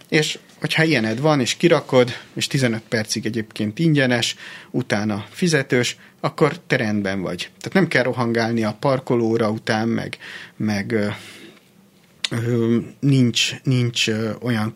és 0.09 0.39
hogyha 0.61 0.83
ilyened 0.83 1.21
van, 1.21 1.41
és 1.41 1.55
kirakod, 1.55 2.17
és 2.35 2.47
15 2.47 2.83
percig 2.89 3.27
egyébként 3.27 3.79
ingyenes, 3.79 4.37
utána 4.71 5.27
fizetős, 5.31 5.97
akkor 6.21 6.59
te 6.67 6.77
rendben 6.77 7.21
vagy. 7.21 7.39
Tehát 7.39 7.73
nem 7.73 7.89
kell 7.89 8.03
rohangálni 8.03 8.65
a 8.65 8.77
parkolóra 8.81 9.51
után, 9.51 9.89
meg, 9.89 10.19
meg 10.57 10.93
ö, 10.93 11.07
ö, 12.31 12.79
nincs, 13.01 13.63
nincs 13.63 14.09
ö, 14.09 14.31
olyan 14.41 14.75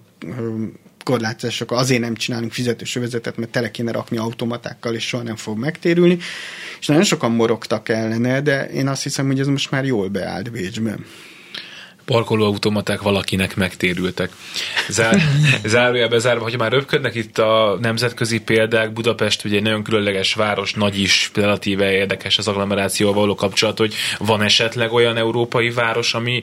ö, 1.07 1.12
korlátozások, 1.12 1.72
azért 1.72 2.00
nem 2.00 2.14
csinálunk 2.14 2.52
fizetős 2.52 2.96
övezetet, 2.96 3.36
mert 3.36 3.50
tele 3.50 3.70
kéne 3.70 3.92
rakni 3.92 4.16
automatákkal, 4.16 4.94
és 4.94 5.07
soha 5.07 5.22
nem 5.22 5.36
fog 5.36 5.59
megtérülni. 5.59 6.18
És 6.80 6.86
nagyon 6.86 7.04
sokan 7.04 7.30
morogtak 7.30 7.88
ellene, 7.88 8.40
de 8.40 8.68
én 8.68 8.88
azt 8.88 9.02
hiszem, 9.02 9.26
hogy 9.26 9.40
ez 9.40 9.46
most 9.46 9.70
már 9.70 9.84
jól 9.84 10.09
beállt 10.09 10.50
Bécsben. 10.50 11.04
parkolóautomaták 12.04 13.02
valakinek 13.02 13.57
megtérültek. 13.57 14.30
Zár, 14.88 15.22
zárójelbe 15.64 16.18
zárva, 16.18 16.42
hogy 16.42 16.59
már 16.59 16.72
röpködnek 16.72 17.14
itt 17.14 17.38
a 17.38 17.78
nemzetközi 17.80 18.40
példák, 18.40 18.92
Budapest 18.92 19.44
ugye 19.44 19.57
egy 19.57 19.62
nagyon 19.62 19.82
különleges 19.82 20.34
város, 20.34 20.74
nagy 20.74 20.98
is, 20.98 21.30
relatíve 21.34 21.92
érdekes 21.92 22.38
az 22.38 22.48
agglomerációval 22.48 23.14
való 23.14 23.34
kapcsolat, 23.34 23.78
hogy 23.78 23.94
van 24.18 24.42
esetleg 24.42 24.92
olyan 24.92 25.16
európai 25.16 25.70
város, 25.70 26.14
ami 26.14 26.42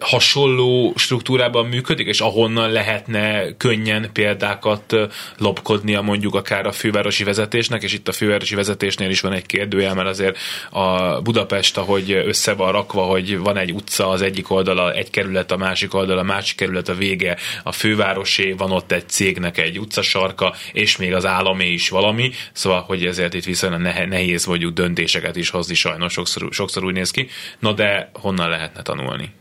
hasonló 0.00 0.92
struktúrában 0.96 1.66
működik, 1.66 2.06
és 2.06 2.20
ahonnan 2.20 2.70
lehetne 2.70 3.56
könnyen 3.56 4.10
példákat 4.12 4.96
lopkodnia 5.38 6.00
mondjuk 6.00 6.34
akár 6.34 6.66
a 6.66 6.72
fővárosi 6.72 7.24
vezetésnek, 7.24 7.82
és 7.82 7.92
itt 7.92 8.08
a 8.08 8.12
fővárosi 8.12 8.54
vezetésnél 8.54 9.10
is 9.10 9.20
van 9.20 9.32
egy 9.32 9.46
kérdőjel, 9.46 9.94
mert 9.94 10.08
azért 10.08 10.38
a 10.70 11.20
Budapest, 11.20 11.76
ahogy 11.76 12.10
össze 12.10 12.52
van 12.52 12.72
rakva, 12.72 13.02
hogy 13.02 13.38
van 13.38 13.56
egy 13.56 13.72
utca 13.72 14.08
az 14.08 14.22
egyik 14.22 14.50
oldala, 14.50 14.92
egy 14.92 15.10
kerület 15.10 15.52
a 15.52 15.56
másik 15.56 15.94
oldala, 15.94 16.20
a 16.20 16.24
másik 16.24 16.56
kerület 16.56 16.88
a 16.88 16.94
vége, 16.94 17.36
a 17.62 17.72
fővárosé, 17.72 18.52
van 18.52 18.70
ott 18.70 18.92
egy 18.92 19.08
cégnek 19.08 19.58
egy 19.58 19.78
utcasarka, 19.78 20.54
és 20.72 20.96
még 20.96 21.14
az 21.14 21.26
államé 21.26 21.72
is 21.72 21.88
valami, 21.88 22.30
szóval, 22.52 22.80
hogy 22.80 23.06
ezért 23.06 23.34
itt 23.34 23.44
viszonylag 23.44 23.80
nehéz 24.08 24.46
vagyunk 24.46 24.74
döntéseket 24.74 25.36
is 25.36 25.50
hozni, 25.50 25.74
sajnos 25.74 26.12
sokszor, 26.12 26.48
sokszor 26.50 26.84
úgy 26.84 26.94
néz 26.94 27.10
ki. 27.10 27.28
No 27.58 27.72
de 27.72 28.10
honnan 28.12 28.48
lehetne 28.48 28.82
tanulni? 28.82 29.32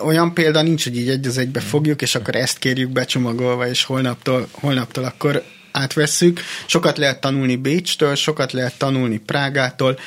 Olyan 0.00 0.34
példa 0.34 0.62
nincs, 0.62 0.84
hogy 0.84 0.96
így 0.96 1.08
egy 1.08 1.26
az 1.26 1.38
egybe 1.38 1.60
fogjuk, 1.60 2.02
és 2.02 2.14
akkor 2.14 2.34
ezt 2.34 2.58
kérjük 2.58 2.90
becsomagolva, 2.90 3.68
és 3.68 3.84
holnaptól, 3.84 4.48
holnaptól 4.52 5.04
akkor 5.04 5.42
átvesszük. 5.72 6.40
Sokat 6.66 6.98
lehet 6.98 7.20
tanulni 7.20 7.56
Bécstől, 7.56 8.14
sokat 8.14 8.52
lehet 8.52 8.78
tanulni 8.78 9.18
Prágától. 9.18 9.98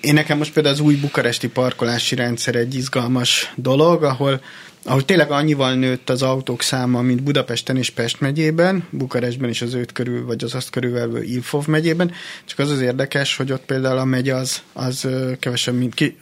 Én 0.00 0.14
nekem 0.14 0.38
most 0.38 0.52
például 0.52 0.74
az 0.74 0.80
új 0.80 0.94
bukaresti 0.94 1.48
parkolási 1.48 2.14
rendszer 2.14 2.54
egy 2.54 2.74
izgalmas 2.74 3.52
dolog, 3.54 4.02
ahol 4.02 4.40
ahol 4.84 5.04
tényleg 5.04 5.30
annyival 5.30 5.74
nőtt 5.74 6.10
az 6.10 6.22
autók 6.22 6.62
száma, 6.62 7.02
mint 7.02 7.22
Budapesten 7.22 7.76
és 7.76 7.90
Pest 7.90 8.20
megyében, 8.20 8.86
Bukarestben 8.90 9.48
is 9.48 9.62
az 9.62 9.74
őt 9.74 9.92
körül, 9.92 10.24
vagy 10.24 10.44
az 10.44 10.54
azt 10.54 10.70
körülvelő 10.70 11.22
Ilfov 11.22 11.66
megyében, 11.66 12.12
csak 12.44 12.58
az 12.58 12.70
az 12.70 12.80
érdekes, 12.80 13.36
hogy 13.36 13.52
ott 13.52 13.64
például 13.64 13.98
a 13.98 14.04
megy 14.04 14.28
az, 14.28 14.62
az 14.72 15.08
kevesebb, 15.38 15.74
mint 15.74 15.94
ki, 15.94 16.18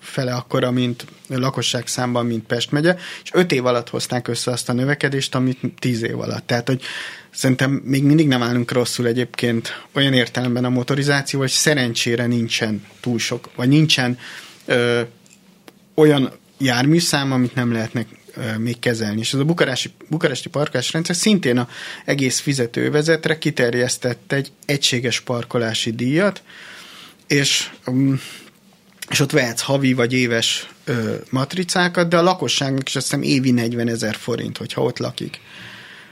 fele 0.00 0.34
akkora, 0.34 0.70
mint 0.70 1.06
lakosság 1.28 1.86
számban, 1.86 2.26
mint 2.26 2.46
Pest 2.46 2.70
megye, 2.70 2.96
és 3.24 3.30
öt 3.32 3.52
év 3.52 3.66
alatt 3.66 3.88
hozták 3.88 4.28
össze 4.28 4.50
azt 4.50 4.68
a 4.68 4.72
növekedést, 4.72 5.34
amit 5.34 5.58
tíz 5.78 6.02
év 6.02 6.20
alatt. 6.20 6.46
Tehát, 6.46 6.68
hogy 6.68 6.82
Szerintem 7.36 7.70
még 7.84 8.04
mindig 8.04 8.28
nem 8.28 8.42
állunk 8.42 8.72
rosszul 8.72 9.06
egyébként 9.06 9.84
olyan 9.92 10.12
értelemben 10.12 10.64
a 10.64 10.68
motorizáció, 10.68 11.40
hogy 11.40 11.50
szerencsére 11.50 12.26
nincsen 12.26 12.86
túl 13.00 13.18
sok, 13.18 13.50
vagy 13.56 13.68
nincsen 13.68 14.18
ö, 14.64 15.00
olyan 15.94 16.32
járműszám, 16.58 17.32
amit 17.32 17.54
nem 17.54 17.72
lehetnek 17.72 18.06
még 18.58 18.78
kezelni. 18.78 19.20
És 19.20 19.32
ez 19.32 19.40
a 19.40 19.44
bukaresti, 19.44 19.90
bukaresti 20.08 20.50
rendszer 20.92 21.16
szintén 21.16 21.58
a 21.58 21.68
egész 22.04 22.38
fizetővezetre 22.38 23.38
kiterjesztett 23.38 24.32
egy 24.32 24.52
egységes 24.66 25.20
parkolási 25.20 25.90
díjat, 25.90 26.42
és 27.26 27.70
um, 27.86 28.20
és 29.10 29.20
ott 29.20 29.30
vehetsz 29.30 29.60
havi 29.60 29.92
vagy 29.92 30.12
éves 30.12 30.68
matricákat, 31.30 32.08
de 32.08 32.16
a 32.18 32.22
lakosságnak 32.22 32.88
is 32.88 32.96
azt 32.96 33.04
hiszem 33.04 33.22
évi 33.22 33.50
40 33.50 33.88
ezer 33.88 34.14
forint, 34.14 34.56
hogyha 34.56 34.82
ott 34.82 34.98
lakik 34.98 35.40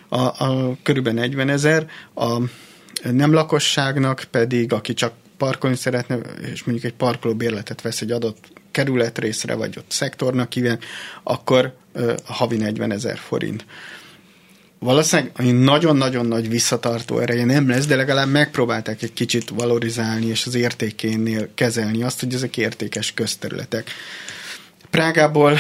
a, 0.09 0.45
a 0.45 0.77
körülbelül 0.83 1.21
40 1.21 1.49
ezer, 1.49 1.87
a 2.15 2.41
nem 3.11 3.33
lakosságnak 3.33 4.25
pedig, 4.31 4.73
aki 4.73 4.95
csak 4.95 5.13
parkolni 5.37 5.77
szeretne, 5.77 6.17
és 6.53 6.65
mondjuk 6.65 6.93
egy 6.93 6.97
parkoló 6.97 7.35
bérletet 7.35 7.81
vesz 7.81 8.01
egy 8.01 8.11
adott 8.11 8.52
kerületrészre, 8.73 9.55
vagy 9.55 9.79
ott 9.79 9.91
szektornak 9.91 10.49
kíván, 10.49 10.79
akkor 11.23 11.75
uh, 11.95 12.15
havi 12.25 12.57
40 12.57 12.93
ezer 12.93 13.19
forint. 13.19 13.65
Valószínűleg 14.79 15.55
nagyon-nagyon 15.55 16.27
nagy 16.27 16.49
visszatartó 16.49 17.19
ereje 17.19 17.45
nem 17.45 17.69
lesz, 17.69 17.87
de 17.87 17.97
legalább 17.97 18.29
megpróbálták 18.29 19.03
egy 19.03 19.13
kicsit 19.13 19.49
valorizálni, 19.49 20.27
és 20.27 20.47
az 20.47 20.55
értékénél 20.55 21.49
kezelni 21.55 22.03
azt, 22.03 22.21
hogy 22.21 22.35
ezek 22.35 22.57
értékes 22.57 23.15
közterületek. 23.15 23.91
Prágából 24.91 25.59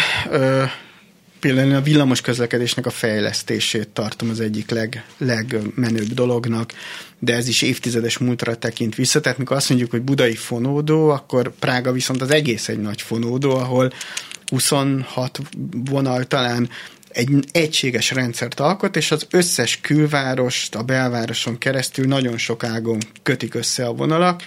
például 1.43 1.75
a 1.75 1.81
villamos 1.81 2.21
közlekedésnek 2.21 2.87
a 2.87 2.91
fejlesztését 2.91 3.89
tartom 3.89 4.31
az 4.31 4.41
egyik 4.41 4.71
leg, 4.71 5.05
legmenőbb 5.19 6.13
dolognak, 6.15 6.73
de 7.19 7.35
ez 7.35 7.49
is 7.49 7.63
évtizedes 7.63 8.19
múltra 8.19 8.57
tekint 8.57 8.95
vissza. 8.95 9.21
Tehát 9.21 9.39
mikor 9.39 9.57
azt 9.57 9.69
mondjuk, 9.69 9.91
hogy 9.91 10.03
budai 10.03 10.35
fonódó, 10.35 11.09
akkor 11.09 11.53
Prága 11.59 11.93
viszont 11.93 12.23
az 12.23 12.31
egész 12.31 12.69
egy 12.69 12.79
nagy 12.79 13.03
fonódó, 13.03 13.57
ahol 13.57 13.93
26 14.47 15.41
vonal 15.85 16.25
talán 16.25 16.69
egy 17.09 17.31
egységes 17.53 18.11
rendszert 18.11 18.61
alkot, 18.61 18.97
és 18.97 19.11
az 19.11 19.27
összes 19.31 19.81
külvárost 19.81 20.75
a 20.75 20.83
belvároson 20.83 21.59
keresztül 21.59 22.07
nagyon 22.07 22.39
sok 22.39 22.65
ágon 22.65 22.99
kötik 23.23 23.55
össze 23.55 23.87
a 23.87 23.93
vonalak, 23.93 24.43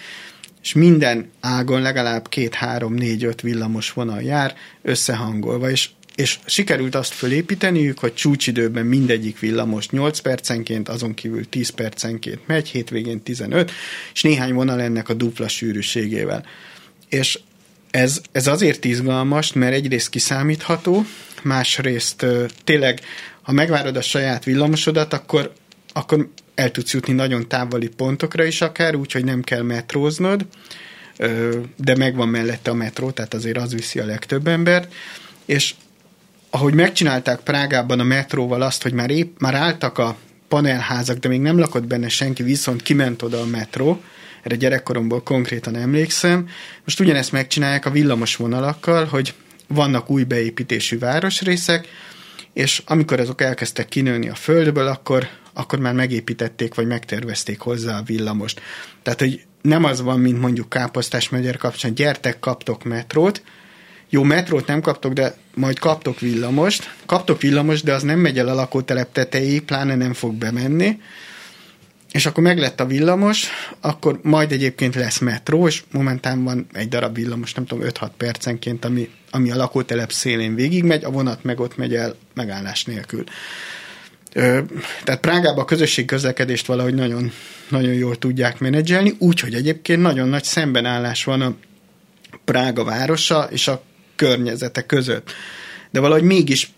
és 0.61 0.73
minden 0.73 1.29
ágon 1.39 1.81
legalább 1.81 2.29
két, 2.29 2.53
három, 2.53 2.93
négy, 2.93 3.23
öt 3.23 3.41
villamos 3.41 3.91
vonal 3.91 4.21
jár 4.21 4.55
összehangolva, 4.81 5.69
és 5.69 5.89
és 6.15 6.39
sikerült 6.45 6.95
azt 6.95 7.13
fölépíteniük, 7.13 7.99
hogy 7.99 8.13
csúcsidőben 8.13 8.85
mindegyik 8.85 9.39
villamos 9.39 9.89
8 9.89 10.19
percenként, 10.19 10.89
azon 10.89 11.13
kívül 11.13 11.49
10 11.49 11.69
percenként 11.69 12.47
megy, 12.47 12.67
hétvégén 12.67 13.21
15, 13.21 13.71
és 14.13 14.21
néhány 14.21 14.53
vonal 14.53 14.81
ennek 14.81 15.09
a 15.09 15.13
dupla 15.13 15.47
sűrűségével. 15.47 16.45
És 17.09 17.39
ez, 17.91 18.21
ez 18.31 18.47
azért 18.47 18.85
izgalmas, 18.85 19.53
mert 19.53 19.73
egyrészt 19.73 20.09
kiszámítható, 20.09 21.05
másrészt 21.43 22.25
tényleg, 22.63 23.01
ha 23.41 23.51
megvárod 23.51 23.95
a 23.95 24.01
saját 24.01 24.43
villamosodat, 24.43 25.13
akkor, 25.13 25.53
akkor 25.93 26.29
el 26.55 26.71
tudsz 26.71 26.93
jutni 26.93 27.13
nagyon 27.13 27.47
távoli 27.47 27.87
pontokra 27.87 28.43
is 28.43 28.61
akár, 28.61 28.95
úgyhogy 28.95 29.23
nem 29.23 29.41
kell 29.41 29.61
metróznod, 29.61 30.45
de 31.75 31.95
megvan 31.97 32.27
mellette 32.27 32.71
a 32.71 32.73
metró, 32.73 33.11
tehát 33.11 33.33
azért 33.33 33.57
az 33.57 33.73
viszi 33.73 33.99
a 33.99 34.05
legtöbb 34.05 34.47
embert, 34.47 34.93
és 35.45 35.73
ahogy 36.55 36.73
megcsinálták 36.73 37.39
Prágában 37.39 37.99
a 37.99 38.03
metróval 38.03 38.61
azt, 38.61 38.83
hogy 38.83 38.93
már, 38.93 39.09
épp, 39.09 39.39
már 39.39 39.55
álltak 39.55 39.97
a 39.97 40.15
panelházak, 40.47 41.17
de 41.17 41.27
még 41.27 41.41
nem 41.41 41.59
lakott 41.59 41.87
benne 41.87 42.09
senki, 42.09 42.43
viszont 42.43 42.81
kiment 42.81 43.21
oda 43.21 43.39
a 43.41 43.45
metró, 43.45 44.01
erre 44.43 44.55
gyerekkoromból 44.55 45.23
konkrétan 45.23 45.75
emlékszem. 45.75 46.47
Most 46.83 46.99
ugyanezt 46.99 47.31
megcsinálják 47.31 47.85
a 47.85 47.89
villamos 47.89 48.35
vonalakkal, 48.35 49.05
hogy 49.05 49.33
vannak 49.67 50.09
új 50.09 50.23
beépítésű 50.23 50.99
városrészek, 50.99 51.87
és 52.53 52.81
amikor 52.85 53.19
azok 53.19 53.41
elkezdtek 53.41 53.87
kinőni 53.87 54.29
a 54.29 54.35
földből, 54.35 54.87
akkor, 54.87 55.27
akkor 55.53 55.79
már 55.79 55.93
megépítették, 55.93 56.75
vagy 56.75 56.87
megtervezték 56.87 57.59
hozzá 57.59 57.97
a 57.97 58.03
villamost. 58.03 58.61
Tehát, 59.03 59.19
hogy 59.19 59.41
nem 59.61 59.83
az 59.83 60.01
van, 60.01 60.19
mint 60.19 60.41
mondjuk 60.41 60.69
Káposztás 60.69 61.29
megyer 61.29 61.57
kapcsán, 61.57 61.93
gyertek, 61.93 62.39
kaptok 62.39 62.83
metrót, 62.83 63.41
jó, 64.09 64.23
metrót 64.23 64.67
nem 64.67 64.81
kaptok, 64.81 65.13
de 65.13 65.35
majd 65.53 65.79
kaptok 65.79 66.19
villamost. 66.19 66.93
Kaptok 67.05 67.41
villamost, 67.41 67.83
de 67.83 67.93
az 67.93 68.03
nem 68.03 68.19
megy 68.19 68.37
el 68.37 68.47
a 68.47 68.53
lakótelep 68.53 69.11
tetejéig, 69.11 69.61
pláne 69.61 69.95
nem 69.95 70.13
fog 70.13 70.33
bemenni. 70.33 70.99
És 72.11 72.25
akkor 72.25 72.43
meglett 72.43 72.79
a 72.79 72.85
villamos, 72.85 73.47
akkor 73.81 74.19
majd 74.23 74.51
egyébként 74.51 74.95
lesz 74.95 75.19
metró, 75.19 75.67
és 75.67 75.83
momentán 75.91 76.43
van 76.43 76.67
egy 76.73 76.87
darab 76.87 77.15
villamos, 77.15 77.53
nem 77.53 77.65
tudom, 77.65 77.87
5-6 77.89 78.09
percenként, 78.17 78.85
ami, 78.85 79.09
ami 79.31 79.51
a 79.51 79.55
lakótelep 79.55 80.11
szélén 80.11 80.55
végigmegy, 80.55 81.03
a 81.03 81.09
vonat 81.09 81.43
meg 81.43 81.59
ott 81.59 81.77
megy 81.77 81.95
el 81.95 82.15
megállás 82.33 82.85
nélkül. 82.85 83.23
Ö, 84.33 84.61
tehát 85.03 85.21
Prágában 85.21 85.63
a 85.63 85.65
közösség 85.65 86.05
közlekedést 86.05 86.65
valahogy 86.65 86.93
nagyon, 86.93 87.31
nagyon 87.69 87.93
jól 87.93 88.15
tudják 88.15 88.59
menedzselni, 88.59 89.15
úgyhogy 89.19 89.53
egyébként 89.53 90.01
nagyon 90.01 90.27
nagy 90.27 90.43
szembenállás 90.43 91.23
van 91.23 91.41
a 91.41 91.55
Prága 92.45 92.83
városa 92.83 93.47
és 93.51 93.67
a 93.67 93.83
környezete 94.15 94.85
között. 94.85 95.31
De 95.91 95.99
valahogy 95.99 96.23
mégis 96.23 96.71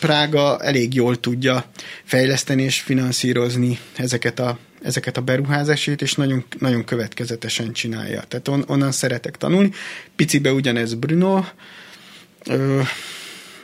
Prága 0.00 0.60
elég 0.60 0.94
jól 0.94 1.20
tudja 1.20 1.64
fejleszteni 2.04 2.62
és 2.62 2.80
finanszírozni 2.80 3.78
ezeket 3.96 4.38
a, 4.38 4.58
ezeket 4.82 5.16
a 5.16 5.20
beruházásait, 5.20 6.02
és 6.02 6.14
nagyon, 6.14 6.44
nagyon 6.58 6.84
következetesen 6.84 7.72
csinálja. 7.72 8.24
Tehát 8.28 8.48
on, 8.48 8.64
onnan 8.66 8.92
szeretek 8.92 9.36
tanulni. 9.36 9.70
Picibe 10.16 10.52
ugyanez 10.52 10.94
Bruno. 10.94 11.44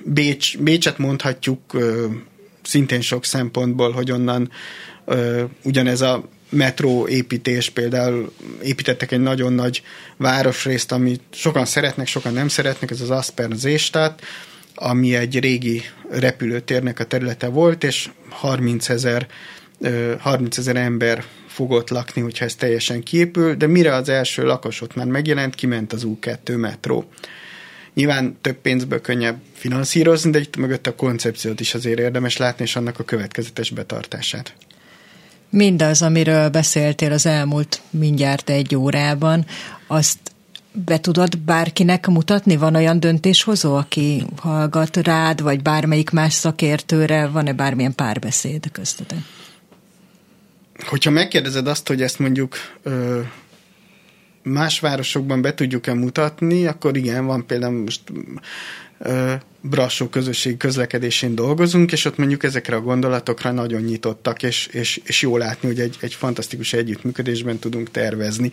Bécs, 0.05 0.59
Bécset 0.59 0.99
mondhatjuk 0.99 1.61
szintén 2.63 3.01
sok 3.01 3.25
szempontból, 3.25 3.91
hogy 3.91 4.11
onnan 4.11 4.51
ugyanez 5.63 6.01
a 6.01 6.29
metró 6.51 7.09
építés, 7.09 7.71
például 7.71 8.33
építettek 8.63 9.13
egy 9.13 9.21
nagyon 9.21 9.53
nagy 9.53 9.83
városrészt, 10.17 10.93
amit 10.93 11.23
sokan 11.31 11.65
szeretnek, 11.65 12.07
sokan 12.07 12.33
nem 12.33 12.49
szeretnek, 12.49 12.91
ez 12.91 13.01
az 13.01 13.11
Asper 13.11 13.49
Zéstát, 13.53 14.23
ami 14.75 15.15
egy 15.15 15.39
régi 15.39 15.83
repülőtérnek 16.11 16.99
a 16.99 17.05
területe 17.05 17.49
volt, 17.49 17.85
és 17.85 18.11
30 18.29 18.89
ezer 18.89 19.27
30 20.19 20.59
ezer 20.59 20.77
ember 20.77 21.25
fogott 21.47 21.91
lakni, 21.91 22.23
hogyha 22.23 22.45
ez 22.45 22.55
teljesen 22.55 23.03
kiépül, 23.03 23.55
de 23.55 23.67
mire 23.67 23.95
az 23.95 24.09
első 24.09 24.45
lakos 24.45 24.81
ott 24.81 24.95
már 24.95 25.07
megjelent, 25.07 25.55
kiment 25.55 25.93
az 25.93 26.07
U2 26.07 26.59
metró. 26.59 27.11
Nyilván 27.95 28.39
több 28.41 28.57
pénzből 28.57 29.01
könnyebb 29.01 29.41
finanszírozni, 29.53 30.31
de 30.31 30.39
itt 30.39 30.57
mögött 30.57 30.87
a 30.87 30.95
koncepciót 30.95 31.61
is 31.61 31.75
azért 31.75 31.99
érdemes 31.99 32.37
látni, 32.37 32.65
és 32.65 32.77
annak 32.77 32.99
a 32.99 33.05
következetes 33.05 33.71
betartását. 33.71 34.55
Mindaz, 35.51 36.03
amiről 36.03 36.49
beszéltél 36.49 37.13
az 37.13 37.27
elmúlt 37.27 37.81
mindjárt 37.91 38.51
egy 38.51 38.77
órában, 38.77 39.47
azt 39.87 40.19
be 40.73 41.01
tudod 41.01 41.39
bárkinek 41.39 42.07
mutatni? 42.07 42.57
Van 42.57 42.75
olyan 42.75 43.01
döntéshozó, 43.01 43.75
aki 43.75 44.27
hallgat 44.37 44.97
rád, 44.97 45.43
vagy 45.43 45.63
bármelyik 45.63 46.11
más 46.11 46.33
szakértőre? 46.33 47.27
Van-e 47.27 47.53
bármilyen 47.53 47.95
párbeszéd 47.95 48.71
köztetek? 48.73 49.19
Hogyha 50.89 51.11
megkérdezed 51.11 51.67
azt, 51.67 51.89
hogy 51.89 52.03
ezt 52.03 52.19
mondjuk 52.19 52.57
ö, 52.83 53.21
más 54.43 54.81
városokban 54.81 55.43
be 55.43 55.55
tudjuk-e 55.55 55.95
mutatni, 55.95 56.67
akkor 56.67 56.97
igen, 56.97 57.27
van 57.27 57.47
például 57.47 57.83
most 57.83 58.01
ö, 58.99 59.33
Brassó 59.63 60.09
közösség 60.09 60.57
közlekedésén 60.57 61.35
dolgozunk, 61.35 61.93
és 61.93 62.05
ott 62.05 62.17
mondjuk 62.17 62.43
ezekre 62.43 62.77
a 62.77 62.81
gondolatokra 62.81 63.51
nagyon 63.51 63.83
nyitottak, 63.83 64.43
és, 64.43 64.67
és, 64.67 65.01
és 65.05 65.23
jó 65.23 65.37
látni, 65.37 65.69
hogy 65.69 65.81
egy, 65.81 65.97
egy 66.01 66.15
fantasztikus 66.15 66.73
együttműködésben 66.73 67.59
tudunk 67.59 67.91
tervezni. 67.91 68.53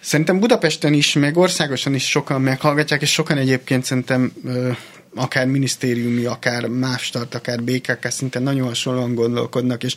Szerintem 0.00 0.38
Budapesten 0.38 0.92
is, 0.92 1.12
meg 1.12 1.36
országosan 1.36 1.94
is 1.94 2.08
sokan 2.08 2.40
meghallgatják, 2.40 3.02
és 3.02 3.12
sokan 3.12 3.38
egyébként 3.38 3.84
szerintem 3.84 4.32
ö, 4.44 4.70
akár 5.14 5.46
minisztériumi, 5.46 6.24
akár 6.24 6.66
más 6.66 7.10
tart, 7.10 7.34
akár 7.34 7.62
BKK 7.62 8.10
szinten 8.10 8.42
nagyon 8.42 8.66
hasonlóan 8.66 9.14
gondolkodnak, 9.14 9.84
és 9.84 9.94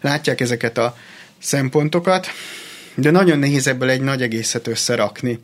látják 0.00 0.40
ezeket 0.40 0.78
a 0.78 0.96
szempontokat, 1.38 2.26
de 2.94 3.10
nagyon 3.10 3.38
nehéz 3.38 3.66
ebből 3.66 3.90
egy 3.90 4.00
nagy 4.00 4.22
egészet 4.22 4.66
összerakni. 4.66 5.38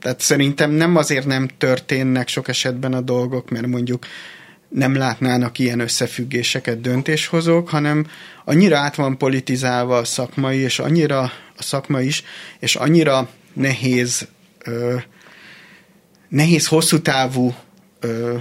Tehát 0.00 0.20
szerintem 0.20 0.70
nem 0.70 0.96
azért 0.96 1.26
nem 1.26 1.48
történnek 1.58 2.28
sok 2.28 2.48
esetben 2.48 2.92
a 2.92 3.00
dolgok, 3.00 3.50
mert 3.50 3.66
mondjuk 3.66 4.06
nem 4.68 4.94
látnának 4.96 5.58
ilyen 5.58 5.80
összefüggéseket 5.80 6.80
döntéshozók, 6.80 7.68
hanem 7.68 8.06
annyira 8.44 8.78
át 8.78 8.94
van 8.94 9.18
politizálva 9.18 9.96
a 9.96 10.04
szakmai, 10.04 10.58
és 10.58 10.78
annyira 10.78 11.20
a 11.56 11.62
szakma 11.62 12.00
is, 12.00 12.24
és 12.58 12.76
annyira 12.76 13.28
nehéz 13.52 14.28
ö, 14.64 14.96
nehéz 16.28 16.66
hosszú 16.66 17.00
távú 17.00 17.54
ö, 18.00 18.36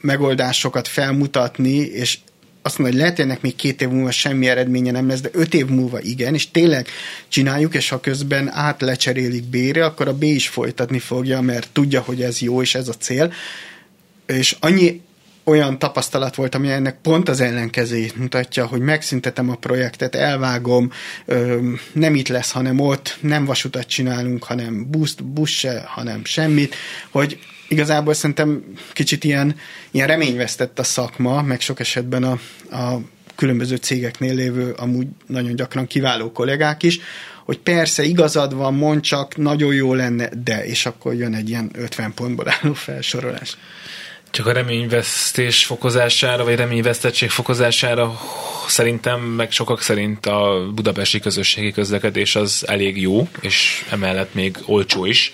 megoldásokat 0.00 0.88
felmutatni, 0.88 1.76
és 1.76 2.18
azt 2.62 2.78
mondja, 2.78 2.96
hogy 2.96 3.04
lehet, 3.04 3.16
hogy 3.16 3.24
ennek 3.24 3.42
még 3.42 3.56
két 3.56 3.82
év 3.82 3.88
múlva 3.88 4.10
semmi 4.10 4.48
eredménye 4.48 4.90
nem 4.90 5.08
lesz, 5.08 5.20
de 5.20 5.28
öt 5.32 5.54
év 5.54 5.66
múlva 5.66 6.00
igen, 6.00 6.34
és 6.34 6.50
tényleg 6.50 6.86
csináljuk, 7.28 7.74
és 7.74 7.88
ha 7.88 8.00
közben 8.00 8.48
át 8.52 8.80
lecserélik 8.80 9.44
B-re, 9.44 9.84
akkor 9.84 10.08
a 10.08 10.14
B 10.14 10.22
is 10.22 10.48
folytatni 10.48 10.98
fogja, 10.98 11.40
mert 11.40 11.68
tudja, 11.72 12.00
hogy 12.00 12.22
ez 12.22 12.40
jó, 12.40 12.62
és 12.62 12.74
ez 12.74 12.88
a 12.88 12.92
cél. 12.92 13.32
És 14.26 14.56
annyi 14.60 15.00
olyan 15.44 15.78
tapasztalat 15.78 16.34
volt, 16.34 16.54
ami 16.54 16.70
ennek 16.70 17.00
pont 17.00 17.28
az 17.28 17.40
ellenkezőjét 17.40 18.16
mutatja, 18.16 18.66
hogy 18.66 18.80
megszüntetem 18.80 19.50
a 19.50 19.54
projektet, 19.54 20.14
elvágom, 20.14 20.90
nem 21.92 22.14
itt 22.14 22.28
lesz, 22.28 22.50
hanem 22.50 22.78
ott, 22.78 23.18
nem 23.20 23.44
vasutat 23.44 23.86
csinálunk, 23.86 24.44
hanem 24.44 24.90
busz, 24.90 25.14
busz 25.14 25.50
se, 25.50 25.82
hanem 25.86 26.24
semmit, 26.24 26.74
hogy 27.10 27.38
igazából 27.72 28.14
szerintem 28.14 28.64
kicsit 28.92 29.24
ilyen, 29.24 29.56
ilyen 29.90 30.06
reményvesztett 30.06 30.78
a 30.78 30.82
szakma, 30.82 31.42
meg 31.42 31.60
sok 31.60 31.80
esetben 31.80 32.22
a, 32.22 32.38
a 32.76 33.00
különböző 33.34 33.76
cégeknél 33.76 34.34
lévő, 34.34 34.72
amúgy 34.76 35.06
nagyon 35.26 35.56
gyakran 35.56 35.86
kiváló 35.86 36.32
kollégák 36.32 36.82
is, 36.82 37.00
hogy 37.44 37.58
persze 37.58 38.02
igazad 38.02 38.54
van, 38.54 38.74
mond 38.74 39.00
csak, 39.00 39.36
nagyon 39.36 39.74
jó 39.74 39.94
lenne, 39.94 40.28
de, 40.44 40.64
és 40.64 40.86
akkor 40.86 41.14
jön 41.14 41.34
egy 41.34 41.48
ilyen 41.48 41.70
50 41.74 42.14
pontból 42.14 42.46
álló 42.48 42.72
felsorolás. 42.72 43.56
Csak 44.32 44.46
a 44.46 44.52
reményvesztés 44.52 45.64
fokozására, 45.64 46.44
vagy 46.44 46.54
reményvesztettség 46.54 47.30
fokozására 47.30 48.20
szerintem, 48.66 49.20
meg 49.20 49.50
sokak 49.50 49.80
szerint 49.80 50.26
a 50.26 50.70
budapesti 50.74 51.20
közösségi 51.20 51.72
közlekedés 51.72 52.36
az 52.36 52.64
elég 52.68 53.00
jó, 53.00 53.28
és 53.40 53.84
emellett 53.90 54.34
még 54.34 54.58
olcsó 54.66 55.04
is. 55.04 55.32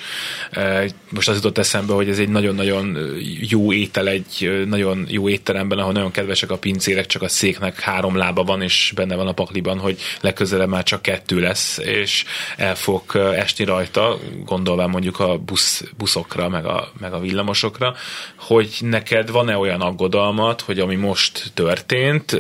E, 0.50 0.84
most 1.10 1.28
az 1.28 1.34
jutott 1.34 1.58
eszembe, 1.58 1.92
hogy 1.92 2.08
ez 2.08 2.18
egy 2.18 2.28
nagyon-nagyon 2.28 2.98
jó 3.40 3.72
étel, 3.72 4.08
egy 4.08 4.64
nagyon 4.66 5.06
jó 5.08 5.28
étteremben, 5.28 5.78
ahol 5.78 5.92
nagyon 5.92 6.10
kedvesek 6.10 6.50
a 6.50 6.58
pincérek, 6.58 7.06
csak 7.06 7.22
a 7.22 7.28
széknek 7.28 7.80
három 7.80 8.16
lába 8.16 8.44
van, 8.44 8.62
és 8.62 8.92
benne 8.94 9.14
van 9.14 9.26
a 9.26 9.32
pakliban, 9.32 9.78
hogy 9.78 9.98
legközelebb 10.20 10.68
már 10.68 10.82
csak 10.82 11.02
kettő 11.02 11.40
lesz, 11.40 11.78
és 11.78 12.24
el 12.56 12.76
fog 12.76 13.02
esni 13.16 13.64
rajta, 13.64 14.18
gondolván 14.44 14.90
mondjuk 14.90 15.20
a 15.20 15.36
busz, 15.36 15.84
buszokra, 15.96 16.48
meg 16.48 16.66
a, 16.66 16.92
meg 17.00 17.12
a 17.12 17.20
villamosokra, 17.20 17.94
hogy 18.36 18.76
neked 18.88 19.30
van-e 19.30 19.56
olyan 19.56 19.80
aggodalmat, 19.80 20.60
hogy 20.60 20.78
ami 20.78 20.96
most 20.96 21.50
történt, 21.54 22.32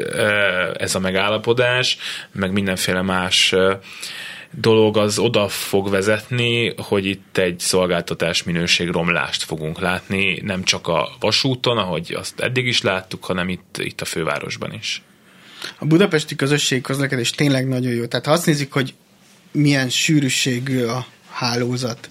ez 0.78 0.94
a 0.94 0.98
megállapodás, 0.98 1.98
meg 2.32 2.52
mindenféle 2.52 3.02
más 3.02 3.54
dolog 4.50 4.96
az 4.96 5.18
oda 5.18 5.48
fog 5.48 5.90
vezetni, 5.90 6.74
hogy 6.76 7.06
itt 7.06 7.38
egy 7.38 7.58
szolgáltatás 7.58 8.42
minőség 8.42 8.88
romlást 8.88 9.42
fogunk 9.42 9.80
látni, 9.80 10.40
nem 10.44 10.64
csak 10.64 10.86
a 10.88 11.08
vasúton, 11.20 11.78
ahogy 11.78 12.14
azt 12.18 12.40
eddig 12.40 12.66
is 12.66 12.82
láttuk, 12.82 13.24
hanem 13.24 13.48
itt, 13.48 13.76
itt 13.78 14.00
a 14.00 14.04
fővárosban 14.04 14.72
is. 14.72 15.02
A 15.78 15.84
budapesti 15.84 16.36
közösség 16.36 16.80
közlekedés 16.82 17.30
tényleg 17.30 17.68
nagyon 17.68 17.92
jó. 17.92 18.06
Tehát 18.06 18.26
ha 18.26 18.32
azt 18.32 18.46
nézzük, 18.46 18.72
hogy 18.72 18.94
milyen 19.52 19.88
sűrűségű 19.88 20.84
a 20.84 21.06
hálózat, 21.30 22.10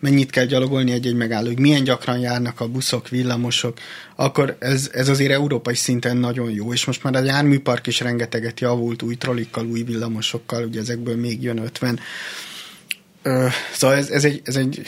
mennyit 0.00 0.30
kell 0.30 0.44
gyalogolni 0.44 0.92
egy-egy 0.92 1.14
megállóig, 1.14 1.58
milyen 1.58 1.84
gyakran 1.84 2.18
járnak 2.18 2.60
a 2.60 2.68
buszok, 2.68 3.08
villamosok, 3.08 3.78
akkor 4.16 4.56
ez, 4.58 4.90
ez 4.92 5.08
azért 5.08 5.32
európai 5.32 5.74
szinten 5.74 6.16
nagyon 6.16 6.50
jó, 6.50 6.72
és 6.72 6.84
most 6.84 7.02
már 7.02 7.14
a 7.14 7.22
járműpark 7.22 7.86
is 7.86 8.00
rengeteget 8.00 8.60
javult 8.60 9.02
új 9.02 9.14
trolikkal, 9.14 9.66
új 9.66 9.82
villamosokkal, 9.82 10.64
ugye 10.64 10.80
ezekből 10.80 11.16
még 11.16 11.42
jön 11.42 11.58
50. 11.58 12.00
Szóval 13.72 13.96
ez, 13.96 14.10
ez, 14.10 14.24
egy, 14.24 14.40
ez 14.44 14.56
egy 14.56 14.82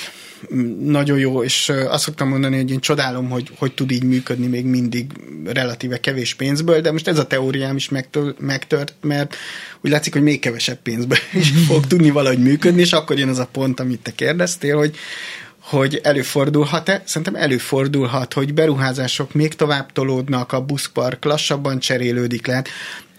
nagyon 0.81 1.19
jó, 1.19 1.43
és 1.43 1.73
azt 1.89 2.05
szoktam 2.05 2.29
mondani, 2.29 2.57
hogy 2.57 2.71
én 2.71 2.81
csodálom, 2.81 3.29
hogy 3.29 3.51
hogy 3.59 3.75
tud 3.75 3.91
így 3.91 4.05
működni 4.05 4.47
még 4.47 4.65
mindig 4.65 5.11
relatíve 5.45 6.01
kevés 6.01 6.35
pénzből, 6.35 6.81
de 6.81 6.93
most 6.93 7.09
ez 7.09 7.19
a 7.19 7.27
teóriám 7.27 7.77
is 7.77 7.89
megtört, 8.39 8.95
mert 9.01 9.37
úgy 9.81 9.91
látszik, 9.91 10.13
hogy 10.13 10.23
még 10.23 10.41
kevesebb 10.41 10.79
pénzből 10.83 11.19
is 11.33 11.53
fog 11.69 11.87
tudni 11.87 12.11
valahogy 12.11 12.39
működni, 12.39 12.81
és 12.81 12.93
akkor 12.93 13.19
jön 13.19 13.29
az 13.29 13.39
a 13.39 13.49
pont, 13.53 13.81
amit 13.81 14.01
te 14.01 14.13
kérdeztél, 14.15 14.77
hogy, 14.77 14.97
hogy 15.61 16.01
előfordulhat-e? 16.03 17.03
Szerintem 17.05 17.35
előfordulhat, 17.35 18.33
hogy 18.33 18.55
beruházások 18.55 19.35
még 19.35 19.55
tovább 19.55 19.93
tolódnak, 19.93 20.53
a 20.53 20.61
buszpark 20.61 21.25
lassabban 21.25 21.79
cserélődik 21.79 22.47
le. 22.47 22.65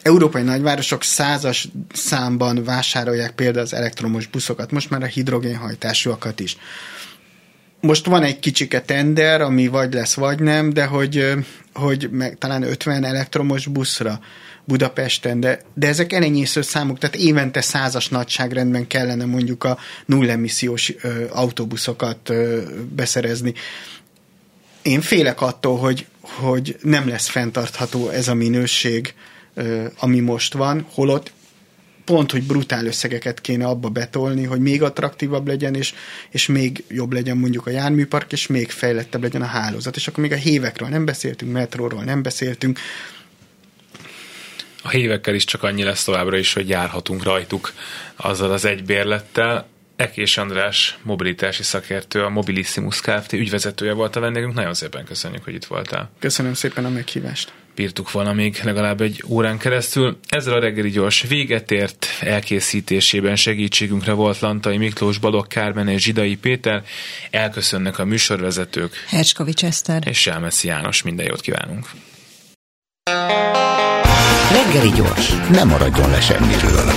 Európai 0.02 0.42
nagyvárosok 0.42 1.04
százas 1.04 1.68
számban 1.94 2.64
vásárolják 2.64 3.32
például 3.32 3.66
az 3.66 3.74
elektromos 3.74 4.28
buszokat, 4.28 4.72
most 4.72 4.90
már 4.90 5.04
a 5.04 5.06
hidrogénhajtásúakat 5.06 6.40
is 6.40 6.58
most 7.82 8.06
van 8.06 8.24
egy 8.24 8.40
kicsike 8.40 8.82
tender, 8.82 9.42
ami 9.42 9.68
vagy 9.68 9.94
lesz, 9.94 10.14
vagy 10.14 10.40
nem, 10.40 10.74
de 10.74 10.86
hogy, 10.86 11.34
hogy 11.74 12.10
meg, 12.12 12.38
talán 12.38 12.64
50 12.64 13.04
elektromos 13.04 13.68
buszra 13.68 14.20
Budapesten, 14.66 15.40
de, 15.40 15.62
de 15.74 15.88
ezek 15.88 16.14
elenyésző 16.14 16.62
számok, 16.62 16.98
tehát 16.98 17.16
évente 17.16 17.62
százas 17.62 18.10
nagyságrendben 18.10 18.88
kellene 18.88 19.26
mondjuk 19.26 19.64
a 19.64 19.78
nullemissziós 20.06 20.94
ö, 21.02 21.26
autóbuszokat 21.30 22.30
ö, 22.30 22.62
beszerezni. 22.96 23.54
Én 24.82 25.02
félek 25.02 25.42
attól, 25.42 25.78
hogy, 25.78 26.06
hogy 26.22 26.78
nem 26.82 27.08
lesz 27.08 27.28
fenntartható 27.28 28.10
ez 28.10 28.28
a 28.28 28.34
minőség, 28.34 29.14
ami 29.98 30.20
most 30.20 30.54
van, 30.54 30.86
holott 30.94 31.32
pont, 32.06 32.32
hogy 32.32 32.44
brutál 32.44 32.86
összegeket 32.86 33.42
kéne 33.42 33.66
abba 33.66 33.90
betolni, 33.90 34.44
hogy 34.44 34.60
még 34.60 34.84
attraktívabb 34.84 35.48
legyen, 35.48 35.76
és, 35.76 35.94
és 36.30 36.48
még 36.48 36.84
jobb 36.88 37.14
legyen 37.14 37.38
mondjuk 37.38 37.68
a 37.68 37.70
járműpark, 37.70 38.32
és 38.32 38.48
még 38.48 38.70
fejlettebb 38.70 39.22
legyen 39.22 39.42
a 39.42 39.46
hálózat. 39.46 39.96
És 39.96 40.08
akkor 40.08 40.24
még 40.24 40.32
a 40.32 40.36
hévekről 40.36 40.90
nem 40.90 41.06
beszéltünk, 41.06 41.52
metróról 41.52 42.04
nem 42.04 42.22
beszéltünk. 42.22 42.80
A 44.84 44.90
hévekkel 44.90 45.36
is 45.36 45.44
csak 45.44 45.64
annyi 45.64 45.84
lesz 45.84 46.04
továbbra 46.04 46.38
is, 46.38 46.54
hogy 46.54 46.70
járhatunk 46.70 47.24
rajtuk 47.24 47.74
azzal 48.16 48.52
az 48.52 48.66
egy 48.66 48.84
bérlettel. 48.84 49.68
Ekés 49.96 50.38
András, 50.38 51.00
mobilitási 51.04 51.64
szakértő, 51.64 52.24
a 52.24 52.30
Mobilissimus 52.30 53.02
Kft. 53.02 53.34
ügyvezetője 53.34 53.94
volt 53.94 54.16
a 54.16 54.20
vendégünk. 54.20 54.54
Nagyon 54.54 54.74
szépen 54.74 55.06
köszönjük, 55.06 55.44
hogy 55.44 55.54
itt 55.54 55.66
voltál. 55.66 56.12
Köszönöm 56.20 56.54
szépen 56.54 56.86
a 56.86 56.90
meghívást 56.90 57.52
bírtuk 57.76 58.12
volna 58.12 58.34
még 58.34 58.60
legalább 58.64 59.02
egy 59.02 59.24
órán 59.28 59.58
keresztül. 59.58 60.18
Ezzel 60.28 60.54
a 60.54 60.60
reggeli 60.60 60.90
gyors 60.90 61.22
véget 61.22 61.72
ért, 61.72 62.08
elkészítésében 62.20 63.36
segítségünkre 63.36 64.14
volt 64.14 64.40
Lantai 64.40 64.78
Miklós, 64.78 65.18
Balogh 65.18 65.48
Kármen 65.48 65.88
és 65.88 66.02
Zsidai 66.02 66.36
Péter. 66.36 66.84
Elköszönnek 67.32 68.00
a 68.00 68.06
műsorvezetők. 68.06 68.94
Herskovics 69.08 69.64
Eszter. 69.64 70.04
És 70.08 70.20
Selmeszi 70.20 70.68
János. 70.68 71.04
Minden 71.04 71.26
jót 71.26 71.42
kívánunk. 71.42 71.90
Reggeli 74.52 74.92
gyors, 74.96 75.30
nem 75.52 75.68
maradjon 75.68 76.10
le 76.10 76.22
semmiről. 76.22 76.92